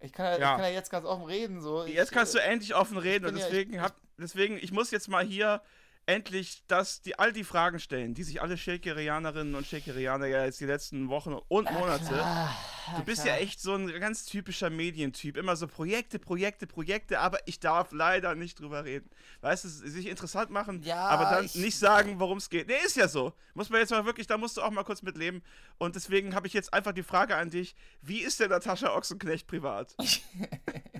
Ich 0.00 0.12
kann 0.12 0.26
ja, 0.26 0.32
Ja. 0.32 0.36
Ich 0.52 0.56
kann 0.62 0.70
ja 0.72 0.76
jetzt 0.78 0.90
ganz 0.90 1.06
offen 1.06 1.24
reden. 1.24 1.60
So. 1.60 1.84
Jetzt 1.86 2.10
ich, 2.10 2.14
kannst 2.14 2.34
du 2.34 2.38
äh, 2.38 2.42
endlich 2.42 2.74
offen 2.74 2.98
reden 2.98 3.24
und 3.26 3.32
bin 3.32 3.40
ja- 3.40 3.46
deswegen, 3.48 3.74
ich- 3.74 3.80
hab, 3.80 3.94
deswegen, 4.18 4.56
ich 4.58 4.72
muss 4.72 4.90
jetzt 4.90 5.08
mal 5.08 5.24
hier 5.24 5.62
endlich 6.06 6.62
das, 6.66 7.00
die, 7.02 7.18
all 7.18 7.32
die 7.32 7.44
Fragen 7.44 7.78
stellen, 7.80 8.14
die 8.14 8.22
sich 8.22 8.42
alle 8.42 8.56
Shakerianerinnen 8.58 9.54
und 9.54 9.66
Shakerianer 9.66 10.26
ja 10.26 10.44
jetzt 10.44 10.60
die 10.60 10.66
letzten 10.66 11.08
Wochen 11.08 11.34
und 11.48 11.70
Monate. 11.72 12.04
klar, 12.06 12.56
Du 12.96 13.02
bist 13.04 13.24
ja 13.24 13.36
echt 13.36 13.60
so 13.60 13.74
ein 13.74 13.86
ganz 13.98 14.26
typischer 14.26 14.68
Medientyp. 14.68 15.38
Immer 15.38 15.56
so 15.56 15.66
Projekte, 15.66 16.18
Projekte, 16.18 16.66
Projekte, 16.66 17.18
aber 17.18 17.38
ich 17.46 17.58
darf 17.58 17.92
leider 17.92 18.34
nicht 18.34 18.60
drüber 18.60 18.84
reden. 18.84 19.08
Weißt 19.40 19.64
du, 19.64 19.68
sich 19.68 20.06
interessant 20.06 20.50
machen, 20.50 20.82
Ja, 20.82 21.06
aber 21.08 21.24
dann 21.30 21.46
ich- 21.46 21.54
nicht 21.54 21.78
sagen, 21.78 22.20
worum 22.20 22.36
es 22.38 22.50
geht. 22.50 22.68
Nee, 22.68 22.74
ist 22.84 22.96
ja 22.96 23.08
so. 23.08 23.32
Muss 23.54 23.70
man 23.70 23.80
jetzt 23.80 23.90
mal 23.90 24.04
wirklich, 24.04 24.26
da 24.26 24.36
musst 24.36 24.56
du 24.58 24.62
auch 24.62 24.70
mal 24.70 24.84
kurz 24.84 25.00
mitleben. 25.00 25.42
Und 25.78 25.94
deswegen 25.96 26.34
habe 26.34 26.46
ich 26.46 26.52
jetzt 26.52 26.74
einfach 26.74 26.92
die 26.92 27.02
Frage 27.02 27.36
an 27.36 27.48
dich: 27.48 27.74
Wie 28.02 28.20
ist 28.20 28.38
der 28.40 28.48
Natascha 28.48 28.94
Ochsenknecht 28.94 29.46
privat? 29.46 29.94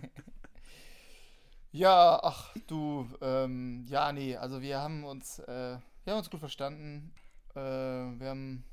Ja, 1.74 2.20
ach 2.22 2.54
du, 2.68 3.04
ähm, 3.20 3.84
ja, 3.88 4.12
nee, 4.12 4.36
also 4.36 4.62
wir 4.62 4.80
haben 4.80 5.02
uns, 5.02 5.40
äh, 5.40 5.76
wir 6.04 6.12
haben 6.12 6.18
uns 6.18 6.30
gut 6.30 6.38
verstanden. 6.38 7.12
Äh, 7.56 7.58
wir 7.58 8.28
haben, 8.28 8.64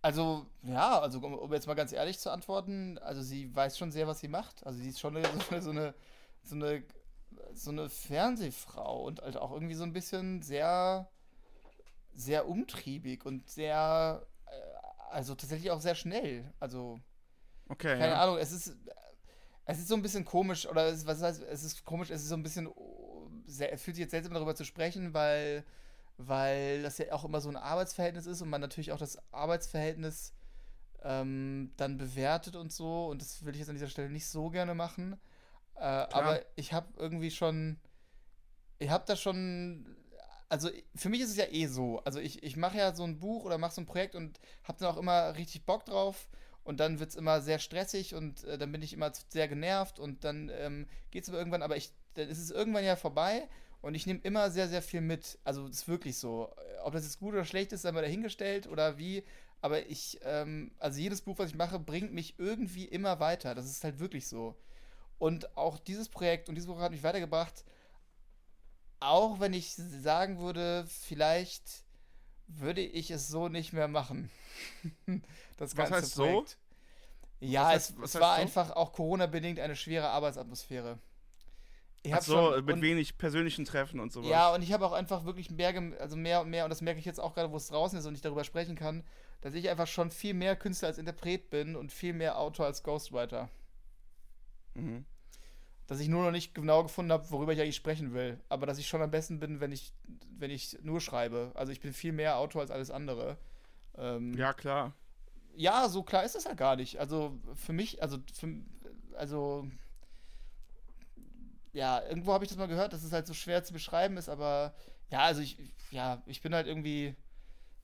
also, 0.00 0.46
ja, 0.62 1.00
also 1.00 1.18
um, 1.18 1.34
um 1.34 1.52
jetzt 1.52 1.66
mal 1.66 1.74
ganz 1.74 1.92
ehrlich 1.92 2.18
zu 2.18 2.30
antworten, 2.30 2.96
also 2.96 3.20
sie 3.20 3.54
weiß 3.54 3.76
schon 3.76 3.92
sehr, 3.92 4.06
was 4.06 4.20
sie 4.20 4.28
macht. 4.28 4.64
Also 4.66 4.80
sie 4.80 4.88
ist 4.88 5.00
schon 5.00 5.18
eine, 5.18 5.28
so 5.60 5.70
eine, 5.70 5.94
so 6.42 6.54
eine, 6.54 6.82
so 7.52 7.70
eine, 7.70 7.90
Fernsehfrau 7.90 9.04
und 9.04 9.20
halt 9.20 9.36
auch 9.36 9.52
irgendwie 9.52 9.74
so 9.74 9.84
ein 9.84 9.92
bisschen 9.92 10.40
sehr, 10.40 11.10
sehr 12.14 12.48
umtriebig 12.48 13.26
und 13.26 13.50
sehr, 13.50 14.26
äh, 14.46 15.10
also 15.10 15.34
tatsächlich 15.34 15.70
auch 15.72 15.82
sehr 15.82 15.94
schnell. 15.94 16.50
Also, 16.58 17.00
Okay. 17.68 17.98
keine 17.98 18.12
ja. 18.12 18.22
Ahnung, 18.22 18.38
es 18.38 18.50
ist, 18.50 18.78
es 19.66 19.78
ist 19.78 19.88
so 19.88 19.94
ein 19.94 20.02
bisschen 20.02 20.24
komisch, 20.24 20.66
oder 20.66 20.86
es, 20.86 21.06
was 21.06 21.22
heißt, 21.22 21.42
es 21.42 21.62
ist 21.62 21.84
komisch, 21.84 22.10
es 22.10 22.22
ist 22.22 22.28
so 22.28 22.34
ein 22.34 22.42
bisschen, 22.42 22.68
es 23.46 23.82
fühlt 23.82 23.96
sich 23.96 24.02
jetzt 24.02 24.10
seltsam 24.10 24.34
darüber 24.34 24.54
zu 24.54 24.64
sprechen, 24.64 25.14
weil, 25.14 25.64
weil 26.18 26.82
das 26.82 26.98
ja 26.98 27.12
auch 27.12 27.24
immer 27.24 27.40
so 27.40 27.48
ein 27.48 27.56
Arbeitsverhältnis 27.56 28.26
ist 28.26 28.42
und 28.42 28.50
man 28.50 28.60
natürlich 28.60 28.92
auch 28.92 28.98
das 28.98 29.18
Arbeitsverhältnis 29.32 30.34
ähm, 31.02 31.72
dann 31.76 31.96
bewertet 31.96 32.56
und 32.56 32.72
so. 32.72 33.06
Und 33.06 33.22
das 33.22 33.44
will 33.44 33.54
ich 33.54 33.60
jetzt 33.60 33.68
an 33.68 33.76
dieser 33.76 33.88
Stelle 33.88 34.10
nicht 34.10 34.26
so 34.26 34.50
gerne 34.50 34.74
machen. 34.74 35.18
Äh, 35.76 35.80
aber 35.80 36.40
ich 36.56 36.72
habe 36.72 36.88
irgendwie 36.96 37.30
schon, 37.30 37.78
ich 38.78 38.90
habe 38.90 39.04
da 39.06 39.16
schon, 39.16 39.96
also 40.48 40.70
für 40.94 41.08
mich 41.08 41.20
ist 41.20 41.30
es 41.30 41.36
ja 41.36 41.46
eh 41.50 41.66
so, 41.66 42.00
also 42.04 42.20
ich, 42.20 42.42
ich 42.42 42.56
mache 42.56 42.78
ja 42.78 42.94
so 42.94 43.04
ein 43.04 43.18
Buch 43.18 43.44
oder 43.44 43.58
mache 43.58 43.74
so 43.74 43.80
ein 43.80 43.86
Projekt 43.86 44.14
und 44.14 44.40
habe 44.62 44.78
dann 44.78 44.88
auch 44.88 44.98
immer 44.98 45.36
richtig 45.36 45.64
Bock 45.64 45.84
drauf 45.84 46.28
und 46.64 46.80
dann 46.80 46.98
wird 46.98 47.10
es 47.10 47.16
immer 47.16 47.40
sehr 47.40 47.58
stressig 47.58 48.14
und 48.14 48.44
äh, 48.44 48.58
dann 48.58 48.72
bin 48.72 48.82
ich 48.82 48.92
immer 48.92 49.12
sehr 49.28 49.48
genervt 49.48 49.98
und 49.98 50.24
dann 50.24 50.50
ähm, 50.54 50.86
geht 51.10 51.22
es 51.24 51.28
aber 51.28 51.38
irgendwann, 51.38 51.62
aber 51.62 51.76
ich, 51.76 51.92
dann 52.14 52.28
ist 52.28 52.38
es 52.38 52.50
irgendwann 52.50 52.84
ja 52.84 52.96
vorbei 52.96 53.48
und 53.82 53.94
ich 53.94 54.06
nehme 54.06 54.20
immer 54.22 54.50
sehr, 54.50 54.66
sehr 54.68 54.80
viel 54.82 55.02
mit. 55.02 55.38
Also 55.44 55.68
das 55.68 55.76
ist 55.76 55.88
wirklich 55.88 56.16
so. 56.16 56.50
Ob 56.84 56.94
das 56.94 57.04
jetzt 57.04 57.20
gut 57.20 57.34
oder 57.34 57.44
schlecht 57.44 57.72
ist, 57.72 57.82
sei 57.82 57.92
mal 57.92 58.02
dahingestellt 58.02 58.66
oder 58.66 58.96
wie, 58.96 59.24
aber 59.60 59.86
ich, 59.88 60.18
ähm, 60.22 60.72
also 60.78 61.00
jedes 61.00 61.20
Buch, 61.20 61.38
was 61.38 61.50
ich 61.50 61.56
mache, 61.56 61.78
bringt 61.78 62.12
mich 62.12 62.38
irgendwie 62.38 62.86
immer 62.86 63.20
weiter. 63.20 63.54
Das 63.54 63.66
ist 63.66 63.84
halt 63.84 63.98
wirklich 63.98 64.26
so. 64.26 64.56
Und 65.18 65.56
auch 65.56 65.78
dieses 65.78 66.08
Projekt 66.08 66.48
und 66.48 66.54
dieses 66.54 66.68
Buch 66.68 66.78
hat 66.80 66.92
mich 66.92 67.02
weitergebracht, 67.02 67.64
auch 69.00 69.38
wenn 69.40 69.52
ich 69.52 69.74
sagen 69.74 70.38
würde, 70.38 70.86
vielleicht 70.86 71.84
würde 72.46 72.80
ich 72.80 73.10
es 73.10 73.28
so 73.28 73.48
nicht 73.48 73.72
mehr 73.72 73.88
machen. 73.88 74.30
das 75.56 75.72
Was 75.76 75.90
ganze 75.90 75.94
heißt 75.94 76.14
so? 76.14 76.22
Projekt. 76.24 76.58
Ja, 77.40 77.64
Was 77.64 77.90
heißt- 77.90 78.02
es, 78.04 78.14
es 78.14 78.20
war 78.20 78.36
so? 78.36 78.42
einfach 78.42 78.70
auch 78.72 78.92
Corona-bedingt 78.92 79.58
eine 79.60 79.76
schwere 79.76 80.08
Arbeitsatmosphäre. 80.08 80.98
Ich 82.02 82.14
so, 82.20 82.34
schon- 82.52 82.64
mit 82.66 82.76
und- 82.76 82.82
wenig 82.82 83.16
persönlichen 83.16 83.64
Treffen 83.64 83.98
und 83.98 84.12
sowas. 84.12 84.28
ja, 84.30 84.52
und 84.54 84.62
ich 84.62 84.72
habe 84.72 84.84
auch 84.86 84.92
einfach 84.92 85.24
wirklich 85.24 85.50
mehr, 85.50 85.74
also 85.98 86.16
mehr 86.16 86.42
und 86.42 86.50
mehr, 86.50 86.64
und 86.64 86.70
das 86.70 86.82
merke 86.82 86.98
ich 87.00 87.06
jetzt 87.06 87.18
auch 87.18 87.34
gerade, 87.34 87.50
wo 87.50 87.56
es 87.56 87.68
draußen 87.68 87.98
ist 87.98 88.04
und 88.06 88.14
ich 88.14 88.20
darüber 88.20 88.44
sprechen 88.44 88.76
kann, 88.76 89.02
dass 89.40 89.54
ich 89.54 89.68
einfach 89.70 89.86
schon 89.86 90.10
viel 90.10 90.34
mehr 90.34 90.54
Künstler 90.56 90.88
als 90.88 90.98
Interpret 90.98 91.48
bin 91.50 91.76
und 91.76 91.92
viel 91.92 92.12
mehr 92.12 92.38
Autor 92.38 92.66
als 92.66 92.82
Ghostwriter. 92.82 93.48
Mhm. 94.74 95.04
Dass 95.86 96.00
ich 96.00 96.08
nur 96.08 96.22
noch 96.24 96.30
nicht 96.30 96.54
genau 96.54 96.82
gefunden 96.82 97.12
habe, 97.12 97.30
worüber 97.30 97.52
ich 97.52 97.60
eigentlich 97.60 97.76
sprechen 97.76 98.14
will. 98.14 98.40
Aber 98.48 98.64
dass 98.66 98.78
ich 98.78 98.86
schon 98.88 99.02
am 99.02 99.10
besten 99.10 99.38
bin, 99.38 99.60
wenn 99.60 99.70
ich, 99.72 99.92
wenn 100.38 100.50
ich 100.50 100.78
nur 100.82 101.00
schreibe. 101.00 101.52
Also 101.54 101.72
ich 101.72 101.80
bin 101.80 101.92
viel 101.92 102.12
mehr 102.12 102.38
Autor 102.38 102.62
als 102.62 102.70
alles 102.70 102.90
andere. 102.90 103.36
Ähm, 103.96 104.32
Ja, 104.34 104.52
klar. 104.54 104.92
Ja, 105.56 105.88
so 105.88 106.02
klar 106.02 106.24
ist 106.24 106.36
es 106.36 106.44
ja 106.44 106.54
gar 106.54 106.76
nicht. 106.76 106.98
Also 106.98 107.38
für 107.54 107.72
mich, 107.72 108.02
also 108.02 108.18
für, 108.32 108.62
also 109.16 109.68
ja, 111.72 112.02
irgendwo 112.06 112.32
habe 112.32 112.44
ich 112.44 112.48
das 112.48 112.58
mal 112.58 112.68
gehört, 112.68 112.92
dass 112.92 113.02
es 113.02 113.12
halt 113.12 113.26
so 113.26 113.34
schwer 113.34 113.64
zu 113.64 113.72
beschreiben 113.72 114.16
ist, 114.16 114.28
aber 114.28 114.74
ja, 115.10 115.20
also 115.20 115.40
ich, 115.40 115.58
ja, 115.90 116.22
ich 116.26 116.40
bin 116.40 116.54
halt 116.54 116.66
irgendwie, 116.66 117.14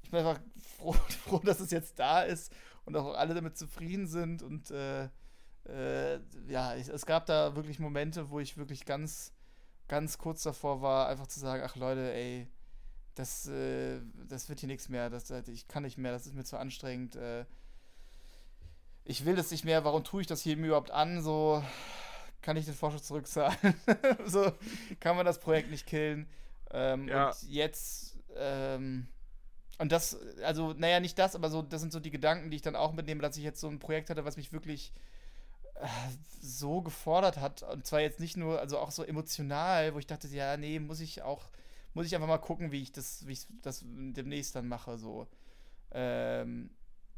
ich 0.03 0.11
bin 0.11 0.21
einfach 0.21 0.41
froh, 0.79 0.93
froh 0.93 1.41
dass 1.41 1.61
es 1.61 1.71
jetzt 1.71 1.99
da 1.99 2.23
ist 2.23 2.53
und 2.85 2.97
auch 2.97 3.15
alle 3.15 3.35
damit 3.35 3.59
zufrieden 3.59 4.07
sind 4.07 4.43
und 4.43 4.71
äh, 4.71 5.09
äh, 5.69 6.21
ja, 6.49 6.75
ich, 6.77 6.89
es 6.89 7.05
gab 7.05 7.27
da 7.27 7.55
wirklich 7.57 7.79
Momente, 7.79 8.31
wo 8.31 8.41
ich 8.41 8.57
wirklich 8.57 8.85
ganz, 8.85 9.33
ganz 9.89 10.19
kurz 10.19 10.43
davor 10.43 10.81
war, 10.83 11.09
einfach 11.09 11.27
zu 11.27 11.41
sagen, 11.41 11.63
ach 11.65 11.77
Leute, 11.77 12.13
ey, 12.13 12.49
das, 13.15 13.47
äh, 13.49 14.01
das 14.29 14.49
wird 14.49 14.61
hier 14.61 14.69
nichts 14.69 14.89
mehr, 14.89 15.11
das, 15.11 15.31
ich 15.49 15.69
kann 15.69 15.83
nicht 15.83 15.99
mehr, 15.99 16.13
das 16.13 16.27
ist 16.27 16.35
mir 16.35 16.45
zu 16.45 16.57
anstrengend, 16.57 17.17
äh, 17.17 17.45
ich 19.11 19.25
will 19.25 19.35
das 19.37 19.51
nicht 19.51 19.65
mehr, 19.65 19.85
warum 19.85 20.05
tue 20.05 20.21
ich 20.21 20.27
das 20.27 20.41
hier 20.41 20.57
überhaupt 20.57 20.91
an, 20.93 21.23
so, 21.23 21.63
kann 22.43 22.57
ich 22.57 22.65
den 22.65 22.75
Vorschuss 22.75 23.03
zurückzahlen, 23.03 23.57
so, 24.27 24.53
kann 25.01 25.17
man 25.17 25.27
das 25.27 25.41
Projekt 25.41 25.71
nicht 25.71 25.87
killen, 25.87 26.29
ähm, 26.71 27.09
Ja. 27.09 27.29
und 27.29 27.43
jetzt, 27.49 28.17
ähm, 28.37 29.09
und 29.79 29.91
das, 29.93 30.17
also, 30.43 30.75
naja, 30.75 31.01
nicht 31.01 31.19
das, 31.19 31.35
aber 31.35 31.51
so, 31.51 31.63
das 31.63 31.81
sind 31.81 31.93
so 31.93 32.01
die 32.01 32.11
Gedanken, 32.11 32.51
die 32.51 32.57
ich 32.57 32.63
dann 32.63 32.77
auch 32.77 32.93
mitnehme, 32.93 33.23
dass 33.23 33.37
ich 33.37 33.43
jetzt 33.43 33.61
so 33.61 33.69
ein 33.69 33.79
Projekt 33.79 34.11
hatte, 34.11 34.25
was 34.25 34.37
mich 34.37 34.53
wirklich 34.53 34.93
äh, 35.77 35.87
so 36.41 36.83
gefordert 36.83 37.39
hat. 37.39 37.63
Und 37.63 37.87
zwar 37.87 38.01
jetzt 38.01 38.21
nicht 38.21 38.37
nur, 38.37 38.61
also 38.61 38.79
auch 38.79 38.91
so 38.91 39.03
emotional, 39.03 39.95
wo 39.95 39.99
ich 39.99 40.07
dachte, 40.07 40.29
ja, 40.29 40.57
nee, 40.59 40.79
muss 40.79 41.01
ich 41.01 41.23
auch, 41.23 41.49
muss 41.95 42.05
ich 42.07 42.15
einfach 42.15 42.29
mal 42.29 42.37
gucken, 42.39 42.73
wie 42.73 42.83
ich 42.83 42.93
das, 42.93 43.27
wie 43.27 43.33
ich 43.33 43.47
das 43.63 43.83
demnächst 43.87 44.55
dann 44.55 44.69
mache, 44.69 44.99
so. 44.99 45.27
Ähm, 45.93 46.71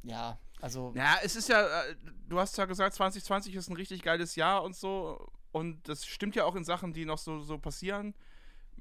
ja, 0.03 0.39
also. 0.61 0.93
Ja, 0.95 1.17
es 1.23 1.37
ist 1.37 1.49
ja, 1.49 1.61
äh, 1.63 1.97
du 2.29 2.39
hast 2.39 2.57
ja 2.59 2.65
gesagt, 2.65 2.95
2020 2.95 3.55
ist 3.55 3.69
ein 3.69 3.77
richtig 3.77 4.03
geiles 4.03 4.37
Jahr 4.37 4.63
und 4.63 4.77
so. 4.77 5.31
Und 5.53 5.87
das 5.89 6.07
stimmt 6.07 6.35
ja 6.35 6.45
auch 6.45 6.57
in 6.57 6.65
Sachen, 6.65 6.93
die 6.93 7.05
noch 7.05 7.19
so, 7.19 7.41
so 7.41 7.59
passieren. 7.59 8.15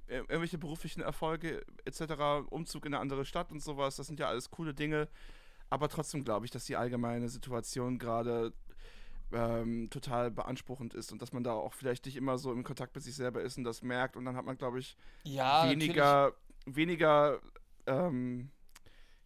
Irgendwelche 0.07 0.57
beruflichen 0.57 1.01
Erfolge 1.01 1.65
etc., 1.85 2.49
Umzug 2.49 2.85
in 2.85 2.93
eine 2.93 3.01
andere 3.01 3.25
Stadt 3.25 3.51
und 3.51 3.61
sowas, 3.61 3.95
das 3.95 4.07
sind 4.07 4.19
ja 4.19 4.27
alles 4.27 4.51
coole 4.51 4.73
Dinge. 4.73 5.07
Aber 5.69 5.87
trotzdem 5.87 6.23
glaube 6.23 6.45
ich, 6.45 6.51
dass 6.51 6.65
die 6.65 6.75
allgemeine 6.75 7.29
Situation 7.29 7.97
gerade 7.97 8.53
ähm, 9.31 9.89
total 9.89 10.31
beanspruchend 10.31 10.93
ist 10.93 11.11
und 11.11 11.21
dass 11.21 11.31
man 11.31 11.43
da 11.43 11.53
auch 11.53 11.73
vielleicht 11.73 12.05
nicht 12.05 12.17
immer 12.17 12.37
so 12.37 12.51
im 12.51 12.63
Kontakt 12.63 12.93
mit 12.93 13.03
sich 13.03 13.15
selber 13.15 13.41
ist 13.41 13.57
und 13.57 13.63
das 13.63 13.81
merkt. 13.81 14.17
Und 14.17 14.25
dann 14.25 14.35
hat 14.35 14.45
man, 14.45 14.57
glaube 14.57 14.79
ich, 14.79 14.97
Ja, 15.23 15.69
weniger, 15.69 16.33
weniger, 16.65 17.39
ähm, 17.85 18.51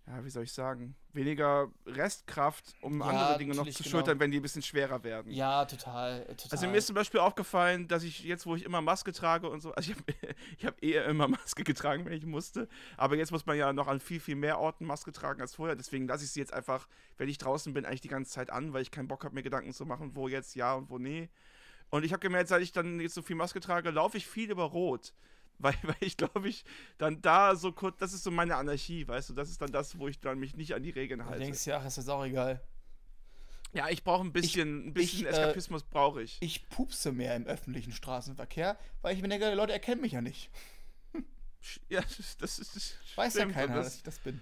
ja, 0.08 0.24
wie 0.24 0.30
soll 0.30 0.44
ich 0.44 0.54
sagen, 0.54 0.96
weniger 1.14 1.72
Restkraft, 1.88 2.76
um 2.82 3.00
Ja, 3.00 3.08
andere 3.08 3.38
Dinge 3.40 3.56
noch 3.56 3.68
zu 3.68 3.82
genau. 3.82 3.90
schultern, 3.90 4.20
wenn 4.20 4.30
die 4.30 4.40
ein 4.40 4.44
bisschen 4.44 4.62
schwerer 4.62 5.04
werden. 5.04 5.32
Ja, 5.32 5.66
total, 5.66 6.26
total. 6.26 6.52
Also 6.52 6.68
mir 6.68 6.78
ist 6.78 6.88
zum 6.88 6.96
Beispiel 6.96 7.20
aufgefallen, 7.20 7.88
dass 7.88 8.04
ich 8.04 8.24
jetzt, 8.24 8.46
wo 8.46 8.56
ich 8.56 8.64
immer 8.64 8.82
Maske 8.82 9.12
trage 9.14 9.50
und 9.50 9.62
so, 9.62 9.74
also 9.74 9.92
ich 9.92 9.98
habe 9.98 10.74
hab 10.74 10.84
eher 10.84 11.06
immer 11.06 11.28
Maske 11.28 11.64
getragen, 11.64 12.06
wenn 12.06 12.14
ich 12.14 12.26
musste, 12.26 12.68
aber 12.98 13.16
jetzt 13.18 13.32
muss 13.32 13.48
man 13.48 13.58
ja 13.58 13.74
noch 13.74 13.88
an 13.88 14.00
viel, 14.00 14.20
viel 14.20 14.36
mehr 14.36 14.60
Orten 14.60 14.86
Maske 14.86 15.12
tragen 15.12 15.42
als 15.42 15.56
vorher, 15.56 15.76
deswegen 15.76 16.08
lasse 16.08 16.24
ich 16.24 16.32
sie 16.32 16.40
jetzt 16.40 16.54
einfach, 16.54 16.88
wenn 17.18 17.28
ich 17.28 17.40
draußen 17.40 17.74
bin, 17.74 17.86
eigentlich 17.86 18.02
die 18.02 18.08
ganze 18.08 18.32
Zeit 18.32 18.52
an, 18.52 18.74
weil 18.74 18.84
ich 18.84 18.92
keinen 18.92 19.08
Bock 19.08 19.24
habe, 19.24 19.34
mir 19.34 19.44
Gedanken 19.44 19.74
zu 19.74 19.86
machen, 19.86 20.16
wo 20.16 20.28
jetzt 20.28 20.56
ja 20.56 20.76
und 20.76 20.90
wo 20.92 21.00
nee. 21.00 21.30
Und 21.90 22.04
ich 22.04 22.12
habe 22.12 22.20
gemerkt, 22.20 22.50
seit 22.50 22.62
ich 22.62 22.72
dann 22.72 23.00
jetzt 23.00 23.16
so 23.16 23.22
viel 23.22 23.36
Maske 23.36 23.60
trage, 23.60 23.90
laufe 23.90 24.18
ich 24.18 24.28
viel 24.28 24.52
über 24.52 24.64
Rot. 24.64 25.14
Weil, 25.60 25.74
weil 25.84 25.96
ich 26.02 26.18
glaube, 26.18 26.50
ich 26.50 26.66
dann 26.98 27.22
da 27.22 27.56
so 27.56 27.72
kurz, 27.72 27.98
das 27.98 28.12
ist 28.14 28.24
so 28.24 28.30
meine 28.32 28.56
Anarchie, 28.58 29.08
weißt 29.08 29.30
du, 29.30 29.34
das 29.34 29.50
ist 29.50 29.62
dann 29.62 29.72
das, 29.72 29.98
wo 29.98 30.08
ich 30.10 30.20
dann 30.20 30.38
mich 30.38 30.56
nicht 30.56 30.76
an 30.76 30.84
die 30.84 30.90
Regeln 30.92 31.22
Du 31.22 31.26
halte. 31.26 31.40
denkst 31.46 31.66
ja, 31.66 31.80
ach, 31.80 31.86
ist 31.86 31.98
das 31.98 32.10
auch 32.10 32.26
egal. 32.26 32.62
Ja, 33.72 33.90
ich 33.90 34.04
brauche 34.04 34.24
ein 34.26 34.34
bisschen, 34.34 34.88
ein 34.88 34.94
bisschen 34.94 35.20
ich, 35.22 35.26
äh, 35.26 35.30
Eskapismus 35.30 35.84
brauche 35.84 36.22
ich. 36.22 36.38
Ich 36.42 36.68
pupse 36.70 37.12
mehr 37.14 37.36
im 37.36 37.46
öffentlichen 37.46 37.94
Straßenverkehr, 37.94 38.78
weil 39.02 39.16
ich 39.16 39.22
mir 39.22 39.28
denke, 39.30 39.50
die 39.50 39.56
Leute 39.56 39.74
erkennen 39.74 40.02
mich 40.02 40.12
ja 40.14 40.22
nicht. 40.22 40.50
Ja, 41.90 42.02
das 42.40 42.60
ist. 42.60 42.98
Weiß 43.16 43.34
ja 43.34 43.42
stimmt, 43.42 43.54
keiner, 43.54 43.76
das- 43.76 43.86
dass 43.86 43.96
ich 43.96 44.04
das 44.04 44.20
bin. 44.20 44.42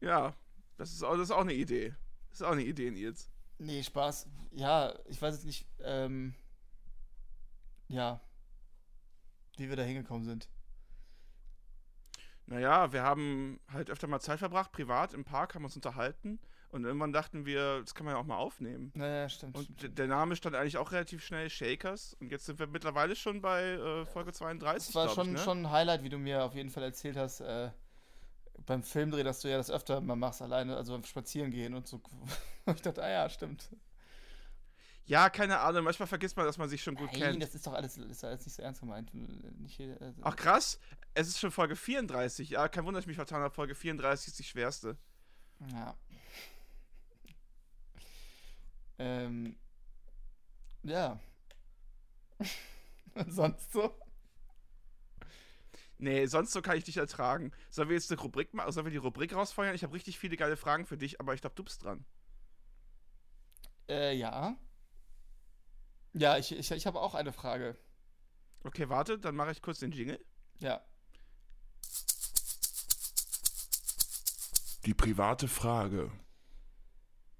Ja, 0.00 0.34
das 0.76 0.92
ist, 0.92 1.02
auch, 1.04 1.12
das 1.14 1.22
ist 1.22 1.30
auch 1.30 1.40
eine 1.40 1.54
Idee. 1.54 1.94
Das 2.30 2.40
ist 2.40 2.46
auch 2.46 2.52
eine 2.52 2.62
Idee, 2.64 2.90
Nils. 2.90 3.30
Nee, 3.58 3.82
Spaß. 3.82 4.26
Ja, 4.52 4.92
ich 5.08 5.22
weiß 5.22 5.34
jetzt 5.36 5.44
nicht, 5.46 5.66
ähm, 5.82 6.34
ja, 7.88 8.20
wie 9.56 9.68
wir 9.68 9.76
da 9.76 9.82
hingekommen 9.82 10.24
sind. 10.24 10.48
Naja, 12.46 12.92
wir 12.92 13.02
haben 13.02 13.60
halt 13.72 13.90
öfter 13.90 14.06
mal 14.06 14.20
Zeit 14.20 14.38
verbracht, 14.38 14.72
privat 14.72 15.14
im 15.14 15.24
Park, 15.24 15.54
haben 15.54 15.64
uns 15.64 15.76
unterhalten. 15.76 16.40
Und 16.70 16.84
irgendwann 16.84 17.12
dachten 17.12 17.44
wir, 17.44 17.80
das 17.82 17.94
kann 17.94 18.06
man 18.06 18.14
ja 18.14 18.20
auch 18.20 18.24
mal 18.24 18.36
aufnehmen. 18.36 18.92
Naja, 18.94 19.28
stimmt. 19.28 19.58
Und 19.58 19.64
stimmt. 19.64 19.98
der 19.98 20.06
Name 20.06 20.36
stand 20.36 20.56
eigentlich 20.56 20.78
auch 20.78 20.90
relativ 20.90 21.22
schnell, 21.22 21.50
Shakers. 21.50 22.14
Und 22.18 22.32
jetzt 22.32 22.46
sind 22.46 22.58
wir 22.58 22.66
mittlerweile 22.66 23.14
schon 23.14 23.42
bei 23.42 23.62
äh, 23.62 24.06
Folge 24.06 24.32
32. 24.32 24.86
Das 24.86 24.94
war 24.94 25.08
schon, 25.10 25.26
ich, 25.26 25.32
ne? 25.34 25.38
schon 25.38 25.66
ein 25.66 25.70
Highlight, 25.70 26.02
wie 26.02 26.08
du 26.08 26.16
mir 26.16 26.44
auf 26.44 26.54
jeden 26.54 26.70
Fall 26.70 26.82
erzählt 26.82 27.18
hast, 27.18 27.40
äh, 27.40 27.70
beim 28.64 28.82
Filmdreh, 28.82 29.22
dass 29.22 29.40
du 29.40 29.50
ja 29.50 29.58
das 29.58 29.70
öfter 29.70 30.00
mal 30.00 30.16
machst, 30.16 30.40
alleine, 30.40 30.76
also 30.76 30.94
beim 30.94 31.04
Spazieren 31.04 31.50
gehen 31.50 31.74
und 31.74 31.86
so. 31.86 32.00
ich 32.74 32.80
dachte, 32.80 33.02
ah 33.02 33.10
ja, 33.10 33.28
stimmt. 33.28 33.68
Ja, 35.04 35.30
keine 35.30 35.58
Ahnung. 35.60 35.84
Manchmal 35.84 36.06
vergisst 36.06 36.36
man, 36.36 36.46
dass 36.46 36.58
man 36.58 36.68
sich 36.68 36.82
schon 36.82 36.94
gut 36.94 37.10
Nein, 37.12 37.20
kennt. 37.20 37.42
das 37.42 37.54
ist 37.54 37.66
doch 37.66 37.72
alles, 37.72 37.96
ist 37.96 38.24
alles 38.24 38.44
nicht 38.44 38.54
so 38.54 38.62
ernst 38.62 38.80
gemeint. 38.80 39.12
Nicht 39.60 39.80
äh, 39.80 40.12
Ach 40.22 40.36
krass, 40.36 40.78
es 41.14 41.28
ist 41.28 41.40
schon 41.40 41.50
Folge 41.50 41.76
34. 41.76 42.50
Ja, 42.50 42.68
kein 42.68 42.84
Wunder, 42.84 42.98
dass 42.98 43.04
ich 43.04 43.08
mich 43.08 43.16
vertan 43.16 43.42
habe. 43.42 43.54
Folge 43.54 43.74
34 43.74 44.28
ist 44.28 44.38
die 44.38 44.44
schwerste. 44.44 44.96
Ja. 45.72 45.96
Ähm. 48.98 49.56
Ja. 50.84 51.20
Und 53.14 53.32
Sonst 53.32 53.72
so? 53.72 53.94
Nee, 55.98 56.26
sonst 56.26 56.52
so 56.52 56.62
kann 56.62 56.76
ich 56.76 56.82
dich 56.82 56.96
ertragen. 56.96 57.52
Sollen 57.70 57.88
wir 57.88 57.94
jetzt 57.94 58.10
eine 58.10 58.20
Rubrik 58.20 58.54
machen? 58.54 58.72
Sollen 58.72 58.86
wir 58.86 58.90
die 58.90 58.96
Rubrik 58.96 59.32
rausfeuern? 59.34 59.76
Ich 59.76 59.84
habe 59.84 59.94
richtig 59.94 60.18
viele 60.18 60.36
geile 60.36 60.56
Fragen 60.56 60.84
für 60.84 60.98
dich, 60.98 61.20
aber 61.20 61.32
ich 61.32 61.40
glaube, 61.40 61.54
du 61.54 61.62
bist 61.62 61.84
dran. 61.84 62.04
Äh, 63.88 64.16
ja. 64.16 64.56
Ja, 66.14 66.36
ich, 66.36 66.52
ich, 66.52 66.70
ich 66.70 66.86
habe 66.86 67.00
auch 67.00 67.14
eine 67.14 67.32
Frage. 67.32 67.76
Okay, 68.64 68.88
warte, 68.88 69.18
dann 69.18 69.34
mache 69.34 69.50
ich 69.52 69.62
kurz 69.62 69.78
den 69.80 69.92
Jingle. 69.92 70.22
Ja. 70.60 70.80
Die 74.84 74.94
private 74.94 75.48
Frage. 75.48 76.10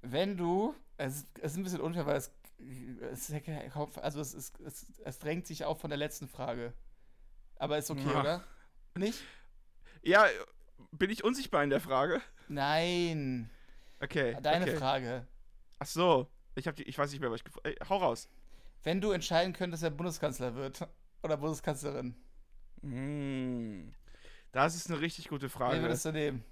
Wenn 0.02 0.37
du. 0.37 0.74
Es, 0.96 1.16
ist- 1.16 1.38
es 1.40 1.52
ist 1.52 1.58
ein 1.58 1.64
bisschen 1.64 1.80
unfair, 1.80 2.06
weil 2.06 2.16
es. 2.16 2.30
es 3.11 3.32
also 3.96 4.20
es, 4.20 4.35
ist, 4.35 4.61
es, 4.61 4.87
es 5.04 5.18
drängt 5.18 5.46
sich 5.46 5.64
auf 5.64 5.80
von 5.80 5.90
der 5.90 5.96
letzten 5.98 6.28
Frage. 6.28 6.72
Aber 7.56 7.78
ist 7.78 7.90
okay, 7.90 8.02
Ja. 8.06 8.20
oder? 8.20 8.44
Nicht? 8.96 9.22
Ja, 10.02 10.26
bin 10.90 11.11
ich 11.11 11.24
unsichtbar 11.24 11.62
in 11.64 11.70
der 11.70 11.80
Frage? 11.80 12.20
Nein. 12.48 13.50
Okay. 14.00 14.37
Deine 14.42 14.64
okay. 14.66 14.76
Frage. 14.76 15.26
Ach 15.78 15.87
so. 15.87 16.28
Ich, 16.54 16.66
hab 16.68 16.76
die, 16.76 16.82
ich 16.82 16.98
weiß 16.98 17.11
nicht 17.12 17.20
mehr, 17.20 17.30
was 17.30 17.40
ich 17.40 17.44
gefragt 17.44 17.66
habe. 17.66 17.88
Hau 17.88 17.96
raus. 17.98 18.28
Wenn 18.85 19.01
du 19.01 19.12
entscheiden 19.12 19.53
könntest, 19.53 19.83
wer 19.83 19.90
Bundeskanzler 19.90 20.55
wird 20.55 20.87
oder 21.23 21.37
Bundeskanzlerin, 21.37 22.16
Hm. 22.83 23.95
Das 24.51 24.75
ist 24.75 24.90
eine 24.90 25.01
richtig 25.01 25.29
gute 25.29 25.45
wen 25.45 25.51
Frage. 25.51 25.81
würdest 25.83 26.05
du 26.05 26.12
nehmen? 26.12 26.45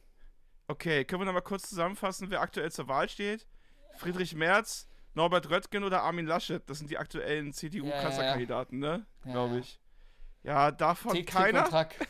Okay, 0.69 1.05
können 1.05 1.23
wir 1.23 1.27
nochmal 1.27 1.43
kurz 1.43 1.69
zusammenfassen, 1.69 2.31
wer 2.31 2.41
aktuell 2.41 2.71
zur 2.71 2.87
Wahl 2.89 3.09
steht? 3.09 3.47
Friedrich 3.97 4.35
Merz, 4.37 4.89
Norbert 5.15 5.51
Röttgen 5.51 5.83
oder 5.83 6.03
Armin 6.03 6.27
Laschet? 6.27 6.63
Das 6.71 6.79
sind 6.79 6.89
die 6.91 6.99
aktuellen 6.99 7.53
CDU-Kanzlerkandidaten, 7.53 8.79
ne? 8.79 9.05
Ja, 9.25 9.33
Glaube 9.33 9.55
ja. 9.55 9.61
ich. 9.61 9.81
Ja, 10.45 10.71
davon 10.71 11.13
Tick, 11.13 11.27
Tick 11.27 11.35
keiner. 11.35 11.65
Track. 11.65 11.97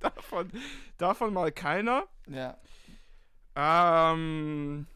Davon, 0.00 0.52
davon 0.96 1.32
mal 1.34 1.50
keiner. 1.50 2.06
Ja. 2.28 2.56
Ähm. 3.56 4.86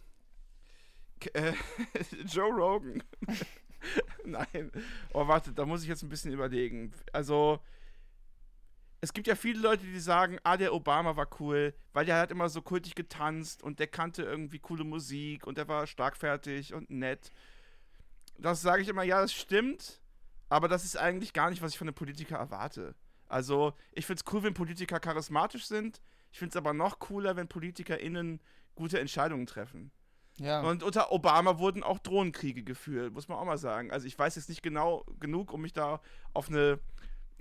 Äh, 1.35 1.53
Joe 2.27 2.51
Rogan. 2.53 3.03
Nein. 4.27 4.71
Oh, 5.13 5.27
warte, 5.27 5.53
da 5.53 5.67
muss 5.67 5.83
ich 5.83 5.89
jetzt 5.89 6.03
ein 6.03 6.09
bisschen 6.09 6.33
überlegen. 6.33 6.93
Also, 7.13 7.61
es 9.01 9.13
gibt 9.13 9.27
ja 9.27 9.35
viele 9.35 9.61
Leute, 9.61 9.85
die 9.85 9.99
sagen, 9.99 10.39
ah, 10.45 10.57
der 10.57 10.75
Obama 10.75 11.17
war 11.17 11.29
cool, 11.41 11.75
weil 11.93 12.07
der 12.07 12.19
hat 12.19 12.31
immer 12.31 12.49
so 12.49 12.63
kultig 12.63 12.95
getanzt 12.95 13.63
und 13.63 13.81
der 13.81 13.89
kannte 13.89 14.23
irgendwie 14.23 14.61
coole 14.61 14.85
Musik 14.85 15.47
und 15.47 15.59
der 15.59 15.67
war 15.69 15.87
starkfertig 15.87 16.73
und 16.73 16.89
nett. 16.91 17.33
Das 18.39 18.63
sage 18.63 18.83
ich 18.83 18.89
immer, 18.89 19.03
ja, 19.03 19.21
das 19.21 19.33
stimmt, 19.33 20.01
aber 20.49 20.69
das 20.69 20.85
ist 20.85 20.97
eigentlich 20.97 21.33
gar 21.33 21.51
nicht, 21.51 21.63
was 21.63 21.73
ich 21.73 21.79
von 21.79 21.89
einem 21.89 21.95
Politiker 21.95 22.37
erwarte. 22.37 22.95
Also, 23.27 23.75
ich 23.93 24.07
finde 24.07 24.23
es 24.25 24.33
cool, 24.33 24.43
wenn 24.43 24.55
Politiker 24.55 25.01
charismatisch 25.01 25.67
sind. 25.67 26.01
Ich 26.31 26.39
finde 26.39 26.51
es 26.51 26.57
aber 26.57 26.73
noch 26.73 26.99
cooler, 26.99 27.35
wenn 27.37 27.49
PolitikerInnen 27.49 28.41
gute 28.75 29.01
Entscheidungen 29.01 29.47
treffen. 29.47 29.91
Ja. 30.43 30.61
Und 30.61 30.83
unter 30.83 31.13
Obama 31.13 31.59
wurden 31.59 31.83
auch 31.83 31.99
Drohnenkriege 31.99 32.63
geführt, 32.65 33.13
muss 33.13 33.29
man 33.29 33.39
auch 33.39 33.45
mal 33.45 33.59
sagen. 33.59 33.91
Also 33.93 34.07
ich 34.07 34.19
weiß 34.19 34.37
jetzt 34.37 34.49
nicht 34.49 34.63
genau 34.63 35.05
genug, 35.21 35.53
um 35.53 35.63
mich 35.63 35.73
da 35.73 36.01
auf 36.33 36.49
eine 36.49 36.79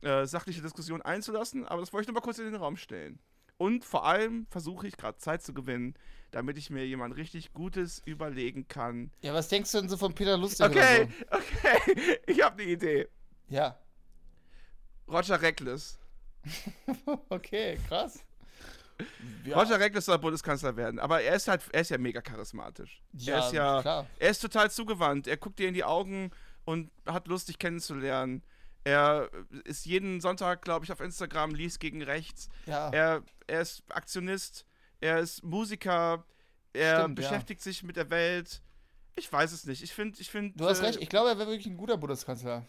äh, 0.04 0.26
sachliche 0.26 0.62
Diskussion 0.62 1.02
einzulassen, 1.02 1.66
aber 1.66 1.82
das 1.82 1.92
wollte 1.94 2.04
ich 2.04 2.08
nur 2.10 2.16
mal 2.16 2.22
kurz 2.24 2.38
in 2.40 2.46
den 2.46 2.56
Raum 2.56 2.78
stellen. 2.78 3.20
Und 3.58 3.86
vor 3.86 4.06
allem 4.06 4.48
versuche 4.50 4.88
ich 4.88 4.98
gerade 4.98 5.18
Zeit 5.18 5.44
zu 5.44 5.54
gewinnen, 5.54 5.96
damit 6.32 6.58
ich 6.58 6.70
mir 6.70 6.86
jemand 6.88 7.16
richtig 7.16 7.54
Gutes 7.54 8.02
überlegen 8.06 8.68
kann. 8.68 9.12
ja, 9.22 9.34
was 9.34 9.50
denkst 9.50 9.72
du 9.72 9.80
denn 9.80 9.90
so 9.90 9.98
von 9.98 10.14
Peter 10.16 10.38
Lustig 10.38 10.66
Okay, 10.66 11.08
oder 11.28 11.38
okay, 11.38 12.20
ich 12.28 12.42
habe 12.42 12.62
eine 12.62 12.72
Idee. 12.72 13.08
so? 13.50 13.56
Ja. 13.56 13.78
Roger 15.08 15.42
Reckless. 15.42 16.00
Okay, 17.30 17.78
krass. 17.88 18.24
Ja, 19.46 19.58
Roger 19.58 19.80
Reckless 19.80 20.06
soll 20.06 20.20
Bundeskanzler 20.20 20.76
werden, 20.76 21.00
aber 21.00 21.22
er 21.22 21.36
ist 21.36 21.48
halt, 21.48 21.62
er 21.72 21.82
ist 21.82 21.90
ja 21.90 21.98
mega 21.98 22.22
charismatisch. 22.22 23.02
er 23.26 23.40
ist 23.40 23.54
ja, 23.54 23.82
klar. 23.82 24.08
Er 24.20 24.30
ist 24.30 24.40
total 24.40 24.70
zugewandt. 24.72 25.28
Er 25.28 25.38
guckt 25.38 25.60
dir 25.60 25.68
in 25.68 25.74
die 25.74 25.84
Augen 25.84 26.32
und 26.66 26.92
hat 27.06 27.28
Lust, 27.28 27.50
dich 27.50 27.60
kennenzulernen. 27.60 28.44
Er 28.84 29.30
ist 29.64 29.86
jeden 29.86 30.22
Sonntag, 30.22 30.64
glaube 30.64 30.86
ich, 30.86 30.92
auf 30.92 31.02
Instagram, 31.02 31.54
liest 31.54 31.80
gegen 31.80 32.02
rechts. 32.02 32.50
Ja. 32.66 32.90
Er, 32.90 33.24
er 33.48 33.62
ist 33.62 33.84
Aktionist. 33.90 34.66
Er 35.02 35.20
ist 35.20 35.44
Musiker. 35.44 36.24
Er 36.74 37.02
Stimmt, 37.02 37.20
ja. 37.20 37.28
beschäftigt 37.28 37.62
sich 37.62 37.84
mit 37.84 37.96
der 37.96 38.10
Welt. 38.10 38.62
Ich 39.16 39.32
weiß 39.32 39.52
es 39.52 39.66
nicht. 39.66 39.84
Ich 39.84 39.94
finde, 39.94 40.20
ich 40.20 40.30
finde. 40.30 40.58
Du 40.58 40.66
hast 40.66 40.82
recht, 40.82 41.02
ich 41.02 41.10
glaube, 41.10 41.30
er 41.30 41.38
wäre 41.38 41.50
wirklich 41.50 41.68
ein 41.68 41.78
guter 41.78 41.98
Bundeskanzler. 41.98 42.66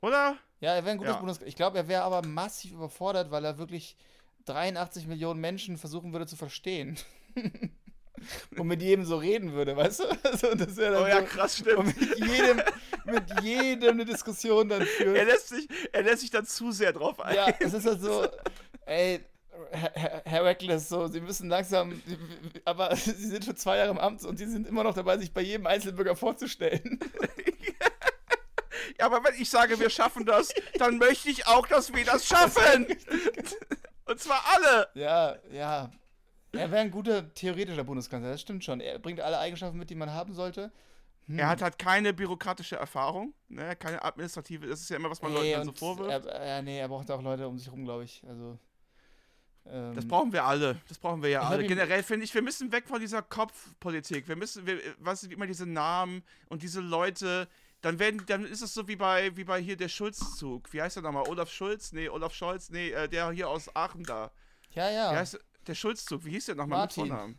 Oder? 0.00 0.36
Ja, 0.60 0.74
er 0.74 0.84
wäre 0.84 0.92
ein 0.92 0.98
guter 0.98 1.10
Ja. 1.10 1.16
Bundeskanzler. 1.18 1.48
Ich 1.48 1.56
glaube, 1.56 1.78
er 1.78 1.86
wäre 1.86 2.02
aber 2.02 2.26
massiv 2.26 2.72
überfordert, 2.72 3.30
weil 3.30 3.44
er 3.44 3.58
wirklich 3.58 3.96
83 4.44 5.06
Millionen 5.06 5.40
Menschen 5.40 5.76
versuchen 5.78 6.12
würde 6.12 6.26
zu 6.26 6.36
verstehen. 6.36 6.98
und 8.56 8.66
mit 8.66 8.82
jedem 8.82 9.04
so 9.04 9.16
reden 9.16 9.52
würde, 9.52 9.76
weißt 9.76 10.00
du? 10.00 10.04
Also, 10.22 10.54
das 10.54 10.74
dann 10.76 10.94
Oh 10.96 11.06
ja, 11.06 11.20
so, 11.20 11.26
krass, 11.26 11.60
und 11.60 11.88
stimmt. 11.90 12.00
mit 12.00 12.18
jedem, 12.28 12.62
mit 13.06 13.40
jedem 13.42 13.90
eine 13.90 14.04
Diskussion 14.04 14.68
dann 14.68 14.82
Er 14.82 14.86
führt. 14.86 15.26
lässt, 15.26 15.48
sich, 15.48 15.68
er 15.92 16.02
lässt 16.02 16.20
sich 16.20 16.30
dann 16.30 16.46
zu 16.46 16.70
sehr 16.72 16.92
drauf 16.92 17.20
ein. 17.20 17.34
Ja, 17.34 17.48
es 17.58 17.72
ist 17.72 17.86
halt 17.86 18.00
so, 18.00 18.26
ey, 18.86 19.20
Herr, 19.70 20.22
Herr- 20.24 20.44
Reckless, 20.44 20.88
so, 20.88 21.06
Sie 21.08 21.20
müssen 21.20 21.48
langsam, 21.48 22.00
aber 22.64 22.94
Sie 22.96 23.12
sind 23.12 23.44
schon 23.44 23.56
zwei 23.56 23.78
Jahre 23.78 23.90
im 23.90 23.98
Amt 23.98 24.24
und 24.24 24.36
Sie 24.38 24.46
sind 24.46 24.66
immer 24.66 24.82
noch 24.84 24.94
dabei, 24.94 25.18
sich 25.18 25.32
bei 25.32 25.42
jedem 25.42 25.66
Einzelbürger 25.66 26.16
vorzustellen. 26.16 26.98
Ja, 28.98 29.06
aber 29.06 29.22
wenn 29.24 29.40
ich 29.40 29.48
sage, 29.50 29.78
wir 29.80 29.90
schaffen 29.90 30.24
das, 30.26 30.48
dann 30.78 30.98
möchte 30.98 31.28
ich 31.30 31.46
auch, 31.46 31.66
dass 31.66 31.92
wir 31.94 32.04
das 32.04 32.26
schaffen. 32.26 32.86
Und 34.04 34.20
zwar 34.20 34.42
alle. 34.54 34.88
Ja, 34.94 35.36
ja. 35.52 35.90
Er 36.52 36.70
wäre 36.70 36.82
ein 36.82 36.90
guter 36.90 37.32
theoretischer 37.32 37.84
Bundeskanzler, 37.84 38.30
das 38.30 38.40
stimmt 38.40 38.62
schon. 38.62 38.80
Er 38.80 38.98
bringt 38.98 39.20
alle 39.20 39.38
Eigenschaften 39.38 39.78
mit, 39.78 39.88
die 39.88 39.94
man 39.94 40.12
haben 40.12 40.34
sollte. 40.34 40.70
Hm. 41.26 41.38
Er 41.38 41.48
hat 41.48 41.62
halt 41.62 41.78
keine 41.78 42.12
bürokratische 42.12 42.76
Erfahrung, 42.76 43.32
ne? 43.48 43.74
keine 43.76 44.02
administrative, 44.02 44.66
das 44.66 44.80
ist 44.80 44.90
ja 44.90 44.96
immer, 44.96 45.10
was 45.10 45.22
man 45.22 45.32
Ey, 45.32 45.38
Leuten 45.38 45.52
dann 45.52 45.66
so 45.66 45.72
vorwirft. 45.72 46.26
Er, 46.26 46.46
ja, 46.46 46.62
nee, 46.62 46.78
er 46.78 46.88
braucht 46.88 47.10
auch 47.10 47.22
Leute 47.22 47.48
um 47.48 47.58
sich 47.58 47.70
rum, 47.70 47.84
glaube 47.84 48.04
ich. 48.04 48.22
Also. 48.28 48.58
Ähm, 49.64 49.94
das 49.94 50.06
brauchen 50.06 50.32
wir 50.32 50.44
alle, 50.44 50.76
das 50.88 50.98
brauchen 50.98 51.22
wir 51.22 51.30
ja 51.30 51.42
alle. 51.42 51.64
Generell 51.64 52.02
finde 52.02 52.24
ich, 52.24 52.34
wir 52.34 52.42
müssen 52.42 52.72
weg 52.72 52.88
von 52.88 53.00
dieser 53.00 53.22
Kopfpolitik. 53.22 54.26
Wir 54.28 54.36
müssen, 54.36 54.66
wir, 54.66 54.78
was 54.98 55.22
immer 55.22 55.46
diese 55.46 55.66
Namen 55.66 56.22
und 56.48 56.62
diese 56.62 56.80
Leute, 56.80 57.48
dann 57.82 57.98
werden, 57.98 58.22
dann 58.26 58.46
ist 58.46 58.62
es 58.62 58.72
so 58.72 58.88
wie 58.88 58.96
bei, 58.96 59.36
wie 59.36 59.44
bei 59.44 59.60
hier 59.60 59.76
der 59.76 59.88
Schulzzug. 59.88 60.72
Wie 60.72 60.80
heißt 60.80 60.96
der 60.96 61.02
nochmal? 61.02 61.28
Olaf 61.28 61.50
Schulz? 61.50 61.92
Nee, 61.92 62.08
Olaf 62.08 62.32
Scholz? 62.32 62.70
Nee, 62.70 62.90
äh, 62.90 63.08
der 63.08 63.30
hier 63.32 63.48
aus 63.48 63.74
Aachen 63.74 64.04
da. 64.04 64.30
ja, 64.70 64.90
ja. 64.90 65.12
Wie 65.12 65.16
heißt 65.16 65.38
der 65.66 65.74
Schulzzug? 65.74 66.24
Wie 66.24 66.30
hieß 66.30 66.46
der 66.46 66.54
nochmal 66.54 66.86
mit 66.86 66.96
Martin. 66.96 67.08
Vornamen? 67.08 67.38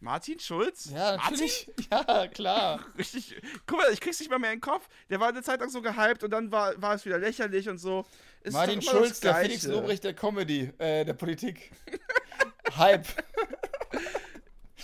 Martin 0.00 0.38
Schulz? 0.38 0.90
ja, 0.90 1.16
natürlich. 1.16 1.70
Ja, 1.90 2.28
klar. 2.28 2.84
Richtig. 2.98 3.40
Guck 3.66 3.78
mal, 3.78 3.92
ich 3.92 4.00
krieg's 4.00 4.20
nicht 4.20 4.30
mal 4.30 4.38
mehr 4.38 4.52
in 4.52 4.56
den 4.56 4.62
Kopf. 4.62 4.88
Der 5.10 5.20
war 5.20 5.28
eine 5.28 5.42
Zeit 5.42 5.60
lang 5.60 5.70
so 5.70 5.82
gehypt 5.82 6.22
und 6.24 6.30
dann 6.30 6.52
war, 6.52 6.80
war 6.80 6.94
es 6.94 7.04
wieder 7.04 7.18
lächerlich 7.18 7.68
und 7.68 7.78
so. 7.78 8.06
Ist 8.42 8.54
Martin 8.54 8.80
Schulz, 8.80 9.20
der 9.20 9.34
Felix. 9.36 9.64
Lobrecht 9.64 10.04
der 10.04 10.14
Comedy, 10.14 10.72
äh, 10.78 11.04
der 11.04 11.14
Politik. 11.14 11.72
Hype. 12.76 13.06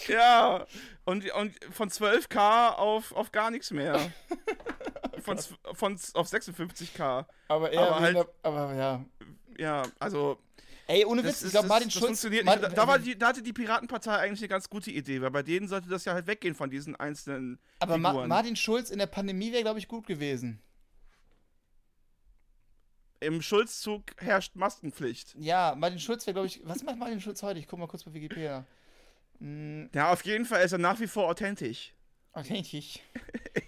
Ja, 0.08 0.66
und, 1.04 1.30
und 1.32 1.54
von 1.70 1.90
12k 1.90 2.74
auf, 2.74 3.12
auf 3.12 3.30
gar 3.32 3.50
nichts 3.50 3.70
mehr. 3.70 4.12
Von, 5.24 5.38
von, 5.74 5.98
auf 6.14 6.28
56k. 6.32 7.24
Aber 7.48 7.70
eher 7.72 7.80
Aber 7.82 8.00
halt- 8.00 8.28
aber 8.42 8.74
ja. 8.74 9.04
Ja, 9.58 9.82
also. 9.98 10.38
Ey, 10.86 11.04
ohne 11.06 11.22
Das, 11.22 11.36
Witz, 11.36 11.44
ich 11.46 11.50
glaube, 11.52 11.62
das, 11.66 11.68
Martin 11.70 11.88
das 11.88 11.94
Schulz. 11.94 12.04
funktioniert 12.06 12.44
Mar- 12.44 12.56
nicht. 12.58 12.76
Da, 12.76 12.86
war 12.86 12.98
die, 12.98 13.16
da 13.16 13.28
hatte 13.28 13.42
die 13.42 13.54
Piratenpartei 13.54 14.16
eigentlich 14.18 14.40
eine 14.40 14.48
ganz 14.48 14.68
gute 14.68 14.90
Idee, 14.90 15.22
weil 15.22 15.30
bei 15.30 15.42
denen 15.42 15.66
sollte 15.66 15.88
das 15.88 16.04
ja 16.04 16.12
halt 16.12 16.26
weggehen 16.26 16.54
von 16.54 16.68
diesen 16.68 16.94
einzelnen 16.94 17.58
aber 17.78 17.96
Ma. 17.96 18.26
Martin 18.26 18.54
Schulz 18.54 18.90
in 18.90 18.98
der 18.98 19.06
Pandemie 19.06 19.50
wäre, 19.50 19.62
glaube 19.62 19.78
ich, 19.78 19.88
gut 19.88 20.06
gewesen. 20.06 20.60
Im 23.20 23.40
Schulzzug 23.40 24.02
herrscht 24.18 24.54
Maskenpflicht. 24.56 25.34
Ja, 25.38 25.74
Martin 25.74 25.98
Schulz 25.98 26.26
wäre, 26.26 26.34
glaube 26.34 26.48
ich. 26.48 26.60
Was 26.64 26.82
macht 26.82 26.98
Martin 26.98 27.20
Schulz 27.20 27.42
heute? 27.42 27.58
Ich 27.58 27.66
guck 27.66 27.78
mal 27.78 27.86
kurz 27.88 28.04
bei 28.04 28.12
Wikipedia. 28.12 28.66
Ja, 29.40 30.12
auf 30.12 30.24
jeden 30.26 30.44
Fall 30.44 30.62
ist 30.64 30.72
er 30.72 30.78
nach 30.78 31.00
wie 31.00 31.06
vor 31.06 31.28
authentisch. 31.28 31.94
authentisch. 32.32 32.98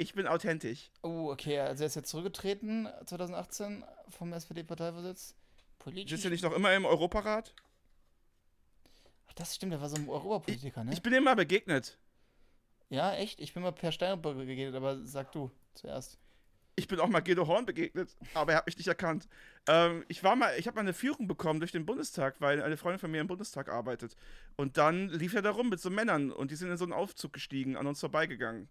Ich 0.00 0.14
bin 0.14 0.28
authentisch. 0.28 0.92
Oh, 1.02 1.28
okay, 1.32 1.58
also 1.58 1.82
er 1.82 1.88
ist 1.88 1.96
jetzt 1.96 2.08
zurückgetreten 2.08 2.88
2018 3.04 3.84
vom 4.08 4.32
SPD-Parteivorsitz. 4.32 5.34
Politisch. 5.80 6.12
Sitzt 6.12 6.24
er 6.24 6.30
nicht 6.30 6.44
noch 6.44 6.52
immer 6.52 6.72
im 6.72 6.84
Europarat? 6.84 7.52
Ach, 9.26 9.32
das 9.32 9.56
stimmt, 9.56 9.72
der 9.72 9.80
war 9.80 9.88
so 9.88 9.96
ein 9.96 10.08
Europapolitiker, 10.08 10.84
ne? 10.84 10.92
Ich 10.92 11.02
bin 11.02 11.12
ihm 11.12 11.24
mal 11.24 11.34
begegnet. 11.34 11.98
ja, 12.90 13.12
echt? 13.14 13.40
Ich 13.40 13.54
bin 13.54 13.64
mal 13.64 13.72
per 13.72 13.90
Steinbrück 13.90 14.36
begegnet, 14.36 14.76
aber 14.76 15.04
sag 15.04 15.32
du 15.32 15.50
zuerst. 15.74 16.16
Ich 16.76 16.86
bin 16.86 17.00
auch 17.00 17.08
mal 17.08 17.18
Guido 17.18 17.48
Horn 17.48 17.66
begegnet, 17.66 18.16
aber 18.34 18.52
er 18.52 18.58
hat 18.58 18.66
mich 18.66 18.76
nicht 18.76 18.86
erkannt. 18.86 19.26
Ähm, 19.66 20.04
ich 20.06 20.22
war 20.22 20.36
mal, 20.36 20.56
ich 20.58 20.68
habe 20.68 20.76
mal 20.76 20.82
eine 20.82 20.94
Führung 20.94 21.26
bekommen 21.26 21.58
durch 21.58 21.72
den 21.72 21.86
Bundestag, 21.86 22.36
weil 22.38 22.62
eine 22.62 22.76
Freundin 22.76 23.00
von 23.00 23.10
mir 23.10 23.20
im 23.20 23.26
Bundestag 23.26 23.68
arbeitet. 23.68 24.14
Und 24.54 24.76
dann 24.76 25.08
lief 25.08 25.34
er 25.34 25.42
da 25.42 25.50
rum 25.50 25.70
mit 25.70 25.80
so 25.80 25.90
Männern 25.90 26.30
und 26.30 26.52
die 26.52 26.54
sind 26.54 26.70
in 26.70 26.76
so 26.76 26.84
einen 26.84 26.92
Aufzug 26.92 27.32
gestiegen, 27.32 27.76
an 27.76 27.88
uns 27.88 27.98
vorbeigegangen. 27.98 28.68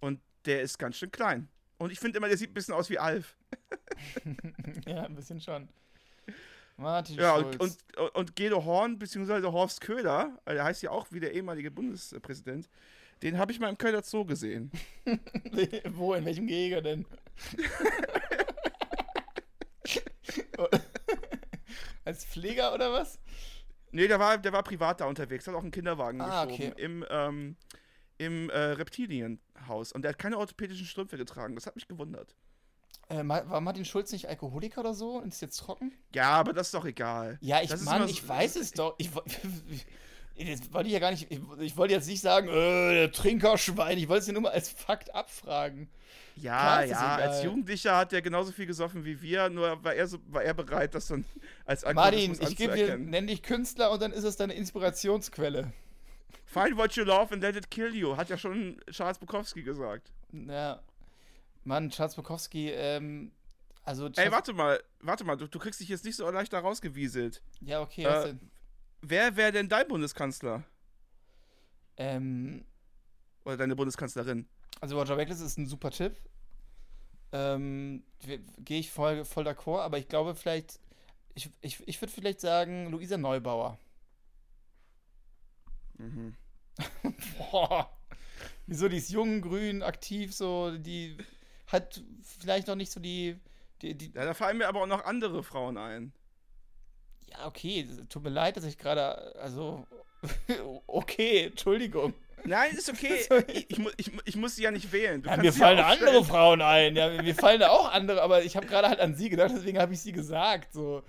Und 0.00 0.22
der 0.46 0.62
ist 0.62 0.78
ganz 0.78 0.96
schön 0.96 1.10
klein. 1.10 1.48
Und 1.78 1.90
ich 1.90 1.98
finde 1.98 2.18
immer, 2.18 2.28
der 2.28 2.36
sieht 2.36 2.50
ein 2.50 2.54
bisschen 2.54 2.74
aus 2.74 2.90
wie 2.90 2.98
Alf. 2.98 3.36
ja, 4.86 5.04
ein 5.04 5.14
bisschen 5.14 5.40
schon. 5.40 5.68
Martin 6.76 7.16
Ja, 7.16 7.34
und, 7.34 7.60
und, 7.60 7.76
und 8.14 8.36
Guido 8.36 8.64
Horn, 8.64 8.98
beziehungsweise 8.98 9.52
Horst 9.52 9.80
Köhler, 9.80 10.38
äh, 10.46 10.54
der 10.54 10.64
heißt 10.64 10.82
ja 10.82 10.90
auch 10.90 11.06
wie 11.10 11.20
der 11.20 11.32
ehemalige 11.32 11.70
Bundespräsident, 11.70 12.68
den 13.22 13.38
habe 13.38 13.52
ich 13.52 13.60
mal 13.60 13.68
im 13.68 13.78
Kölner 13.78 14.02
Zoo 14.02 14.24
gesehen. 14.24 14.70
Wo, 15.90 16.14
in 16.14 16.24
welchem 16.24 16.46
Gehege 16.46 16.82
denn? 16.82 17.06
Als 22.04 22.24
Pfleger 22.24 22.74
oder 22.74 22.92
was? 22.92 23.18
Nee, 23.92 24.08
der 24.08 24.18
war, 24.18 24.38
der 24.38 24.52
war 24.52 24.62
privat 24.62 25.00
da 25.00 25.06
unterwegs, 25.06 25.46
hat 25.46 25.54
auch 25.54 25.62
einen 25.62 25.70
Kinderwagen 25.70 26.20
Ah, 26.20 26.44
geschoben 26.46 26.72
okay. 26.72 26.82
im, 26.82 27.04
ähm, 27.10 27.56
im 28.18 28.50
äh, 28.50 28.56
Reptilienhaus. 29.60 29.92
Und 29.92 30.02
der 30.02 30.10
hat 30.10 30.18
keine 30.18 30.38
orthopädischen 30.38 30.86
Strümpfe 30.86 31.16
getragen. 31.16 31.54
Das 31.54 31.66
hat 31.66 31.74
mich 31.76 31.88
gewundert. 31.88 32.34
Äh, 33.08 33.26
war 33.26 33.60
Martin 33.60 33.84
Schulz 33.84 34.12
nicht 34.12 34.28
Alkoholiker 34.28 34.80
oder 34.80 34.94
so? 34.94 35.16
Und 35.16 35.28
ist 35.28 35.42
jetzt 35.42 35.56
trocken? 35.56 35.92
Ja, 36.14 36.30
aber 36.30 36.52
das 36.52 36.68
ist 36.68 36.74
doch 36.74 36.84
egal. 36.84 37.38
Ja, 37.40 37.60
ich, 37.60 37.70
Mann, 37.80 38.02
so- 38.02 38.08
ich 38.08 38.26
weiß 38.26 38.56
es 38.56 38.72
doch. 38.72 38.94
Ich, 38.98 39.10
das 39.10 39.24
wollte 40.72 40.86
ich 40.86 40.92
ja 40.92 41.00
gar 41.00 41.10
nicht. 41.10 41.30
Ich, 41.30 41.40
ich 41.58 41.76
wollte 41.76 41.94
jetzt 41.94 42.06
nicht 42.06 42.20
sagen, 42.20 42.48
äh, 42.48 42.94
der 42.94 43.12
Trinkerschwein. 43.12 43.98
Ich 43.98 44.08
wollte 44.08 44.20
es 44.20 44.26
ja 44.28 44.32
nur 44.32 44.42
mal 44.42 44.52
als 44.52 44.68
Fakt 44.68 45.12
abfragen. 45.14 45.88
Ja, 46.36 46.82
ja, 46.84 47.16
als 47.16 47.42
Jugendlicher 47.42 47.96
hat 47.96 48.12
der 48.12 48.22
genauso 48.22 48.52
viel 48.52 48.64
gesoffen 48.64 49.04
wie 49.04 49.20
wir, 49.20 49.50
nur 49.50 49.82
war 49.84 49.92
er, 49.92 50.06
so, 50.06 50.18
war 50.28 50.42
er 50.42 50.54
bereit, 50.54 50.94
das 50.94 51.08
dann 51.08 51.26
als 51.66 51.82
Martin, 51.82 51.98
Alkoholismus 51.98 52.50
ich 52.50 52.56
gebe 52.56 52.74
dir, 52.76 52.96
nenn 52.96 53.26
dich 53.26 53.42
Künstler 53.42 53.90
und 53.90 54.00
dann 54.00 54.10
ist 54.12 54.24
es 54.24 54.36
deine 54.36 54.54
Inspirationsquelle. 54.54 55.70
Find 56.44 56.76
what 56.76 56.96
you 56.96 57.04
love 57.04 57.32
and 57.32 57.42
let 57.42 57.56
it 57.56 57.70
kill 57.70 57.94
you, 57.94 58.16
hat 58.16 58.28
ja 58.28 58.36
schon 58.36 58.80
Charles 58.90 59.18
Bukowski 59.18 59.62
gesagt. 59.62 60.12
Ja. 60.32 60.80
Mann, 61.64 61.90
Charles 61.90 62.14
Bukowski, 62.14 62.70
ähm, 62.70 63.32
also. 63.84 64.08
Ey, 64.16 64.30
warte 64.30 64.52
mal, 64.52 64.82
warte 65.00 65.24
mal, 65.24 65.36
du, 65.36 65.46
du 65.46 65.58
kriegst 65.58 65.80
dich 65.80 65.88
jetzt 65.88 66.04
nicht 66.04 66.16
so 66.16 66.28
leicht 66.30 66.52
da 66.52 66.60
rausgewieselt. 66.60 67.42
Ja, 67.60 67.80
okay, 67.80 68.04
was 68.04 68.24
äh, 68.24 68.28
denn? 68.28 68.50
Wer 69.02 69.36
wäre 69.36 69.52
denn 69.52 69.68
dein 69.68 69.88
Bundeskanzler? 69.88 70.64
Ähm, 71.96 72.64
Oder 73.44 73.56
deine 73.56 73.76
Bundeskanzlerin? 73.76 74.46
also 74.80 74.98
Roger 74.98 75.16
Reckless 75.16 75.40
ist 75.40 75.58
ein 75.58 75.66
super 75.66 75.90
Tipp. 75.90 76.16
Ähm, 77.32 78.02
gehe 78.64 78.80
ich 78.80 78.90
voll, 78.90 79.24
voll 79.24 79.44
d'accord, 79.44 79.82
aber 79.82 79.98
ich 79.98 80.08
glaube 80.08 80.34
vielleicht, 80.34 80.80
ich, 81.34 81.50
ich, 81.60 81.86
ich 81.86 82.00
würde 82.00 82.12
vielleicht 82.12 82.40
sagen, 82.40 82.90
Luisa 82.90 83.16
Neubauer. 83.16 83.78
Mhm. 86.00 86.36
Boah. 87.38 87.90
Wieso, 88.66 88.88
die 88.88 88.96
ist 88.96 89.10
jung, 89.10 89.42
grün, 89.42 89.82
aktiv, 89.82 90.34
so, 90.34 90.76
die 90.76 91.16
hat 91.66 92.02
vielleicht 92.22 92.66
noch 92.68 92.74
nicht 92.76 92.90
so 92.90 93.00
die, 93.00 93.38
die, 93.82 93.96
die 93.96 94.12
Ja, 94.14 94.24
da 94.24 94.34
fallen 94.34 94.58
mir 94.58 94.68
aber 94.68 94.82
auch 94.82 94.86
noch 94.86 95.04
andere 95.04 95.42
Frauen 95.42 95.76
ein. 95.76 96.12
ja, 97.26 97.46
okay, 97.46 97.86
tut 98.08 98.22
mir 98.22 98.30
leid, 98.30 98.56
dass 98.56 98.64
ich 98.64 98.78
gerade, 98.78 99.34
also, 99.36 99.86
okay, 100.86 101.46
Entschuldigung. 101.46 102.14
Nein, 102.44 102.74
ist 102.76 102.88
okay. 102.88 103.20
ich, 103.48 103.70
ich, 103.70 103.78
ich, 103.96 104.12
ich 104.24 104.36
muss 104.36 104.56
sie 104.56 104.62
ja 104.62 104.70
nicht 104.70 104.92
wählen. 104.92 105.22
Ja, 105.24 105.36
mir 105.36 105.52
fallen 105.52 105.78
ja 105.78 105.86
andere. 105.86 106.24
Frauen 106.24 106.62
ein, 106.62 106.96
ja, 106.96 107.22
mir 107.22 107.34
fallen 107.36 107.60
da 107.60 107.70
auch 107.70 107.90
andere, 107.92 108.22
aber 108.22 108.42
ich 108.42 108.56
habe 108.56 108.66
gerade 108.66 108.88
halt 108.88 109.00
an 109.00 109.14
sie 109.14 109.30
gedacht, 109.30 109.52
deswegen 109.54 109.78
habe 109.78 109.92
ich 109.92 110.00
sie 110.00 110.12
gesagt, 110.12 110.72
so. 110.72 111.02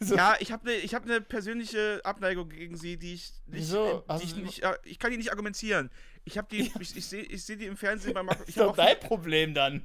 so 0.00 0.16
Ja, 0.16 0.36
ich 0.40 0.52
habe 0.52 0.70
eine 0.70 0.80
hab 0.82 1.06
ne 1.06 1.20
persönliche 1.20 2.00
Abneigung 2.04 2.48
gegen 2.48 2.76
sie, 2.76 2.96
die 2.96 3.14
ich 3.14 3.32
nicht. 3.46 3.62
Wieso? 3.62 4.04
Die 4.18 4.24
ich, 4.24 4.36
nicht 4.36 4.62
äh, 4.62 4.76
ich 4.84 4.98
kann 4.98 5.10
die 5.10 5.16
nicht 5.16 5.30
argumentieren. 5.30 5.90
Ich 6.26 6.38
habe 6.38 6.48
die, 6.50 6.72
ich, 6.80 6.96
ich 6.96 7.06
sehe 7.06 7.22
ich 7.22 7.44
seh 7.44 7.56
die 7.56 7.66
im 7.66 7.76
Fernsehen 7.76 8.14
bei 8.14 8.22
Marco. 8.22 8.42
Ich 8.44 8.50
ist 8.50 8.58
doch 8.58 8.74
dein 8.74 8.98
Problem 8.98 9.52
dann. 9.54 9.82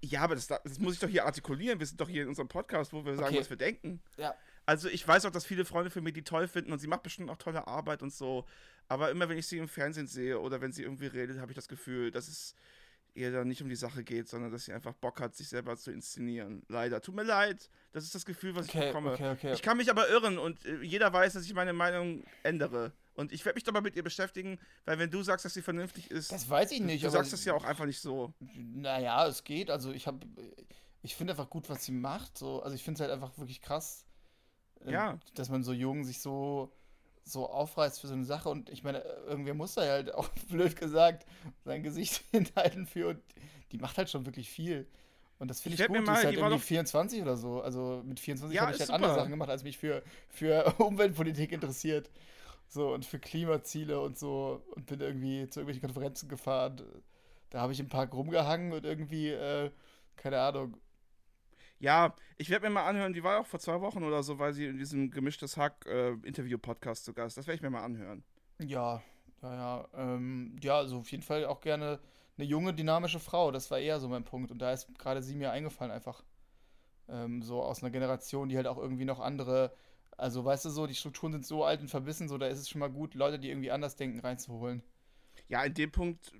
Ja, 0.00 0.22
aber 0.22 0.34
das, 0.34 0.46
das 0.46 0.78
muss 0.78 0.94
ich 0.94 1.00
doch 1.00 1.08
hier 1.08 1.26
artikulieren. 1.26 1.78
Wir 1.78 1.86
sind 1.86 2.00
doch 2.00 2.08
hier 2.08 2.22
in 2.22 2.28
unserem 2.28 2.48
Podcast, 2.48 2.92
wo 2.92 3.04
wir 3.04 3.14
sagen, 3.14 3.28
Okay. 3.28 3.40
was 3.40 3.50
wir 3.50 3.56
denken. 3.58 4.00
Ja. 4.16 4.34
Also 4.64 4.88
ich 4.88 5.06
weiß 5.06 5.26
auch, 5.26 5.30
dass 5.30 5.44
viele 5.44 5.64
Freunde 5.64 5.90
für 5.90 6.00
mich 6.00 6.14
die 6.14 6.22
toll 6.22 6.46
finden 6.48 6.72
und 6.72 6.78
sie 6.78 6.86
macht 6.86 7.02
bestimmt 7.02 7.30
auch 7.30 7.36
tolle 7.36 7.66
Arbeit 7.66 8.02
und 8.02 8.12
so. 8.12 8.46
Aber 8.88 9.10
immer 9.10 9.28
wenn 9.28 9.38
ich 9.38 9.46
sie 9.46 9.58
im 9.58 9.68
Fernsehen 9.68 10.06
sehe 10.06 10.38
oder 10.38 10.60
wenn 10.60 10.72
sie 10.72 10.82
irgendwie 10.82 11.06
redet, 11.06 11.38
habe 11.38 11.52
ich 11.52 11.56
das 11.56 11.68
Gefühl, 11.68 12.10
dass 12.10 12.28
es 12.28 12.54
ihr 13.14 13.30
da 13.30 13.44
nicht 13.44 13.60
um 13.62 13.68
die 13.68 13.76
Sache 13.76 14.04
geht, 14.04 14.28
sondern 14.28 14.50
dass 14.52 14.64
sie 14.64 14.72
einfach 14.72 14.94
Bock 14.94 15.20
hat, 15.20 15.34
sich 15.34 15.48
selber 15.48 15.76
zu 15.76 15.90
inszenieren. 15.90 16.62
Leider. 16.68 17.00
Tut 17.02 17.14
mir 17.14 17.24
leid. 17.24 17.68
Das 17.92 18.04
ist 18.04 18.14
das 18.14 18.24
Gefühl, 18.24 18.54
was 18.54 18.66
ich 18.66 18.74
Okay, 18.74 18.86
bekomme. 18.86 19.12
okay, 19.12 19.30
okay. 19.32 19.52
Ich 19.52 19.60
kann 19.62 19.76
mich 19.76 19.90
aber 19.90 20.08
irren 20.08 20.38
und 20.38 20.64
äh, 20.64 20.80
jeder 20.82 21.12
weiß, 21.12 21.34
dass 21.34 21.44
ich 21.44 21.52
meine 21.54 21.72
Meinung 21.74 22.24
ändere. 22.42 22.92
Und 23.14 23.30
ich 23.32 23.44
werde 23.44 23.56
mich 23.56 23.64
dabei 23.64 23.82
mit 23.82 23.96
ihr 23.96 24.02
beschäftigen, 24.02 24.58
weil 24.86 24.98
wenn 24.98 25.10
du 25.10 25.22
sagst, 25.22 25.44
dass 25.44 25.52
sie 25.52 25.60
vernünftig 25.60 26.10
ist, 26.10 26.32
Das 26.32 26.48
weiß 26.48 26.72
ich 26.72 26.80
nicht, 26.80 27.04
du 27.04 27.10
sagst 27.10 27.34
das 27.34 27.44
ja 27.44 27.52
auch 27.52 27.64
einfach 27.64 27.84
nicht 27.84 28.00
so. 28.00 28.32
Naja, 28.40 29.26
es 29.26 29.44
geht. 29.44 29.68
Also 29.70 29.92
ich 29.92 30.06
habe, 30.06 30.26
ich 31.02 31.14
finde 31.14 31.34
einfach 31.34 31.50
gut, 31.50 31.68
was 31.68 31.84
sie 31.84 31.92
macht. 31.92 32.38
So, 32.38 32.62
also 32.62 32.74
ich 32.74 32.82
finde 32.82 32.96
es 32.96 33.00
halt 33.02 33.10
einfach 33.12 33.36
wirklich 33.36 33.60
krass, 33.60 34.06
äh, 34.86 34.92
Ja. 34.92 35.18
dass 35.34 35.50
man 35.50 35.62
so 35.62 35.74
jung 35.74 36.04
sich 36.04 36.22
so 36.22 36.72
so 37.24 37.48
aufreißt 37.48 38.00
für 38.00 38.08
so 38.08 38.14
eine 38.14 38.24
Sache 38.24 38.48
und 38.48 38.68
ich 38.70 38.82
meine, 38.82 38.98
irgendwer 39.26 39.54
muss 39.54 39.74
da 39.74 39.84
ja 39.84 39.92
halt 39.92 40.14
auch 40.14 40.28
blöd 40.50 40.76
gesagt 40.76 41.26
sein 41.64 41.82
Gesicht 41.82 42.24
hinhalten 42.30 42.86
für 42.86 43.08
und 43.08 43.22
die 43.72 43.78
macht 43.78 43.96
halt 43.98 44.10
schon 44.10 44.26
wirklich 44.26 44.50
viel. 44.50 44.86
Und 45.38 45.48
das 45.48 45.60
finde 45.60 45.74
Ich 45.74 45.80
ich, 45.80 45.80
werd 45.80 45.90
mir 45.90 45.98
gut. 45.98 46.06
Die 46.06 46.10
mal- 46.10 46.18
ist 46.18 46.24
halt 46.24 46.34
die 46.36 46.38
irgendwie 46.40 46.56
doch- 46.58 46.62
24 46.64 47.22
oder 47.22 47.36
so. 47.36 47.62
Also 47.62 48.02
mit 48.04 48.20
24 48.20 48.54
Ja, 48.54 48.62
habe 48.62 48.72
ich 48.74 48.80
halt 48.80 48.90
andere 48.90 49.10
super. 49.10 49.20
Sachen 49.20 49.30
gemacht, 49.32 49.50
als 49.50 49.64
mich 49.64 49.76
für, 49.78 50.02
für 50.28 50.72
Umweltpolitik 50.78 51.50
interessiert. 51.52 52.10
So 52.68 52.92
und 52.94 53.04
für 53.04 53.18
Klimaziele 53.18 54.00
und 54.00 54.18
so 54.18 54.62
und 54.76 54.86
bin 54.86 55.00
irgendwie 55.00 55.48
zu 55.48 55.60
irgendwelchen 55.60 55.82
Konferenzen 55.82 56.28
gefahren. 56.28 56.80
Da 57.50 57.60
habe 57.60 57.72
ich 57.72 57.80
im 57.80 57.88
Park 57.88 58.14
rumgehangen 58.14 58.72
und 58.72 58.84
irgendwie, 58.86 59.28
äh, 59.30 59.70
keine 60.16 60.40
Ahnung. 60.40 60.76
Ja, 61.82 62.14
ich 62.38 62.48
werde 62.48 62.68
mir 62.68 62.74
mal 62.74 62.86
anhören, 62.86 63.12
die 63.12 63.24
war 63.24 63.40
auch 63.40 63.46
vor 63.46 63.58
zwei 63.58 63.80
Wochen 63.80 64.04
oder 64.04 64.22
so, 64.22 64.38
weil 64.38 64.52
sie 64.52 64.66
in 64.66 64.78
diesem 64.78 65.10
gemischtes 65.10 65.56
Hack 65.56 65.84
äh, 65.86 66.14
zu 66.32 67.12
Gast. 67.12 67.36
Das 67.36 67.48
werde 67.48 67.56
ich 67.56 67.60
mir 67.60 67.70
mal 67.70 67.82
anhören. 67.82 68.22
Ja, 68.60 69.02
ja, 69.42 69.52
ja. 69.52 69.88
Ähm, 69.94 70.56
ja, 70.62 70.76
also 70.76 70.98
auf 70.98 71.10
jeden 71.10 71.24
Fall 71.24 71.44
auch 71.44 71.60
gerne 71.60 71.98
eine 72.38 72.46
junge, 72.46 72.72
dynamische 72.72 73.18
Frau. 73.18 73.50
Das 73.50 73.68
war 73.72 73.80
eher 73.80 73.98
so 73.98 74.08
mein 74.08 74.22
Punkt. 74.22 74.52
Und 74.52 74.60
da 74.60 74.70
ist 74.72 74.96
gerade 74.96 75.24
sie 75.24 75.34
mir 75.34 75.50
eingefallen, 75.50 75.90
einfach. 75.90 76.22
Ähm, 77.08 77.42
so 77.42 77.60
aus 77.60 77.82
einer 77.82 77.90
Generation, 77.90 78.48
die 78.48 78.56
halt 78.56 78.68
auch 78.68 78.78
irgendwie 78.78 79.04
noch 79.04 79.18
andere. 79.18 79.74
Also, 80.16 80.44
weißt 80.44 80.66
du, 80.66 80.70
so, 80.70 80.86
die 80.86 80.94
Strukturen 80.94 81.32
sind 81.32 81.44
so 81.44 81.64
alt 81.64 81.80
und 81.80 81.88
verbissen, 81.88 82.28
so, 82.28 82.38
da 82.38 82.46
ist 82.46 82.60
es 82.60 82.68
schon 82.68 82.78
mal 82.78 82.90
gut, 82.90 83.14
Leute, 83.14 83.40
die 83.40 83.50
irgendwie 83.50 83.72
anders 83.72 83.96
denken, 83.96 84.20
reinzuholen. 84.20 84.84
Ja, 85.48 85.64
in 85.64 85.74
dem 85.74 85.90
Punkt 85.90 86.32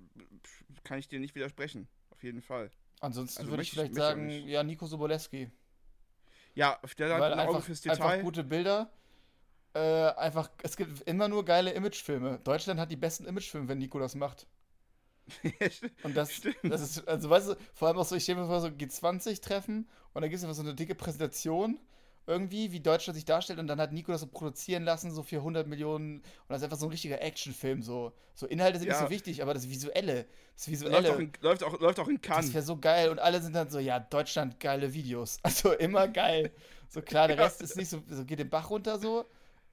kann 0.85 0.99
ich 0.99 1.09
dir 1.09 1.19
nicht 1.19 1.35
widersprechen. 1.35 1.89
Auf 2.11 2.23
jeden 2.23 2.41
Fall. 2.41 2.71
Ansonsten 3.03 3.39
Also 3.41 3.51
würde 3.51 3.63
ich 3.63 3.71
vielleicht 3.71 3.95
sagen, 3.95 4.29
ja, 4.29 4.63
Nico 4.63 4.85
Soboleski. 4.85 5.51
Ja, 6.55 6.79
der 6.97 7.13
hat 7.15 7.21
ein 7.21 7.33
Auge 7.33 7.41
einfach, 7.41 7.63
fürs 7.63 7.85
einfach 7.85 8.11
Detail. 8.11 8.23
gute 8.23 8.43
Bilder. 8.45 8.93
Äh, 9.73 9.79
einfach, 9.79 10.49
es 10.61 10.77
gibt 10.77 11.01
immer 11.01 11.27
nur 11.27 11.43
geile 11.43 11.71
Imagefilme. 11.71 12.39
Deutschland 12.45 12.79
hat 12.79 12.91
die 12.91 12.95
besten 12.95 13.25
Imagefilme, 13.25 13.67
wenn 13.67 13.79
Nico 13.79 13.99
das 13.99 14.15
macht. 14.15 14.47
Und 16.03 16.15
das, 16.15 16.31
Stimmt. 16.33 16.55
das 16.63 16.81
ist, 16.81 17.05
also 17.05 17.29
weißt 17.29 17.49
du, 17.49 17.55
vor 17.73 17.89
allem 17.89 17.97
auch 17.97 18.05
so, 18.05 18.15
ich 18.15 18.23
stelle 18.23 18.39
mir 18.39 18.47
vor, 18.47 18.61
so 18.61 18.67
G20-Treffen 18.67 19.89
und 20.13 20.21
da 20.21 20.27
gibt 20.27 20.37
es 20.37 20.43
einfach 20.43 20.55
so 20.55 20.61
eine 20.61 20.75
dicke 20.75 20.95
Präsentation 20.95 21.79
irgendwie, 22.25 22.71
wie 22.71 22.79
Deutschland 22.79 23.15
sich 23.15 23.25
darstellt. 23.25 23.59
Und 23.59 23.67
dann 23.67 23.79
hat 23.81 23.91
Nico 23.91 24.11
das 24.11 24.21
so 24.21 24.27
produzieren 24.27 24.83
lassen, 24.83 25.11
so 25.11 25.23
für 25.23 25.37
100 25.37 25.67
Millionen. 25.67 26.17
Und 26.17 26.23
das 26.49 26.59
ist 26.59 26.63
einfach 26.65 26.77
so 26.77 26.85
ein 26.87 26.91
richtiger 26.91 27.21
Actionfilm. 27.21 27.81
So, 27.81 28.13
so 28.33 28.47
Inhalte 28.47 28.79
sind 28.79 28.87
Ja. 28.87 28.93
nicht 28.95 29.03
so 29.03 29.09
wichtig, 29.09 29.41
aber 29.41 29.53
das 29.53 29.69
Visuelle, 29.69 30.25
das 30.55 30.67
Läuft 30.67 30.71
Visuelle, 30.71 31.13
auch, 31.13 31.19
in, 31.19 31.31
läuft, 31.41 31.63
auch, 31.63 31.79
läuft 31.79 31.99
auch 31.99 32.07
in 32.07 32.15
das 32.15 32.21
Cannes. 32.21 32.53
wäre 32.53 32.63
so 32.63 32.77
geil. 32.77 33.09
Und 33.09 33.19
alle 33.19 33.41
sind 33.41 33.53
dann 33.55 33.69
so, 33.69 33.79
ja, 33.79 33.99
Deutschland, 33.99 34.59
geile 34.59 34.93
Videos. 34.93 35.37
Also 35.43 35.73
immer 35.73 36.07
geil. 36.07 36.51
So 36.89 37.01
klar, 37.01 37.27
der. 37.27 37.37
Rest 37.39 37.61
ist 37.61 37.75
nicht 37.75 37.89
so, 37.89 38.01
so 38.09 38.23
geht 38.25 38.39
den 38.39 38.49
Bach 38.49 38.69
runter 38.69 38.99
so. 38.99 39.25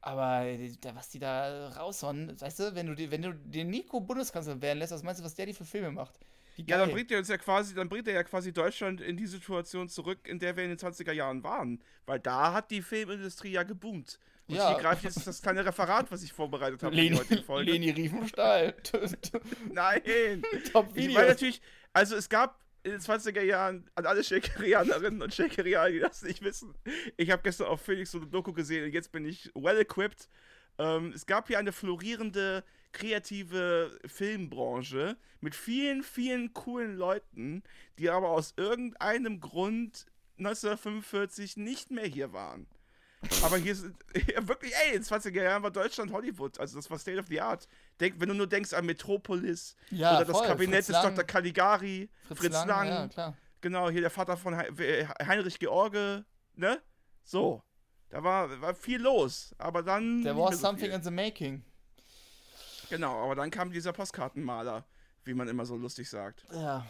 Aber 0.02 0.46
äh, 0.46 0.72
da, 0.80 0.94
was 0.96 1.10
die 1.10 1.18
da 1.18 1.68
raushauen, 1.76 2.40
weißt 2.40 2.58
du, 2.60 2.74
wenn 2.74 2.86
du, 2.86 3.10
wenn 3.10 3.20
du 3.22 3.34
den 3.34 3.68
Nico 3.68 4.00
Bundeskanzler 4.00 4.60
werden 4.62 4.78
lässt, 4.78 4.92
was 4.92 5.02
meinst 5.02 5.20
du, 5.20 5.24
was 5.24 5.34
der 5.34 5.44
die 5.46 5.52
für 5.52 5.66
Filme 5.66 5.90
macht? 5.90 6.18
Ja, 6.68 6.78
dann 6.78 6.90
bringt 6.90 7.10
er 7.10 7.18
uns 7.18 7.28
ja 7.28 7.38
quasi, 7.38 7.74
dann 7.74 7.88
bringt 7.88 8.06
er 8.08 8.14
ja 8.14 8.22
quasi 8.22 8.52
Deutschland 8.52 9.00
in 9.00 9.16
die 9.16 9.26
Situation 9.26 9.88
zurück, 9.88 10.26
in 10.26 10.38
der 10.38 10.56
wir 10.56 10.64
in 10.64 10.70
den 10.70 10.78
20er 10.78 11.12
Jahren 11.12 11.42
waren. 11.42 11.82
Weil 12.06 12.18
da 12.20 12.52
hat 12.52 12.70
die 12.70 12.82
Filmindustrie 12.82 13.52
ja 13.52 13.62
geboomt. 13.62 14.18
Und 14.48 14.56
Ja. 14.56 14.68
hier 14.74 14.78
greift 14.82 15.04
jetzt 15.04 15.26
das 15.26 15.42
kleine 15.42 15.64
Referat, 15.64 16.10
was 16.10 16.22
ich 16.22 16.32
vorbereitet 16.32 16.82
habe 16.82 16.94
für 16.94 17.00
die 17.00 17.08
Leni, 17.08 17.16
heutige 17.18 17.42
Folge. 17.42 17.70
Leni 17.70 17.90
Riefenstahl. 17.90 18.74
Nein! 19.72 20.42
Top 20.72 20.88
Ich 20.90 21.04
Video. 21.04 21.12
meine 21.14 21.28
natürlich, 21.28 21.60
also 21.92 22.16
es 22.16 22.28
gab 22.28 22.58
in 22.82 22.92
den 22.92 23.00
20er 23.00 23.42
Jahren 23.42 23.88
an 23.94 24.06
alle 24.06 24.24
Shakerianerinnen 24.24 25.20
und 25.22 25.34
Shakerianer, 25.34 25.90
die 25.90 26.00
das 26.00 26.22
nicht 26.22 26.42
wissen. 26.42 26.74
Ich 27.16 27.30
habe 27.30 27.42
gestern 27.42 27.66
auf 27.66 27.82
Felix 27.82 28.10
so 28.10 28.18
eine 28.18 28.26
Doku 28.26 28.52
gesehen 28.52 28.84
und 28.86 28.92
jetzt 28.92 29.12
bin 29.12 29.24
ich 29.26 29.50
well 29.54 29.78
equipped. 29.78 30.28
Ähm, 30.78 31.12
es 31.14 31.26
gab 31.26 31.48
hier 31.48 31.58
eine 31.58 31.72
florierende, 31.72 32.64
kreative 32.92 33.98
Filmbranche 34.06 35.16
mit 35.40 35.54
vielen, 35.54 36.02
vielen 36.02 36.52
coolen 36.52 36.96
Leuten, 36.96 37.62
die 37.98 38.10
aber 38.10 38.30
aus 38.30 38.54
irgendeinem 38.56 39.40
Grund 39.40 40.06
1945 40.38 41.56
nicht 41.56 41.90
mehr 41.90 42.06
hier 42.06 42.32
waren. 42.32 42.66
Aber 43.42 43.58
hier 43.58 43.74
sind 43.74 43.94
ja, 44.34 44.46
wirklich, 44.48 44.72
ey, 44.74 44.96
in 44.96 45.02
den 45.02 45.04
20er 45.04 45.42
Jahren 45.42 45.62
war 45.62 45.70
Deutschland 45.70 46.10
Hollywood. 46.12 46.58
Also 46.58 46.76
das 46.78 46.90
war 46.90 46.98
State 46.98 47.18
of 47.18 47.26
the 47.28 47.40
Art. 47.40 47.68
Denk, 48.00 48.14
wenn 48.18 48.28
du 48.30 48.34
nur 48.34 48.46
denkst 48.46 48.72
an 48.72 48.86
Metropolis 48.86 49.76
Ja, 49.90 50.16
oder 50.16 50.24
das 50.24 50.36
voll. 50.38 50.46
Kabinett 50.46 50.76
Fritz 50.76 50.86
des 50.86 50.94
Lang. 51.02 51.14
Dr. 51.14 51.24
Caligari, 51.24 52.08
Fritz, 52.34 52.64
Lang, 52.66 52.86
Ja, 52.88 53.08
klar. 53.08 53.36
genau, 53.60 53.90
hier 53.90 54.00
der 54.00 54.10
Vater 54.10 54.36
von 54.38 54.56
Hei- 54.56 55.06
Heinrich 55.26 55.58
George, 55.58 56.24
ne? 56.54 56.80
So. 57.24 57.62
Da 58.08 58.24
war, 58.24 58.60
war 58.60 58.74
viel 58.74 59.00
los, 59.00 59.54
aber 59.58 59.82
dann. 59.84 60.22
There 60.24 60.36
was 60.36 60.56
so 60.56 60.66
something 60.66 60.86
viel. 60.86 60.94
in 60.96 61.02
the 61.02 61.10
making. 61.12 61.62
Genau, 62.90 63.24
aber 63.24 63.34
dann 63.34 63.50
kam 63.50 63.70
dieser 63.70 63.92
Postkartenmaler, 63.92 64.84
wie 65.24 65.34
man 65.34 65.48
immer 65.48 65.64
so 65.64 65.76
lustig 65.76 66.10
sagt. 66.10 66.44
Ja. 66.52 66.84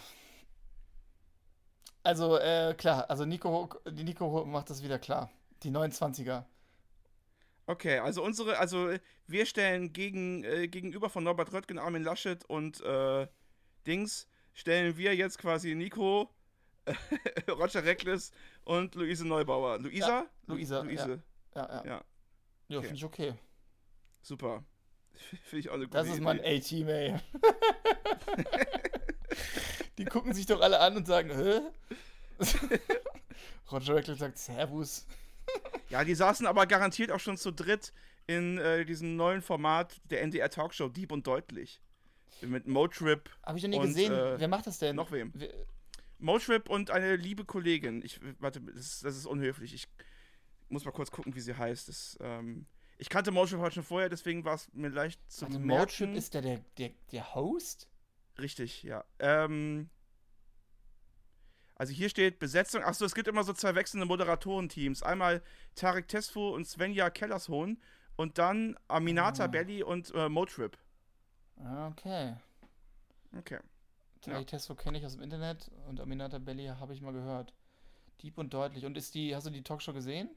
Also, 2.03 2.39
äh, 2.39 2.75
klar, 2.77 3.09
also 3.11 3.25
Nico, 3.27 3.69
Nico 3.93 4.45
macht 4.47 4.71
das 4.71 4.83
wieder 4.83 4.99
klar. 4.99 5.31
Die 5.63 5.71
29er. 5.71 6.45
Okay, 7.67 7.99
also 7.99 8.25
unsere, 8.25 8.59
also 8.59 8.91
wir 9.27 9.47
stellen 9.47 9.93
gegen, 9.93 10.43
äh, 10.45 10.67
gegenüber 10.67 11.11
von 11.11 11.23
Norbert 11.23 11.53
Röttgen, 11.53 11.79
Armin 11.79 12.03
Laschet 12.03 12.45
und 12.47 12.81
äh, 12.81 13.29
Dings, 13.87 14.27
stellen 14.55 14.97
wir 14.97 15.15
jetzt 15.15 15.39
quasi 15.39 15.75
Nico, 15.75 16.31
Roger 17.49 17.85
Reckless 17.85 18.33
und 18.65 18.95
Luise 18.95 19.27
Neubauer. 19.29 19.79
Luisa? 19.79 20.27
Luisa, 20.47 20.81
Luise, 20.81 21.23
Ja, 21.55 21.69
ja. 21.69 21.85
Ja. 21.85 22.05
Ja, 22.69 22.79
Okay. 22.79 22.87
finde 22.87 22.97
ich 22.97 23.05
okay. 23.05 23.35
super. 24.23 24.65
Finde 25.45 25.61
ich 25.61 25.69
auch 25.69 25.75
eine 25.75 25.85
gute 25.85 25.97
Das 25.99 26.09
ist 26.09 26.21
mein 26.21 26.41
A-Team, 26.41 26.89
ey. 26.89 27.15
Die 29.99 30.05
gucken 30.05 30.33
sich 30.35 30.47
doch 30.47 30.61
alle 30.61 30.81
an 30.81 30.97
und 30.97 31.07
sagen, 31.07 31.31
hä? 31.31 31.61
Roger 33.71 33.97
Reckless 33.97 34.19
sagt 34.19 34.39
Servus. 34.39 35.07
Ja, 35.91 36.05
die 36.05 36.15
saßen 36.15 36.47
aber 36.47 36.67
garantiert 36.67 37.11
auch 37.13 37.21
schon 37.21 37.37
zu 37.37 37.51
dritt 37.51 37.93
in 38.27 38.59
äh, 38.59 38.85
diesem 38.85 39.17
neuen 39.17 39.43
Format 39.43 40.01
der 40.11 40.23
NDR 40.23 40.49
Talkshow 40.51 40.89
Deep 40.89 41.13
und 41.13 41.27
Deutlich. 41.27 41.81
Mit 42.43 42.67
Motrip, 42.67 43.29
Habe 43.45 43.59
ich 43.59 43.65
noch 43.65 43.71
nie 43.71 43.77
Und, 43.77 43.87
gesehen. 43.89 44.13
äh, 44.13 44.39
Wer 44.41 44.49
macht 44.49 44.67
das 44.67 44.79
denn? 44.79 44.97
noch 44.97 45.11
wem? 45.13 45.33
Motrip 46.19 46.71
und 46.71 46.91
eine 46.91 47.17
liebe 47.17 47.45
Kollegin. 47.45 48.03
Ich, 48.03 48.21
warte, 48.39 48.61
das 48.61 48.77
ist, 48.87 49.05
das 49.05 49.17
ist 49.17 49.27
unhöflich. 49.27 49.75
Ich 49.75 49.89
muss 50.69 50.85
mal 50.85 50.93
kurz 50.93 51.11
gucken, 51.11 51.35
wie 51.35 51.41
sie 51.41 51.55
heißt. 51.57 51.89
Das, 51.89 52.17
ähm, 52.21 52.67
ich 53.01 53.09
kannte 53.09 53.31
Motrip 53.31 53.61
halt 53.61 53.75
schon 53.75 53.83
vorher, 53.83 54.09
deswegen 54.09 54.45
war 54.45 54.55
es 54.55 54.69
mir 54.73 54.89
leicht 54.89 55.21
zu 55.31 55.43
Warte, 55.47 55.59
merken. 55.59 55.81
Motrip 55.81 56.15
ist 56.15 56.35
der, 56.35 56.43
der, 56.43 56.61
der, 56.79 56.91
der 57.13 57.35
Host? 57.35 57.89
Richtig, 58.39 58.83
ja. 58.83 59.05
Ähm, 59.19 59.89
also 61.75 61.93
hier 61.93 62.09
steht 62.11 62.39
Besetzung. 62.39 62.83
Achso, 62.85 63.05
es 63.05 63.15
gibt 63.15 63.27
immer 63.27 63.43
so 63.43 63.53
zwei 63.55 63.75
wechselnde 63.75 64.07
Moderatorenteams. 64.07 65.03
Einmal 65.03 65.43
Tarek 65.75 66.09
Tesfu 66.09 66.51
und 66.51 66.67
Svenja 66.67 67.09
Kellershohn 67.11 67.81
und 68.17 68.37
dann 68.39 68.79
Aminata 68.89 69.45
Ah. 69.45 69.49
Belli 69.49 69.83
und 69.83 70.13
äh, 70.15 70.29
Motrip. 70.29 70.77
Ah, 71.57 71.89
Okay. 71.89 72.35
Okay. 73.39 73.59
Terry 74.21 74.45
Testo 74.45 74.75
kenne 74.75 74.99
ich 74.99 75.07
aus 75.07 75.15
dem 75.15 75.23
Internet 75.23 75.71
und 75.89 76.01
Aminata 76.01 76.39
Belli 76.39 76.67
habe 76.67 76.93
ich 76.93 77.01
mal 77.01 77.13
gehört. 77.13 77.55
Deep 78.23 78.37
und 78.37 78.53
deutlich. 78.53 78.85
Und 78.85 78.99
ist 78.99 79.15
die, 79.15 79.35
hast 79.35 79.47
du 79.47 79.51
die 79.51 79.63
Talkshow 79.63 79.95
gesehen? 79.95 80.29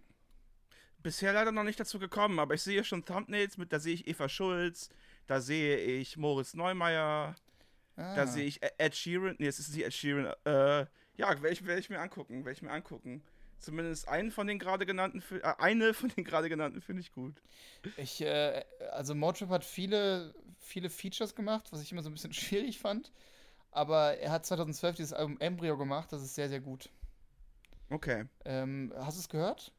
Bisher 1.04 1.34
leider 1.34 1.52
noch 1.52 1.64
nicht 1.64 1.80
dazu 1.80 2.00
gekommen, 2.00 2.40
aber 2.40 2.54
ich 2.54 2.62
sehe 2.62 2.84
schon 2.84 3.04
Thumbnails 3.06 3.58
mit, 3.58 3.72
da 3.74 3.80
sehe 3.80 3.94
ich 3.94 4.08
Eva 4.08 4.30
Schulz, 4.30 4.90
da 5.28 5.42
sehe 5.42 5.78
ich 5.78 6.18
Moritz 6.18 6.54
Neumeier, 6.54 7.36
Ah. 7.96 8.16
da 8.16 8.26
sehe 8.26 8.46
ich 8.46 8.60
Ed 8.80 8.96
Sheeran, 8.96 9.36
nee, 9.38 9.46
es 9.48 9.60
ist 9.60 9.76
nicht 9.76 9.86
Ed 9.86 9.94
Sheeran, 9.94 10.34
äh, 10.46 10.86
ja, 11.16 11.30
werde 11.42 11.50
ich, 11.50 11.64
werd 11.66 11.80
ich 11.80 11.90
mir 11.90 12.00
angucken, 12.00 12.44
werde 12.46 12.54
ich 12.58 12.62
mir 12.64 12.72
angucken. 12.72 13.22
Zumindest 13.60 14.08
einen 14.08 14.32
von 14.32 14.48
den 14.48 14.58
gerade 14.60 14.86
genannten, 14.86 15.24
äh, 15.42 15.54
eine 15.60 15.94
von 15.94 16.10
den 16.10 16.24
gerade 16.24 16.50
genannten 16.50 16.82
finde 16.82 17.02
ich 17.02 17.12
gut. 17.12 17.42
Ich, 17.98 18.20
äh, 18.22 18.64
also 18.92 19.14
Motrip 19.14 19.50
hat 19.50 19.64
viele, 19.64 20.34
viele 20.60 20.90
Features 20.90 21.36
gemacht, 21.36 21.68
was 21.72 21.82
ich 21.82 21.92
immer 21.92 22.02
so 22.02 22.10
ein 22.10 22.14
bisschen 22.14 22.34
schwierig 22.34 22.80
fand. 22.80 23.12
Aber 23.72 24.18
er 24.18 24.32
hat 24.32 24.46
2012 24.46 24.96
dieses 24.96 25.14
Album 25.14 25.38
Embryo 25.40 25.78
gemacht, 25.78 26.12
das 26.12 26.24
ist 26.24 26.36
sehr, 26.36 26.50
sehr 26.50 26.60
gut. 26.62 26.90
Okay. 27.90 28.26
Ähm, 28.46 28.92
hast 28.98 29.18
du 29.18 29.22
es 29.22 29.30
gehört? 29.30 29.72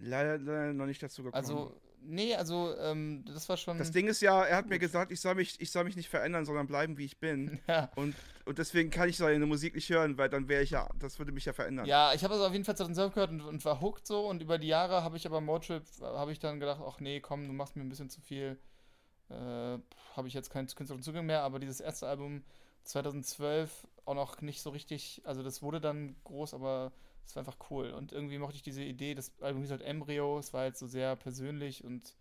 Leider, 0.00 0.38
leider 0.38 0.72
noch 0.72 0.86
nicht 0.86 1.02
dazu 1.02 1.22
gekommen. 1.22 1.36
Also, 1.36 1.74
nee, 2.00 2.34
also, 2.34 2.74
ähm, 2.78 3.24
das 3.26 3.48
war 3.48 3.56
schon. 3.56 3.76
das 3.78 3.90
Ding 3.90 4.08
ist 4.08 4.22
ja, 4.22 4.42
er 4.44 4.56
hat 4.56 4.66
mir 4.66 4.76
Gut. 4.76 4.80
gesagt, 4.80 5.12
ich 5.12 5.20
soll 5.20 5.34
mich, 5.34 5.60
ich 5.60 5.70
soll 5.70 5.84
mich 5.84 5.96
nicht 5.96 6.08
verändern, 6.08 6.46
sondern 6.46 6.66
bleiben, 6.66 6.96
wie 6.96 7.04
ich 7.04 7.18
bin. 7.18 7.60
ja. 7.68 7.90
Und, 7.96 8.16
und 8.46 8.58
deswegen 8.58 8.90
kann 8.90 9.08
ich 9.08 9.18
seine 9.18 9.44
Musik 9.44 9.74
nicht 9.74 9.90
hören, 9.90 10.16
weil 10.16 10.30
dann 10.30 10.48
wäre 10.48 10.62
ich 10.62 10.70
ja, 10.70 10.88
das 10.98 11.18
würde 11.18 11.32
mich 11.32 11.44
ja 11.44 11.52
verändern. 11.52 11.86
Ja, 11.86 12.14
ich 12.14 12.24
habe 12.24 12.34
es 12.34 12.40
auf 12.40 12.52
jeden 12.52 12.64
Fall 12.64 12.76
2012 12.76 13.14
gehört 13.14 13.30
und, 13.30 13.42
und 13.42 13.64
war 13.64 13.80
hooked 13.80 14.06
so. 14.06 14.26
Und 14.26 14.42
über 14.42 14.58
die 14.58 14.68
Jahre 14.68 15.04
habe 15.04 15.16
ich 15.18 15.26
aber 15.26 15.40
Motrip, 15.40 15.84
habe 16.00 16.32
ich 16.32 16.38
dann 16.38 16.60
gedacht, 16.60 16.80
ach 16.84 17.00
nee, 17.00 17.20
komm, 17.20 17.46
du 17.46 17.52
machst 17.52 17.76
mir 17.76 17.82
ein 17.82 17.90
bisschen 17.90 18.08
zu 18.08 18.22
viel. 18.22 18.58
Äh, 19.28 19.78
habe 20.16 20.28
ich 20.28 20.34
jetzt 20.34 20.50
keinen 20.50 20.66
künstlerischen 20.66 21.04
Zugang 21.04 21.26
mehr. 21.26 21.42
Aber 21.42 21.58
dieses 21.58 21.80
erste 21.80 22.08
Album 22.08 22.42
2012 22.84 23.86
auch 24.06 24.14
noch 24.14 24.40
nicht 24.40 24.62
so 24.62 24.70
richtig. 24.70 25.20
Also 25.24 25.42
das 25.42 25.62
wurde 25.62 25.80
dann 25.80 26.16
groß, 26.24 26.54
aber 26.54 26.92
es 27.26 27.36
war 27.36 27.40
einfach 27.42 27.58
cool. 27.70 27.90
Und 27.90 28.12
irgendwie 28.12 28.38
mochte 28.38 28.56
ich 28.56 28.62
diese 28.62 28.82
Idee. 28.82 29.14
Das 29.14 29.32
Album 29.40 29.62
hieß 29.62 29.70
halt 29.70 29.82
Embryo. 29.82 30.38
Es 30.38 30.52
war 30.52 30.62
halt 30.62 30.76
so 30.76 30.86
sehr 30.86 31.14
persönlich 31.16 31.84
und 31.84 32.14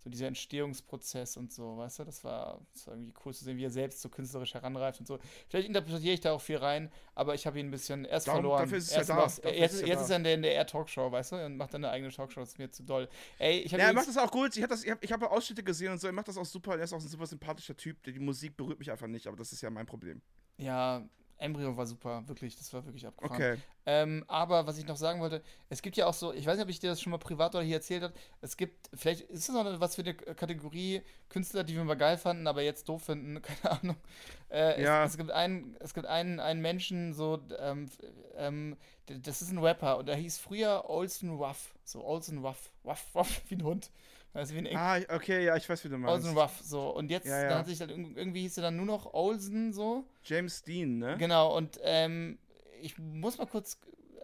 so 0.00 0.08
dieser 0.10 0.28
Entstehungsprozess 0.28 1.36
und 1.36 1.52
so, 1.52 1.76
weißt 1.76 1.98
du, 1.98 2.04
das 2.04 2.22
war, 2.22 2.60
das 2.72 2.86
war 2.86 2.94
irgendwie 2.94 3.12
cool 3.24 3.34
zu 3.34 3.44
sehen, 3.44 3.56
wie 3.56 3.64
er 3.64 3.70
selbst 3.70 4.00
so 4.00 4.08
künstlerisch 4.08 4.54
heranreift 4.54 5.00
und 5.00 5.06
so. 5.06 5.18
Vielleicht 5.48 5.66
interpretiere 5.66 6.14
ich 6.14 6.20
da 6.20 6.32
auch 6.32 6.40
viel 6.40 6.58
rein, 6.58 6.92
aber 7.16 7.34
ich 7.34 7.48
habe 7.48 7.58
ihn 7.58 7.66
ein 7.66 7.70
bisschen 7.72 8.04
erst 8.04 8.28
Darum- 8.28 8.42
verloren. 8.42 8.62
dafür 8.62 8.78
ist 8.78 8.92
es 8.92 9.08
ja 9.08 9.16
da. 9.16 9.24
jetzt 9.24 9.74
ist 9.74 9.86
jetzt 9.86 10.02
ist 10.02 10.10
er 10.10 10.16
in 10.18 10.22
der, 10.24 10.34
in 10.34 10.42
der 10.42 10.52
Air-Talkshow, 10.52 11.10
weißt 11.10 11.32
du, 11.32 11.44
und 11.44 11.56
macht 11.56 11.74
dann 11.74 11.84
eine 11.84 11.92
eigene 11.92 12.12
Talkshow, 12.12 12.38
das 12.38 12.50
ist 12.50 12.58
mir 12.58 12.70
zu 12.70 12.84
doll. 12.84 13.08
Ey, 13.40 13.58
ich 13.58 13.72
Ja, 13.72 13.78
er 13.78 13.92
macht 13.92 14.06
das 14.06 14.16
auch 14.16 14.30
gut. 14.30 14.56
Ich 14.56 14.62
habe 14.62 14.72
hab, 14.76 15.02
ich 15.04 15.12
hab 15.12 15.22
Ausschnitte 15.24 15.64
gesehen 15.64 15.90
und 15.90 16.00
so. 16.00 16.06
Er 16.06 16.12
macht 16.12 16.28
das 16.28 16.36
auch 16.38 16.46
super. 16.46 16.76
Er 16.78 16.84
ist 16.84 16.92
auch 16.92 17.00
ein 17.00 17.08
super 17.08 17.26
sympathischer 17.26 17.76
Typ. 17.76 18.00
Die 18.04 18.20
Musik 18.20 18.56
berührt 18.56 18.78
mich 18.78 18.92
einfach 18.92 19.08
nicht, 19.08 19.26
aber 19.26 19.36
das 19.36 19.52
ist 19.52 19.62
ja 19.62 19.70
mein 19.70 19.86
Problem. 19.86 20.22
ja, 20.58 21.04
Embryo 21.38 21.76
war 21.76 21.86
super, 21.86 22.26
wirklich, 22.28 22.56
das 22.56 22.72
war 22.72 22.84
wirklich 22.84 23.06
abgefahren. 23.06 23.34
Okay. 23.40 23.56
Ähm, 23.86 24.24
aber 24.28 24.66
was 24.66 24.76
ich 24.76 24.86
noch 24.86 24.96
sagen 24.96 25.20
wollte, 25.20 25.42
es 25.70 25.80
gibt 25.82 25.96
ja 25.96 26.06
auch 26.06 26.14
so, 26.14 26.32
ich 26.32 26.44
weiß 26.44 26.56
nicht, 26.56 26.64
ob 26.64 26.70
ich 26.70 26.80
dir 26.80 26.90
das 26.90 27.00
schon 27.00 27.10
mal 27.10 27.18
privat 27.18 27.54
oder 27.54 27.64
hier 27.64 27.76
erzählt 27.76 28.02
habe, 28.02 28.12
es 28.40 28.56
gibt, 28.56 28.90
vielleicht 28.94 29.22
ist 29.22 29.48
das 29.48 29.54
noch 29.54 29.80
was 29.80 29.94
für 29.94 30.02
eine 30.02 30.14
Kategorie 30.14 31.02
Künstler, 31.28 31.64
die 31.64 31.74
wir 31.74 31.84
mal 31.84 31.96
geil 31.96 32.18
fanden, 32.18 32.46
aber 32.46 32.62
jetzt 32.62 32.88
doof 32.88 33.04
finden, 33.04 33.40
keine 33.62 33.80
Ahnung. 33.80 33.96
Äh, 34.50 34.82
Ja. 34.82 35.04
es, 35.04 35.12
es 35.12 35.16
gibt 35.16 35.30
einen, 35.30 35.76
es 35.80 35.94
gibt 35.94 36.06
einen, 36.06 36.40
einen 36.40 36.60
Menschen, 36.60 37.14
so, 37.14 37.40
ähm, 37.58 37.88
ähm, 38.36 38.76
das 39.06 39.40
ist 39.40 39.50
ein 39.50 39.58
Rapper 39.58 39.96
und 39.98 40.06
der 40.06 40.16
hieß 40.16 40.38
früher 40.38 40.84
Olsen 40.90 41.30
Ruff, 41.30 41.74
so 41.84 42.04
Olsen 42.04 42.38
Ruff, 42.38 42.70
Ruff, 42.84 43.14
Ruff, 43.14 43.42
wie 43.48 43.54
ein 43.54 43.64
Hund. 43.64 43.90
Du, 44.46 44.54
wie 44.54 44.58
ein 44.58 44.66
Eng 44.66 44.76
Ah, 44.76 44.98
okay, 45.14 45.44
ja, 45.44 45.56
ich 45.56 45.68
weiß, 45.68 45.84
wie 45.84 45.88
du 45.88 45.98
meinst. 45.98 46.26
Olsen 46.26 46.36
Ruff, 46.38 46.60
so. 46.62 46.90
Und 46.90 47.10
jetzt, 47.10 47.26
Ja, 47.26 47.42
ja. 47.42 47.48
dann 47.48 47.58
hat 47.58 47.66
sich 47.66 47.78
dann 47.78 47.90
irg- 47.90 48.16
irgendwie 48.16 48.42
hieß 48.42 48.56
er 48.58 48.62
dann 48.64 48.76
nur 48.76 48.86
noch 48.86 49.12
Olsen, 49.14 49.72
so. 49.72 50.04
James 50.24 50.62
Dean, 50.62 50.98
ne? 50.98 51.16
Genau, 51.18 51.56
und 51.56 51.78
ähm, 51.82 52.38
ich 52.82 52.96
muss 52.98 53.38
mal 53.38 53.46
kurz 53.46 53.78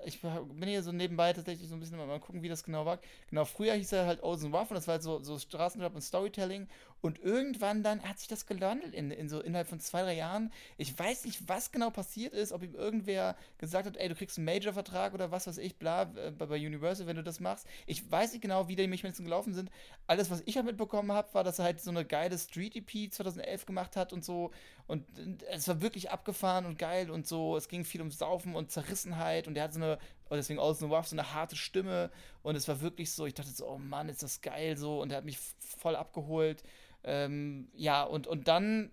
ich 0.07 0.21
bin 0.21 0.69
hier 0.69 0.83
so 0.83 0.93
nebenbei 0.93 1.33
tatsächlich 1.33 1.67
so 1.67 1.75
ein 1.75 1.81
bisschen 1.81 1.97
mal 1.97 2.21
gucken, 2.21 2.43
wie 2.43 2.49
das 2.51 2.63
genau 2.63 2.85
war. 2.85 2.99
Genau, 3.31 3.47
früher 3.47 3.73
hieß 3.73 3.93
er 3.93 4.05
halt 4.05 4.23
Ozen 4.23 4.55
Rough 4.55 4.71
und 4.71 4.75
das 4.75 4.87
war 4.87 4.93
halt 4.97 5.03
so, 5.03 5.21
so 5.21 5.39
Straßenrap 5.39 5.95
und 5.95 6.03
Storytelling. 6.03 6.69
Und 7.05 7.23
irgendwann 7.23 7.83
dann 7.83 8.03
hat 8.03 8.19
sich 8.19 8.29
das 8.29 8.47
gewandelt 8.47 8.95
in, 8.95 9.11
in 9.11 9.29
so 9.29 9.43
innerhalb 9.43 9.69
von 9.69 9.79
zwei, 9.79 10.01
drei 10.01 10.15
Jahren. 10.15 10.51
Ich 10.79 10.99
weiß 10.99 11.27
nicht, 11.27 11.47
was 11.51 11.71
genau 11.71 11.91
passiert 11.91 12.33
ist, 12.33 12.51
ob 12.51 12.63
ihm 12.63 12.75
irgendwer 12.75 13.37
gesagt 13.59 13.85
hat, 13.85 13.99
ey, 13.99 14.09
du 14.09 14.15
kriegst 14.15 14.39
einen 14.39 14.47
Major-Vertrag 14.47 15.13
oder 15.13 15.31
was 15.31 15.47
weiß 15.47 15.59
ich, 15.59 15.77
bla, 15.77 16.11
äh, 16.15 16.31
bei, 16.31 16.47
bei 16.47 16.57
Universal, 16.57 17.07
wenn 17.07 17.17
du 17.17 17.23
das 17.23 17.41
machst. 17.41 17.67
Ich 17.85 18.11
weiß 18.11 18.33
nicht 18.33 18.41
genau, 18.41 18.69
wie 18.69 18.77
die 18.77 18.87
Mechanismen 18.87 19.27
gelaufen 19.27 19.53
sind. 19.53 19.71
Alles, 20.07 20.31
was 20.31 20.43
ich 20.47 20.57
halt 20.57 20.65
mitbekommen 20.65 21.13
habe, 21.13 21.29
war, 21.35 21.45
dass 21.45 21.59
er 21.59 21.67
halt 21.67 21.83
so 21.83 21.91
eine 21.91 22.07
geile 22.07 22.39
Street-EP 22.39 23.13
2011 23.13 23.67
gemacht 23.67 23.97
hat 23.97 24.15
und 24.15 24.25
so. 24.25 24.51
Und 24.87 25.05
es 25.51 25.69
war 25.69 25.83
wirklich 25.83 26.11
abgefahren 26.11 26.65
und 26.65 26.79
geil 26.79 27.11
und 27.11 27.27
so. 27.27 27.59
Es 27.59 27.69
ging 27.69 27.85
viel 27.85 28.01
um 28.01 28.13
Saufen 28.13 28.57
und 28.57 28.71
Zerrissenheit 28.71 29.47
und 29.47 29.59
er 29.59 29.65
hat 29.65 29.75
so 29.75 29.81
eine, 29.81 29.99
oh, 30.31 30.37
deswegen 30.37 30.59
Austin 30.59 30.91
Ruff, 30.91 31.07
so 31.07 31.17
eine 31.17 31.35
harte 31.35 31.57
Stimme. 31.57 32.11
Und 32.43 32.57
es 32.57 32.67
war 32.67 32.81
wirklich 32.81 33.13
so, 33.13 33.27
ich 33.27 33.35
dachte 33.35 33.51
so, 33.51 33.69
oh 33.69 33.77
Mann, 33.77 34.09
ist 34.09 34.23
das 34.23 34.41
geil 34.41 34.79
so. 34.79 35.03
Und 35.03 35.11
er 35.11 35.19
hat 35.19 35.27
mich 35.27 35.39
voll 35.59 35.97
abgeholt. 35.97 36.63
Ähm, 37.05 37.69
ja, 37.75 38.03
und, 38.03 38.27
und 38.27 38.49
dann 38.49 38.93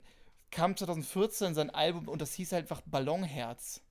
kam 0.51 0.75
2014 0.75 1.53
sein 1.53 1.69
Album 1.69 2.07
und 2.07 2.21
das 2.21 2.33
hieß 2.33 2.51
halt 2.51 2.63
einfach 2.63 2.81
Ballonherz. 2.85 3.81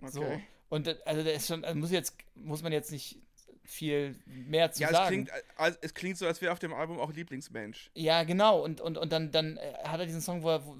Okay. 0.00 0.10
So. 0.10 0.40
Und 0.68 1.06
also 1.06 1.22
der 1.22 1.34
ist 1.34 1.48
schon, 1.48 1.64
also 1.64 1.78
muss 1.78 1.90
jetzt, 1.90 2.16
muss 2.34 2.62
man 2.62 2.72
jetzt 2.72 2.92
nicht 2.92 3.18
viel 3.64 4.16
mehr 4.26 4.72
zu 4.72 4.82
ja, 4.82 4.90
sagen. 4.90 5.26
Es 5.26 5.32
klingt, 5.32 5.44
also 5.56 5.78
es 5.80 5.94
klingt 5.94 6.18
so, 6.18 6.26
als 6.26 6.40
wäre 6.40 6.52
auf 6.52 6.58
dem 6.58 6.72
Album 6.72 6.98
auch 6.98 7.12
Lieblingsmensch. 7.12 7.90
Ja, 7.94 8.24
genau. 8.24 8.62
Und, 8.62 8.80
und, 8.80 8.98
und 8.98 9.12
dann, 9.12 9.30
dann 9.30 9.56
äh, 9.56 9.74
hat 9.84 10.00
er 10.00 10.06
diesen 10.06 10.20
Song, 10.20 10.42
wo, 10.42 10.50
er, 10.50 10.66
wo 10.66 10.76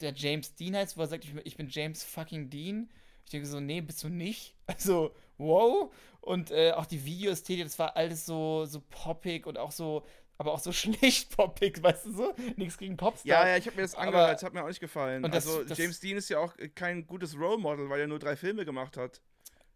der 0.00 0.12
James 0.14 0.54
Dean 0.54 0.76
heißt, 0.76 0.96
wo 0.96 1.02
er 1.02 1.06
sagt, 1.06 1.24
ich, 1.24 1.34
ich 1.44 1.56
bin 1.56 1.68
James 1.68 2.04
fucking 2.04 2.50
Dean. 2.50 2.90
Ich 3.24 3.30
denke 3.30 3.46
so, 3.46 3.60
nee, 3.60 3.80
bist 3.80 4.02
du 4.02 4.08
nicht. 4.08 4.54
Also, 4.66 5.14
wow. 5.38 5.92
Und 6.20 6.50
äh, 6.50 6.72
auch 6.72 6.86
die 6.86 7.04
Videoästhetik, 7.04 7.64
das 7.64 7.78
war 7.78 7.96
alles 7.96 8.24
so, 8.24 8.64
so 8.64 8.82
poppig 8.88 9.46
und 9.46 9.58
auch 9.58 9.72
so, 9.72 10.04
aber 10.38 10.52
auch 10.52 10.58
so 10.58 10.72
schlecht 10.72 11.36
poppig, 11.36 11.82
weißt 11.82 12.06
du 12.06 12.12
so? 12.12 12.34
Nichts 12.56 12.78
gegen 12.78 12.96
Popstar. 12.96 13.26
Ja, 13.26 13.48
ja, 13.48 13.56
ich 13.56 13.66
habe 13.66 13.76
mir 13.76 13.82
das 13.82 13.94
angehört, 13.94 14.34
das 14.34 14.42
hat 14.42 14.54
mir 14.54 14.62
auch 14.62 14.68
nicht 14.68 14.80
gefallen. 14.80 15.24
Und 15.24 15.34
das, 15.34 15.46
also, 15.46 15.64
das, 15.64 15.78
James 15.78 16.00
Dean 16.00 16.16
ist 16.16 16.28
ja 16.28 16.38
auch 16.38 16.54
kein 16.74 17.06
gutes 17.06 17.38
Role 17.38 17.58
Model, 17.58 17.88
weil 17.88 18.00
er 18.00 18.06
nur 18.06 18.18
drei 18.18 18.36
Filme 18.36 18.64
gemacht 18.64 18.96
hat. 18.96 19.20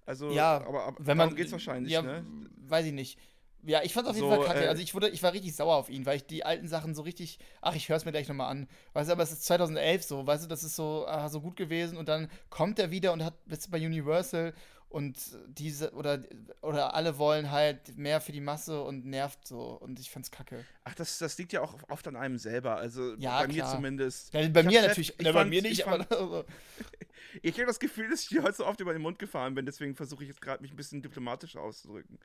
Also, 0.06 0.30
ja, 0.30 0.56
aber, 0.56 0.84
aber 0.84 0.96
wenn 1.06 1.16
man 1.16 1.36
geht's 1.36 1.52
wahrscheinlich, 1.52 1.92
ja, 1.92 2.02
ne? 2.02 2.24
Weiß 2.66 2.86
ich 2.86 2.92
nicht. 2.92 3.18
Ja, 3.64 3.82
ich 3.82 3.92
fand 3.92 4.06
auf 4.06 4.14
jeden 4.14 4.28
so, 4.28 4.34
Fall 4.34 4.46
kacke. 4.46 4.64
Äh, 4.64 4.68
also 4.68 4.82
ich 4.82 4.94
wurde, 4.94 5.08
ich 5.08 5.22
war 5.22 5.32
richtig 5.32 5.54
sauer 5.54 5.76
auf 5.76 5.90
ihn, 5.90 6.06
weil 6.06 6.16
ich 6.16 6.26
die 6.26 6.44
alten 6.44 6.68
Sachen 6.68 6.94
so 6.94 7.02
richtig, 7.02 7.38
ach, 7.60 7.74
ich 7.74 7.88
höre 7.88 7.96
es 7.96 8.04
mir 8.04 8.12
gleich 8.12 8.28
nochmal 8.28 8.50
an. 8.50 8.68
Weißt 8.92 9.08
du, 9.08 9.12
aber 9.12 9.22
es 9.22 9.32
ist 9.32 9.44
2011 9.44 10.04
so, 10.04 10.26
weißt 10.26 10.44
du, 10.44 10.48
das 10.48 10.62
ist 10.62 10.76
so, 10.76 11.04
ah, 11.06 11.28
so 11.28 11.40
gut 11.40 11.56
gewesen 11.56 11.98
und 11.98 12.08
dann 12.08 12.30
kommt 12.50 12.78
er 12.78 12.90
wieder 12.90 13.12
und 13.12 13.24
hat 13.24 13.34
jetzt 13.46 13.70
bei 13.70 13.78
Universal 13.84 14.54
und 14.88 15.16
diese 15.48 15.92
oder 15.92 16.22
oder 16.62 16.94
alle 16.94 17.18
wollen 17.18 17.50
halt 17.50 17.98
mehr 17.98 18.20
für 18.20 18.32
die 18.32 18.40
Masse 18.40 18.80
und 18.80 19.04
nervt 19.04 19.46
so 19.46 19.60
und 19.60 20.00
ich 20.00 20.10
fand's 20.10 20.30
kacke. 20.30 20.64
Ach, 20.84 20.94
das, 20.94 21.18
das 21.18 21.36
liegt 21.36 21.52
ja 21.52 21.60
auch 21.60 21.78
oft 21.88 22.08
an 22.08 22.16
einem 22.16 22.38
selber, 22.38 22.76
also 22.76 23.14
ja, 23.16 23.40
bei 23.40 23.48
klar. 23.48 23.68
mir 23.68 23.76
zumindest. 23.76 24.32
Ja, 24.32 24.48
bei 24.48 24.60
ich 24.60 24.66
mir 24.66 24.82
natürlich, 24.82 25.14
Chef, 25.20 25.32
bei 25.34 25.44
mir 25.44 25.62
nicht, 25.62 25.80
ich 25.80 25.84
fand, 25.84 26.10
aber 26.10 26.46
ich 27.42 27.54
habe 27.54 27.66
das 27.66 27.80
Gefühl, 27.80 28.08
dass 28.08 28.22
ich 28.22 28.28
dir 28.28 28.42
heute 28.42 28.56
so 28.56 28.66
oft 28.66 28.80
über 28.80 28.94
den 28.94 29.02
Mund 29.02 29.18
gefahren 29.18 29.54
bin, 29.54 29.66
deswegen 29.66 29.94
versuche 29.94 30.22
ich 30.22 30.28
jetzt 30.28 30.40
gerade 30.40 30.62
mich 30.62 30.72
ein 30.72 30.76
bisschen 30.76 31.02
diplomatischer 31.02 31.60
auszudrücken. 31.60 32.18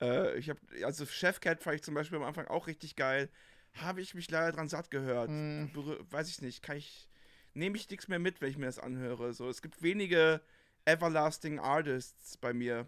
Äh, 0.00 0.36
ich 0.36 0.50
habe 0.50 0.60
also 0.84 1.06
Chefcat 1.06 1.62
fand 1.62 1.76
ich 1.76 1.82
zum 1.82 1.94
Beispiel 1.94 2.18
am 2.18 2.24
Anfang 2.24 2.48
auch 2.48 2.66
richtig 2.66 2.96
geil, 2.96 3.28
habe 3.74 4.00
ich 4.00 4.14
mich 4.14 4.28
leider 4.30 4.50
dran 4.50 4.68
satt 4.68 4.90
gehört. 4.90 5.28
Hm. 5.28 5.70
Weiß 6.10 6.28
ich 6.28 6.42
nicht, 6.42 6.62
kann 6.62 6.76
ich 6.76 7.08
nehme 7.54 7.76
ich 7.76 7.88
nichts 7.88 8.08
mehr 8.08 8.18
mit, 8.18 8.40
wenn 8.40 8.50
ich 8.50 8.58
mir 8.58 8.66
das 8.66 8.78
anhöre. 8.78 9.32
So, 9.32 9.48
es 9.48 9.62
gibt 9.62 9.82
wenige 9.82 10.40
Everlasting 10.84 11.58
Artists 11.58 12.36
bei 12.36 12.52
mir. 12.52 12.86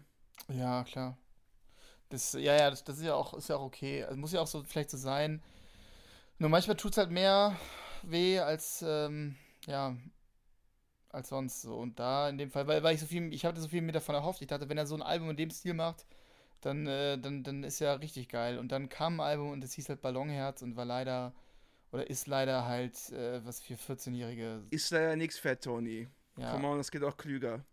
Ja, 0.49 0.83
klar. 0.83 1.17
Das, 2.09 2.33
ja, 2.33 2.55
ja, 2.55 2.69
das, 2.69 2.83
das 2.83 2.97
ist 2.97 3.05
ja 3.05 3.15
auch, 3.15 3.33
ist 3.33 3.49
ja 3.49 3.55
auch 3.55 3.63
okay. 3.63 4.03
Also 4.03 4.17
muss 4.17 4.33
ja 4.33 4.41
auch 4.41 4.47
so 4.47 4.63
vielleicht 4.63 4.91
so 4.91 4.97
sein. 4.97 5.41
Nur 6.37 6.49
manchmal 6.49 6.77
tut 6.77 6.91
es 6.91 6.97
halt 6.97 7.11
mehr 7.11 7.57
weh 8.03 8.39
als, 8.39 8.83
ähm, 8.87 9.35
ja, 9.65 9.95
als 11.09 11.29
sonst 11.29 11.61
so. 11.61 11.75
Und 11.75 11.99
da 11.99 12.29
in 12.29 12.37
dem 12.37 12.51
Fall, 12.51 12.67
weil, 12.67 12.83
weil 12.83 12.95
ich 12.95 13.01
so 13.01 13.07
viel, 13.07 13.33
ich 13.33 13.45
hatte 13.45 13.61
so 13.61 13.67
viel 13.67 13.81
mir 13.81 13.93
davon 13.93 14.15
erhofft. 14.15 14.41
Ich 14.41 14.47
dachte, 14.47 14.69
wenn 14.69 14.77
er 14.77 14.85
so 14.85 14.95
ein 14.95 15.01
Album 15.01 15.29
in 15.29 15.37
dem 15.37 15.49
Stil 15.49 15.73
macht, 15.73 16.05
dann, 16.61 16.87
äh, 16.87 17.17
dann, 17.17 17.43
dann 17.43 17.63
ist 17.63 17.79
ja 17.79 17.93
richtig 17.93 18.29
geil. 18.29 18.57
Und 18.57 18.71
dann 18.71 18.89
kam 18.89 19.19
ein 19.19 19.25
Album 19.25 19.51
und 19.51 19.63
es 19.63 19.73
hieß 19.73 19.89
halt 19.89 20.01
Ballonherz 20.01 20.61
und 20.61 20.75
war 20.75 20.85
leider, 20.85 21.33
oder 21.91 22.09
ist 22.09 22.27
leider 22.27 22.65
halt 22.65 23.09
äh, 23.11 23.45
was 23.45 23.61
für 23.61 23.75
14-Jährige. 23.75 24.63
Ist 24.69 24.91
leider 24.91 25.15
nichts 25.15 25.37
Fett, 25.37 25.63
Tony. 25.63 26.07
Ja. 26.37 26.51
Komm 26.51 26.65
on, 26.65 26.77
das 26.77 26.91
geht 26.91 27.03
auch 27.03 27.17
klüger. 27.17 27.63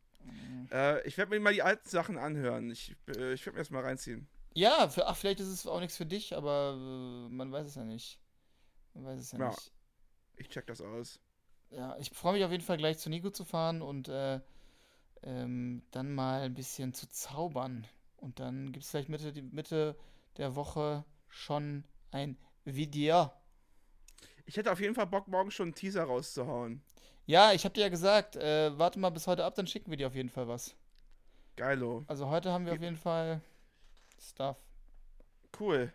Äh, 0.72 1.06
ich 1.06 1.18
werde 1.18 1.30
mir 1.30 1.40
mal 1.40 1.52
die 1.52 1.62
alten 1.62 1.88
Sachen 1.88 2.18
anhören. 2.18 2.70
Ich, 2.70 2.96
äh, 3.08 3.32
ich 3.32 3.44
werde 3.44 3.56
mir 3.56 3.62
das 3.62 3.70
mal 3.70 3.82
reinziehen. 3.82 4.28
Ja, 4.54 4.88
für, 4.88 5.06
ach, 5.06 5.16
vielleicht 5.16 5.40
ist 5.40 5.48
es 5.48 5.66
auch 5.66 5.80
nichts 5.80 5.96
für 5.96 6.06
dich, 6.06 6.36
aber 6.36 6.74
äh, 6.76 7.28
man 7.32 7.52
weiß 7.52 7.66
es 7.66 7.74
ja 7.74 7.84
nicht. 7.84 8.20
Man 8.94 9.04
weiß 9.04 9.20
es 9.20 9.32
ja, 9.32 9.38
ja, 9.38 9.48
nicht. 9.48 9.72
Ich 10.36 10.48
check 10.48 10.66
das 10.66 10.80
aus. 10.80 11.20
Ja, 11.70 11.96
ich 11.98 12.10
freue 12.10 12.34
mich 12.34 12.44
auf 12.44 12.50
jeden 12.50 12.64
Fall 12.64 12.76
gleich 12.76 12.98
zu 12.98 13.10
Nico 13.10 13.30
zu 13.30 13.44
fahren 13.44 13.80
und 13.80 14.08
äh, 14.08 14.40
ähm, 15.22 15.82
dann 15.92 16.12
mal 16.12 16.42
ein 16.42 16.54
bisschen 16.54 16.94
zu 16.94 17.08
zaubern. 17.08 17.86
Und 18.16 18.40
dann 18.40 18.72
gibt 18.72 18.84
es 18.84 18.90
vielleicht 18.90 19.08
Mitte, 19.08 19.32
Mitte 19.42 19.96
der 20.36 20.56
Woche 20.56 21.04
schon 21.28 21.84
ein 22.10 22.36
Video. 22.64 23.30
Ich 24.46 24.56
hätte 24.56 24.72
auf 24.72 24.80
jeden 24.80 24.94
Fall 24.94 25.06
Bock, 25.06 25.28
morgen 25.28 25.50
schon 25.50 25.68
einen 25.68 25.74
Teaser 25.74 26.04
rauszuhauen. 26.04 26.82
Ja, 27.30 27.52
ich 27.52 27.64
hab 27.64 27.74
dir 27.74 27.82
ja 27.82 27.88
gesagt, 27.88 28.34
äh, 28.34 28.76
warte 28.76 28.98
mal 28.98 29.10
bis 29.10 29.28
heute 29.28 29.44
ab, 29.44 29.54
dann 29.54 29.68
schicken 29.68 29.92
wir 29.92 29.96
dir 29.96 30.08
auf 30.08 30.16
jeden 30.16 30.30
Fall 30.30 30.48
was. 30.48 30.74
Geilo. 31.54 32.02
Also 32.08 32.28
heute 32.28 32.50
haben 32.50 32.66
wir 32.66 32.72
auf 32.72 32.80
jeden 32.80 32.96
Fall 32.96 33.40
Stuff. 34.20 34.56
Cool. 35.60 35.92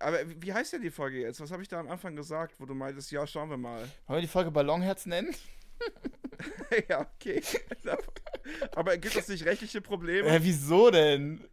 Aber 0.00 0.18
wie 0.40 0.50
heißt 0.50 0.72
denn 0.72 0.80
die 0.80 0.90
Folge 0.90 1.20
jetzt? 1.20 1.42
Was 1.42 1.50
habe 1.50 1.60
ich 1.60 1.68
da 1.68 1.78
am 1.78 1.90
Anfang 1.90 2.16
gesagt, 2.16 2.58
wo 2.58 2.64
du 2.64 2.72
meintest, 2.72 3.10
ja, 3.10 3.26
schauen 3.26 3.50
wir 3.50 3.58
mal. 3.58 3.80
Wollen 4.06 4.16
wir 4.16 4.20
die 4.22 4.28
Folge 4.28 4.50
Ballonherz 4.50 5.04
nennen? 5.04 5.34
ja, 6.88 7.02
okay. 7.02 7.42
Aber 8.74 8.96
gibt 8.96 9.14
es 9.14 9.28
nicht 9.28 9.44
rechtliche 9.44 9.82
Probleme? 9.82 10.26
Äh, 10.26 10.42
wieso 10.42 10.90
denn? 10.90 11.46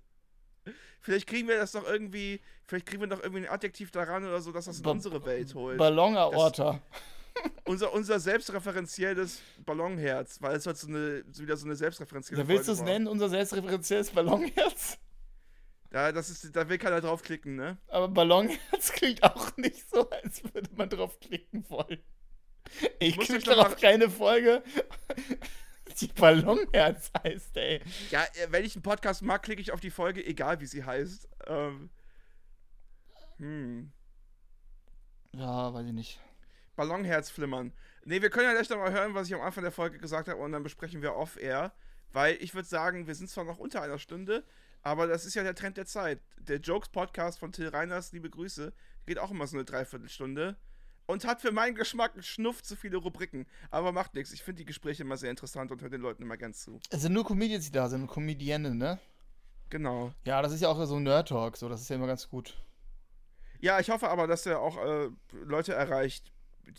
Vielleicht 1.01 1.27
kriegen 1.27 1.49
wir 1.49 1.57
das 1.57 1.73
doch 1.73 1.85
irgendwie, 1.85 2.39
vielleicht 2.63 2.85
kriegen 2.85 3.01
wir 3.01 3.09
doch 3.09 3.21
irgendwie 3.21 3.45
ein 3.45 3.51
Adjektiv 3.51 3.91
daran 3.91 4.23
oder 4.23 4.39
so, 4.39 4.53
dass 4.53 4.63
das 4.63 4.77
in 4.77 4.83
ba 4.83 4.91
unsere 4.91 5.25
Welt 5.25 5.53
holt. 5.55 5.77
Ballonaorta 5.77 6.79
unser, 7.65 7.93
unser 7.93 8.19
selbstreferenzielles 8.19 9.41
Ballonherz, 9.65 10.41
weil 10.41 10.55
es 10.55 10.65
halt 10.65 10.77
so 10.77 10.87
eine, 10.87 11.23
wieder 11.27 11.57
so 11.57 11.65
eine 11.65 11.75
selbstreferenzielle 11.75 12.41
Da 12.41 12.47
willst 12.47 12.67
du 12.67 12.71
es 12.71 12.81
nennen, 12.81 13.07
unser 13.07 13.29
selbstreferenzielles 13.29 14.11
Ballonherz? 14.11 14.97
Ja, 15.91 16.11
das 16.11 16.29
ist, 16.29 16.55
da 16.55 16.67
will 16.67 16.77
keiner 16.77 17.01
draufklicken, 17.01 17.55
ne? 17.55 17.77
Aber 17.87 18.07
Ballonherz 18.07 18.91
klingt 18.91 19.23
auch 19.23 19.55
nicht 19.57 19.89
so, 19.89 20.09
als 20.09 20.43
würde 20.53 20.69
man 20.75 20.89
draufklicken 20.89 21.69
wollen. 21.69 22.03
Ich 22.99 23.17
klicke 23.17 23.43
darauf 23.43 23.77
keine 23.77 24.09
Folge, 24.09 24.63
die 25.99 26.07
Ballonherz 26.07 27.11
heißt, 27.23 27.55
ey. 27.57 27.81
Ja, 28.11 28.23
äh, 28.23 28.47
wenn 28.49 28.65
ich 28.65 28.75
einen 28.75 28.83
Podcast 28.83 29.21
mag, 29.21 29.43
klicke 29.43 29.61
ich 29.61 29.71
auf 29.71 29.79
die 29.79 29.91
Folge, 29.91 30.25
egal 30.25 30.59
wie 30.59 30.65
sie 30.65 30.83
heißt. 30.83 31.29
Ähm, 31.47 31.89
hm. 33.37 33.91
Ja, 35.33 35.73
weiß 35.73 35.85
ich 35.87 35.93
nicht. 35.93 36.19
Ballonherz 36.75 37.29
flimmern. 37.29 37.73
Ne, 38.03 38.21
wir 38.21 38.29
können 38.29 38.45
ja 38.45 38.53
gleich 38.53 38.69
nochmal 38.69 38.91
hören, 38.91 39.13
was 39.13 39.27
ich 39.27 39.33
am 39.33 39.41
Anfang 39.41 39.63
der 39.63 39.71
Folge 39.71 39.97
gesagt 39.97 40.27
habe 40.27 40.39
und 40.39 40.51
dann 40.51 40.63
besprechen 40.63 41.01
wir 41.01 41.15
off-air. 41.15 41.73
Weil 42.11 42.37
ich 42.39 42.53
würde 42.53 42.67
sagen, 42.67 43.07
wir 43.07 43.15
sind 43.15 43.29
zwar 43.29 43.43
noch 43.43 43.57
unter 43.57 43.81
einer 43.81 43.99
Stunde, 43.99 44.45
aber 44.81 45.07
das 45.07 45.25
ist 45.25 45.33
ja 45.33 45.43
der 45.43 45.55
Trend 45.55 45.77
der 45.77 45.85
Zeit. 45.85 46.21
Der 46.37 46.57
Jokes-Podcast 46.57 47.39
von 47.39 47.51
Till 47.51 47.67
Reiners, 47.67 48.11
liebe 48.11 48.29
Grüße, 48.29 48.71
geht 49.05 49.19
auch 49.19 49.31
immer 49.31 49.47
so 49.47 49.57
eine 49.57 49.65
Dreiviertelstunde 49.65 50.55
und 51.07 51.25
hat 51.25 51.41
für 51.41 51.51
meinen 51.51 51.75
Geschmack 51.75 52.13
einen 52.13 52.23
Schnuff 52.23 52.63
zu 52.63 52.75
viele 52.75 52.97
Rubriken. 52.97 53.47
Aber 53.69 53.91
macht 53.91 54.13
nichts. 54.13 54.31
Ich 54.31 54.43
finde 54.43 54.59
die 54.59 54.65
Gespräche 54.65 55.03
immer 55.03 55.17
sehr 55.17 55.29
interessant 55.29 55.71
und 55.71 55.81
höre 55.81 55.89
den 55.89 56.01
Leuten 56.01 56.23
immer 56.23 56.37
ganz 56.37 56.63
zu. 56.63 56.79
Es 56.89 57.01
sind 57.01 57.13
nur 57.13 57.25
Comedians, 57.25 57.65
die 57.65 57.71
da 57.71 57.89
sind, 57.89 58.07
Comedienne, 58.07 58.75
ne? 58.75 58.99
Genau. 59.69 60.13
Ja, 60.25 60.41
das 60.41 60.53
ist 60.53 60.61
ja 60.61 60.69
auch 60.69 60.85
so 60.85 60.95
ein 60.95 61.03
Nerd-Talk, 61.03 61.57
so, 61.57 61.67
das 61.67 61.81
ist 61.81 61.89
ja 61.89 61.95
immer 61.95 62.07
ganz 62.07 62.29
gut. 62.29 62.55
Ja, 63.59 63.79
ich 63.79 63.89
hoffe 63.89 64.09
aber, 64.09 64.27
dass 64.27 64.45
er 64.45 64.59
auch 64.59 64.77
äh, 64.77 65.09
Leute 65.31 65.73
erreicht, 65.73 66.31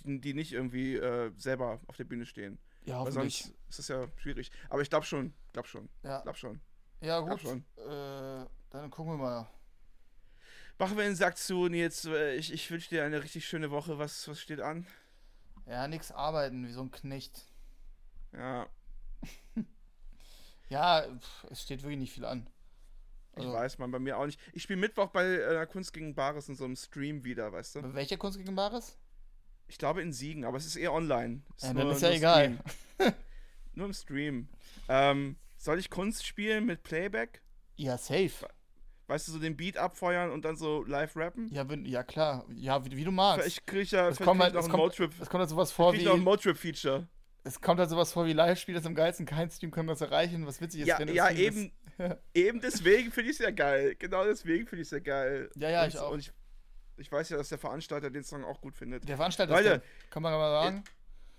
die, 0.05 0.35
nicht 0.35 0.53
irgendwie 0.53 0.97
äh, 0.97 1.33
selber 1.37 1.81
auf 1.87 1.97
der 1.97 2.05
Bühne 2.05 2.27
stehen. 2.27 2.59
Ja, 2.85 3.05
Weil 3.05 3.13
sonst 3.13 3.53
ist 3.69 3.79
das 3.79 3.89
ja 3.89 4.07
schwierig. 4.17 4.51
Aber 4.69 4.83
ich 4.83 4.91
glaube 4.91 5.07
schon, 5.07 5.35
glaube 5.53 5.69
schon. 5.69 5.89
Ja. 6.03 6.21
Glaub 6.21 6.37
schon. 6.37 6.61
Ja, 7.01 7.21
gut. 7.21 7.41
Schon. 7.41 7.65
Äh, 7.77 8.47
dann 8.71 8.91
gucken 8.91 9.13
wir 9.13 9.19
mal. 9.19 9.49
Machen 10.79 10.99
wir 10.99 11.35
zu, 11.35 11.69
Nils. 11.69 12.05
Äh, 12.05 12.37
ich, 12.37 12.53
ich 12.53 12.71
wünsche 12.71 12.91
dir 12.91 13.05
eine 13.05 13.23
richtig 13.23 13.47
schöne 13.47 13.71
Woche. 13.71 13.99
Was, 13.99 14.29
was 14.29 14.41
steht 14.41 14.61
an? 14.61 14.87
Ja, 15.67 15.89
nichts 15.89 16.13
arbeiten, 16.13 16.67
wie 16.67 16.73
so 16.73 16.83
ein 16.83 16.91
Knecht. 16.91 17.45
Ja. 18.33 18.69
ja, 20.69 21.07
pff, 21.19 21.45
es 21.51 21.63
steht 21.63 21.83
wirklich 21.83 21.99
nicht 21.99 22.13
viel 22.13 22.25
an. 22.25 22.49
Also, 23.33 23.49
ich 23.49 23.55
weiß 23.55 23.79
man, 23.79 23.91
bei 23.91 23.99
mir 23.99 24.17
auch 24.17 24.27
nicht. 24.27 24.41
Ich 24.53 24.63
spiele 24.63 24.79
Mittwoch 24.79 25.09
bei 25.09 25.25
äh, 25.25 25.67
Kunst 25.67 25.93
gegen 25.93 26.15
Bares 26.15 26.49
in 26.49 26.57
so 26.57 26.65
einem 26.65 26.77
Stream 26.77 27.25
wieder, 27.25 27.53
weißt 27.53 27.77
du? 27.77 27.83
Bei 27.83 27.95
welcher 27.95 28.17
Kunst 28.17 28.39
gegen 28.39 28.55
Bares? 28.55 28.97
Ich 29.69 29.79
glaube 29.79 30.03
in 30.03 30.13
Siegen, 30.13 30.45
aber 30.45 30.57
es 30.59 30.67
ist 30.67 30.77
eher 30.77 30.93
online. 30.93 31.43
Ist 31.57 31.65
ja, 31.65 31.73
nur, 31.75 31.85
dann 31.85 31.93
ist 31.93 32.03
ja 32.03 32.11
egal. 32.11 32.59
nur 33.75 33.87
im 33.87 33.93
Stream. 33.93 34.49
Ähm, 34.89 35.37
Soll 35.57 35.79
ich 35.79 35.91
Kunst 35.91 36.27
spielen 36.27 36.67
mit 36.67 36.83
Playback? 36.83 37.41
Ja, 37.77 37.99
safe. 37.99 38.49
Weißt 39.09 39.29
du, 39.29 39.33
so 39.33 39.39
den 39.39 39.57
Beat 39.57 39.77
abfeuern 39.77 40.31
und 40.31 40.45
dann 40.45 40.57
so 40.57 40.85
live 40.85 41.17
rappen? 41.17 41.49
Ja, 41.53 41.69
wenn, 41.69 41.85
ja 41.85 42.03
klar. 42.03 42.45
Ja, 42.55 42.85
wie, 42.85 42.97
wie 42.97 43.05
du 43.05 43.11
magst. 43.13 43.43
Vielleicht 43.43 43.67
krieg 43.67 43.83
ich 43.83 43.91
ja 43.93 44.09
Es 44.09 44.19
kommt 44.19 44.41
halt- 44.41 44.51
ich 44.51 44.55
noch 44.55 44.61
es 44.61 44.67
ein 44.67 44.71
kommt- 44.71 44.83
Motrip. 44.83 45.13
Es 45.21 45.29
kommt 45.29 45.41
halt 45.41 45.51
sowas 45.51 45.73
vor 45.73 45.93
Krieg 45.93 46.01
wie. 46.03 46.05
ich 46.07 46.11
ein 46.13 46.21
Motrip-Feature. 46.21 47.07
Es 47.45 47.61
kommt 47.61 47.79
halt 47.79 47.89
sowas 47.91 48.13
vor 48.13 48.27
wie 48.27 48.33
Live-Spiel, 48.33 48.75
das 48.75 48.85
am 48.87 48.95
geilsten. 48.97 49.25
Kein 49.27 49.49
Stream 49.51 49.71
kann 49.71 49.87
das 49.87 50.01
erreichen. 50.01 50.47
Was 50.47 50.61
witzig 50.61 50.81
ist, 50.83 50.89
Ja, 50.89 50.99
wenn 50.99 51.13
ja 51.15 51.31
eben, 51.31 51.71
eben 52.35 52.61
deswegen 52.61 53.13
finde 53.13 53.31
ich 53.31 53.37
es 53.39 53.43
ja 53.45 53.51
geil. 53.53 53.95
Genau 53.97 54.25
deswegen 54.25 54.67
finde 54.67 54.83
ich 54.83 54.89
es 54.89 54.91
ja 54.93 54.99
geil. 54.99 55.51
Ja, 55.57 55.71
ja, 55.71 55.83
und, 55.85 55.89
ich 55.89 55.99
auch. 55.99 56.11
Und 56.11 56.19
ich, 56.21 56.33
ich 56.97 57.11
weiß 57.11 57.29
ja, 57.31 57.37
dass 57.37 57.49
der 57.49 57.59
Veranstalter 57.59 58.11
den 58.11 58.25
Song 58.25 58.45
auch 58.45 58.61
gut 58.61 58.77
findet. 58.77 59.09
Der 59.09 59.17
Veranstalter 59.17 59.53
Leute, 59.55 59.69
der, 59.69 59.83
kann 60.11 60.23
man 60.23 60.33
mal 60.33 60.51
sagen. 60.51 60.85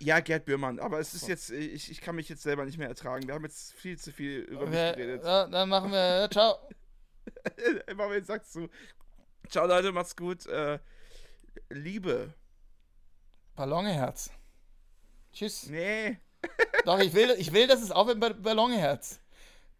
Ja, 0.00 0.20
Gerd 0.20 0.44
Bührmann, 0.44 0.78
aber 0.78 1.00
es 1.00 1.12
ist 1.14 1.22
So. 1.22 1.28
jetzt, 1.28 1.50
ich, 1.50 1.90
ich 1.90 2.00
kann 2.00 2.14
mich 2.14 2.28
jetzt 2.28 2.42
selber 2.42 2.64
nicht 2.64 2.78
mehr 2.78 2.88
ertragen. 2.88 3.26
Wir 3.26 3.34
haben 3.34 3.44
jetzt 3.44 3.72
viel 3.72 3.98
zu 3.98 4.12
viel 4.12 4.40
über 4.40 4.66
mich 4.66 4.78
geredet. 4.78 5.24
ja, 5.24 5.46
dann 5.46 5.68
machen 5.68 5.90
wir. 5.90 6.28
Ciao. 6.30 6.56
Immer 7.88 8.08
wenn 8.10 8.24
sagst 8.24 8.54
du. 8.54 8.68
Ciao 9.48 9.66
Leute, 9.66 9.90
macht's 9.92 10.14
gut. 10.14 10.46
Äh, 10.46 10.78
Liebe. 11.70 12.32
Ballonherz. 13.56 14.30
Tschüss. 15.32 15.68
Nee. 15.68 16.18
Doch, 16.84 17.00
ich 17.00 17.12
will, 17.12 17.34
ich 17.38 17.52
will, 17.52 17.66
dass 17.66 17.82
es 17.82 17.90
aufhört 17.90 18.20
bei 18.20 18.32
Ballonherz. 18.32 19.20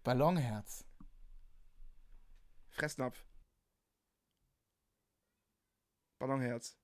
Ballonherz. 0.02 0.84
Fressnapf. 2.70 3.16
Ballonherz. 6.20 6.76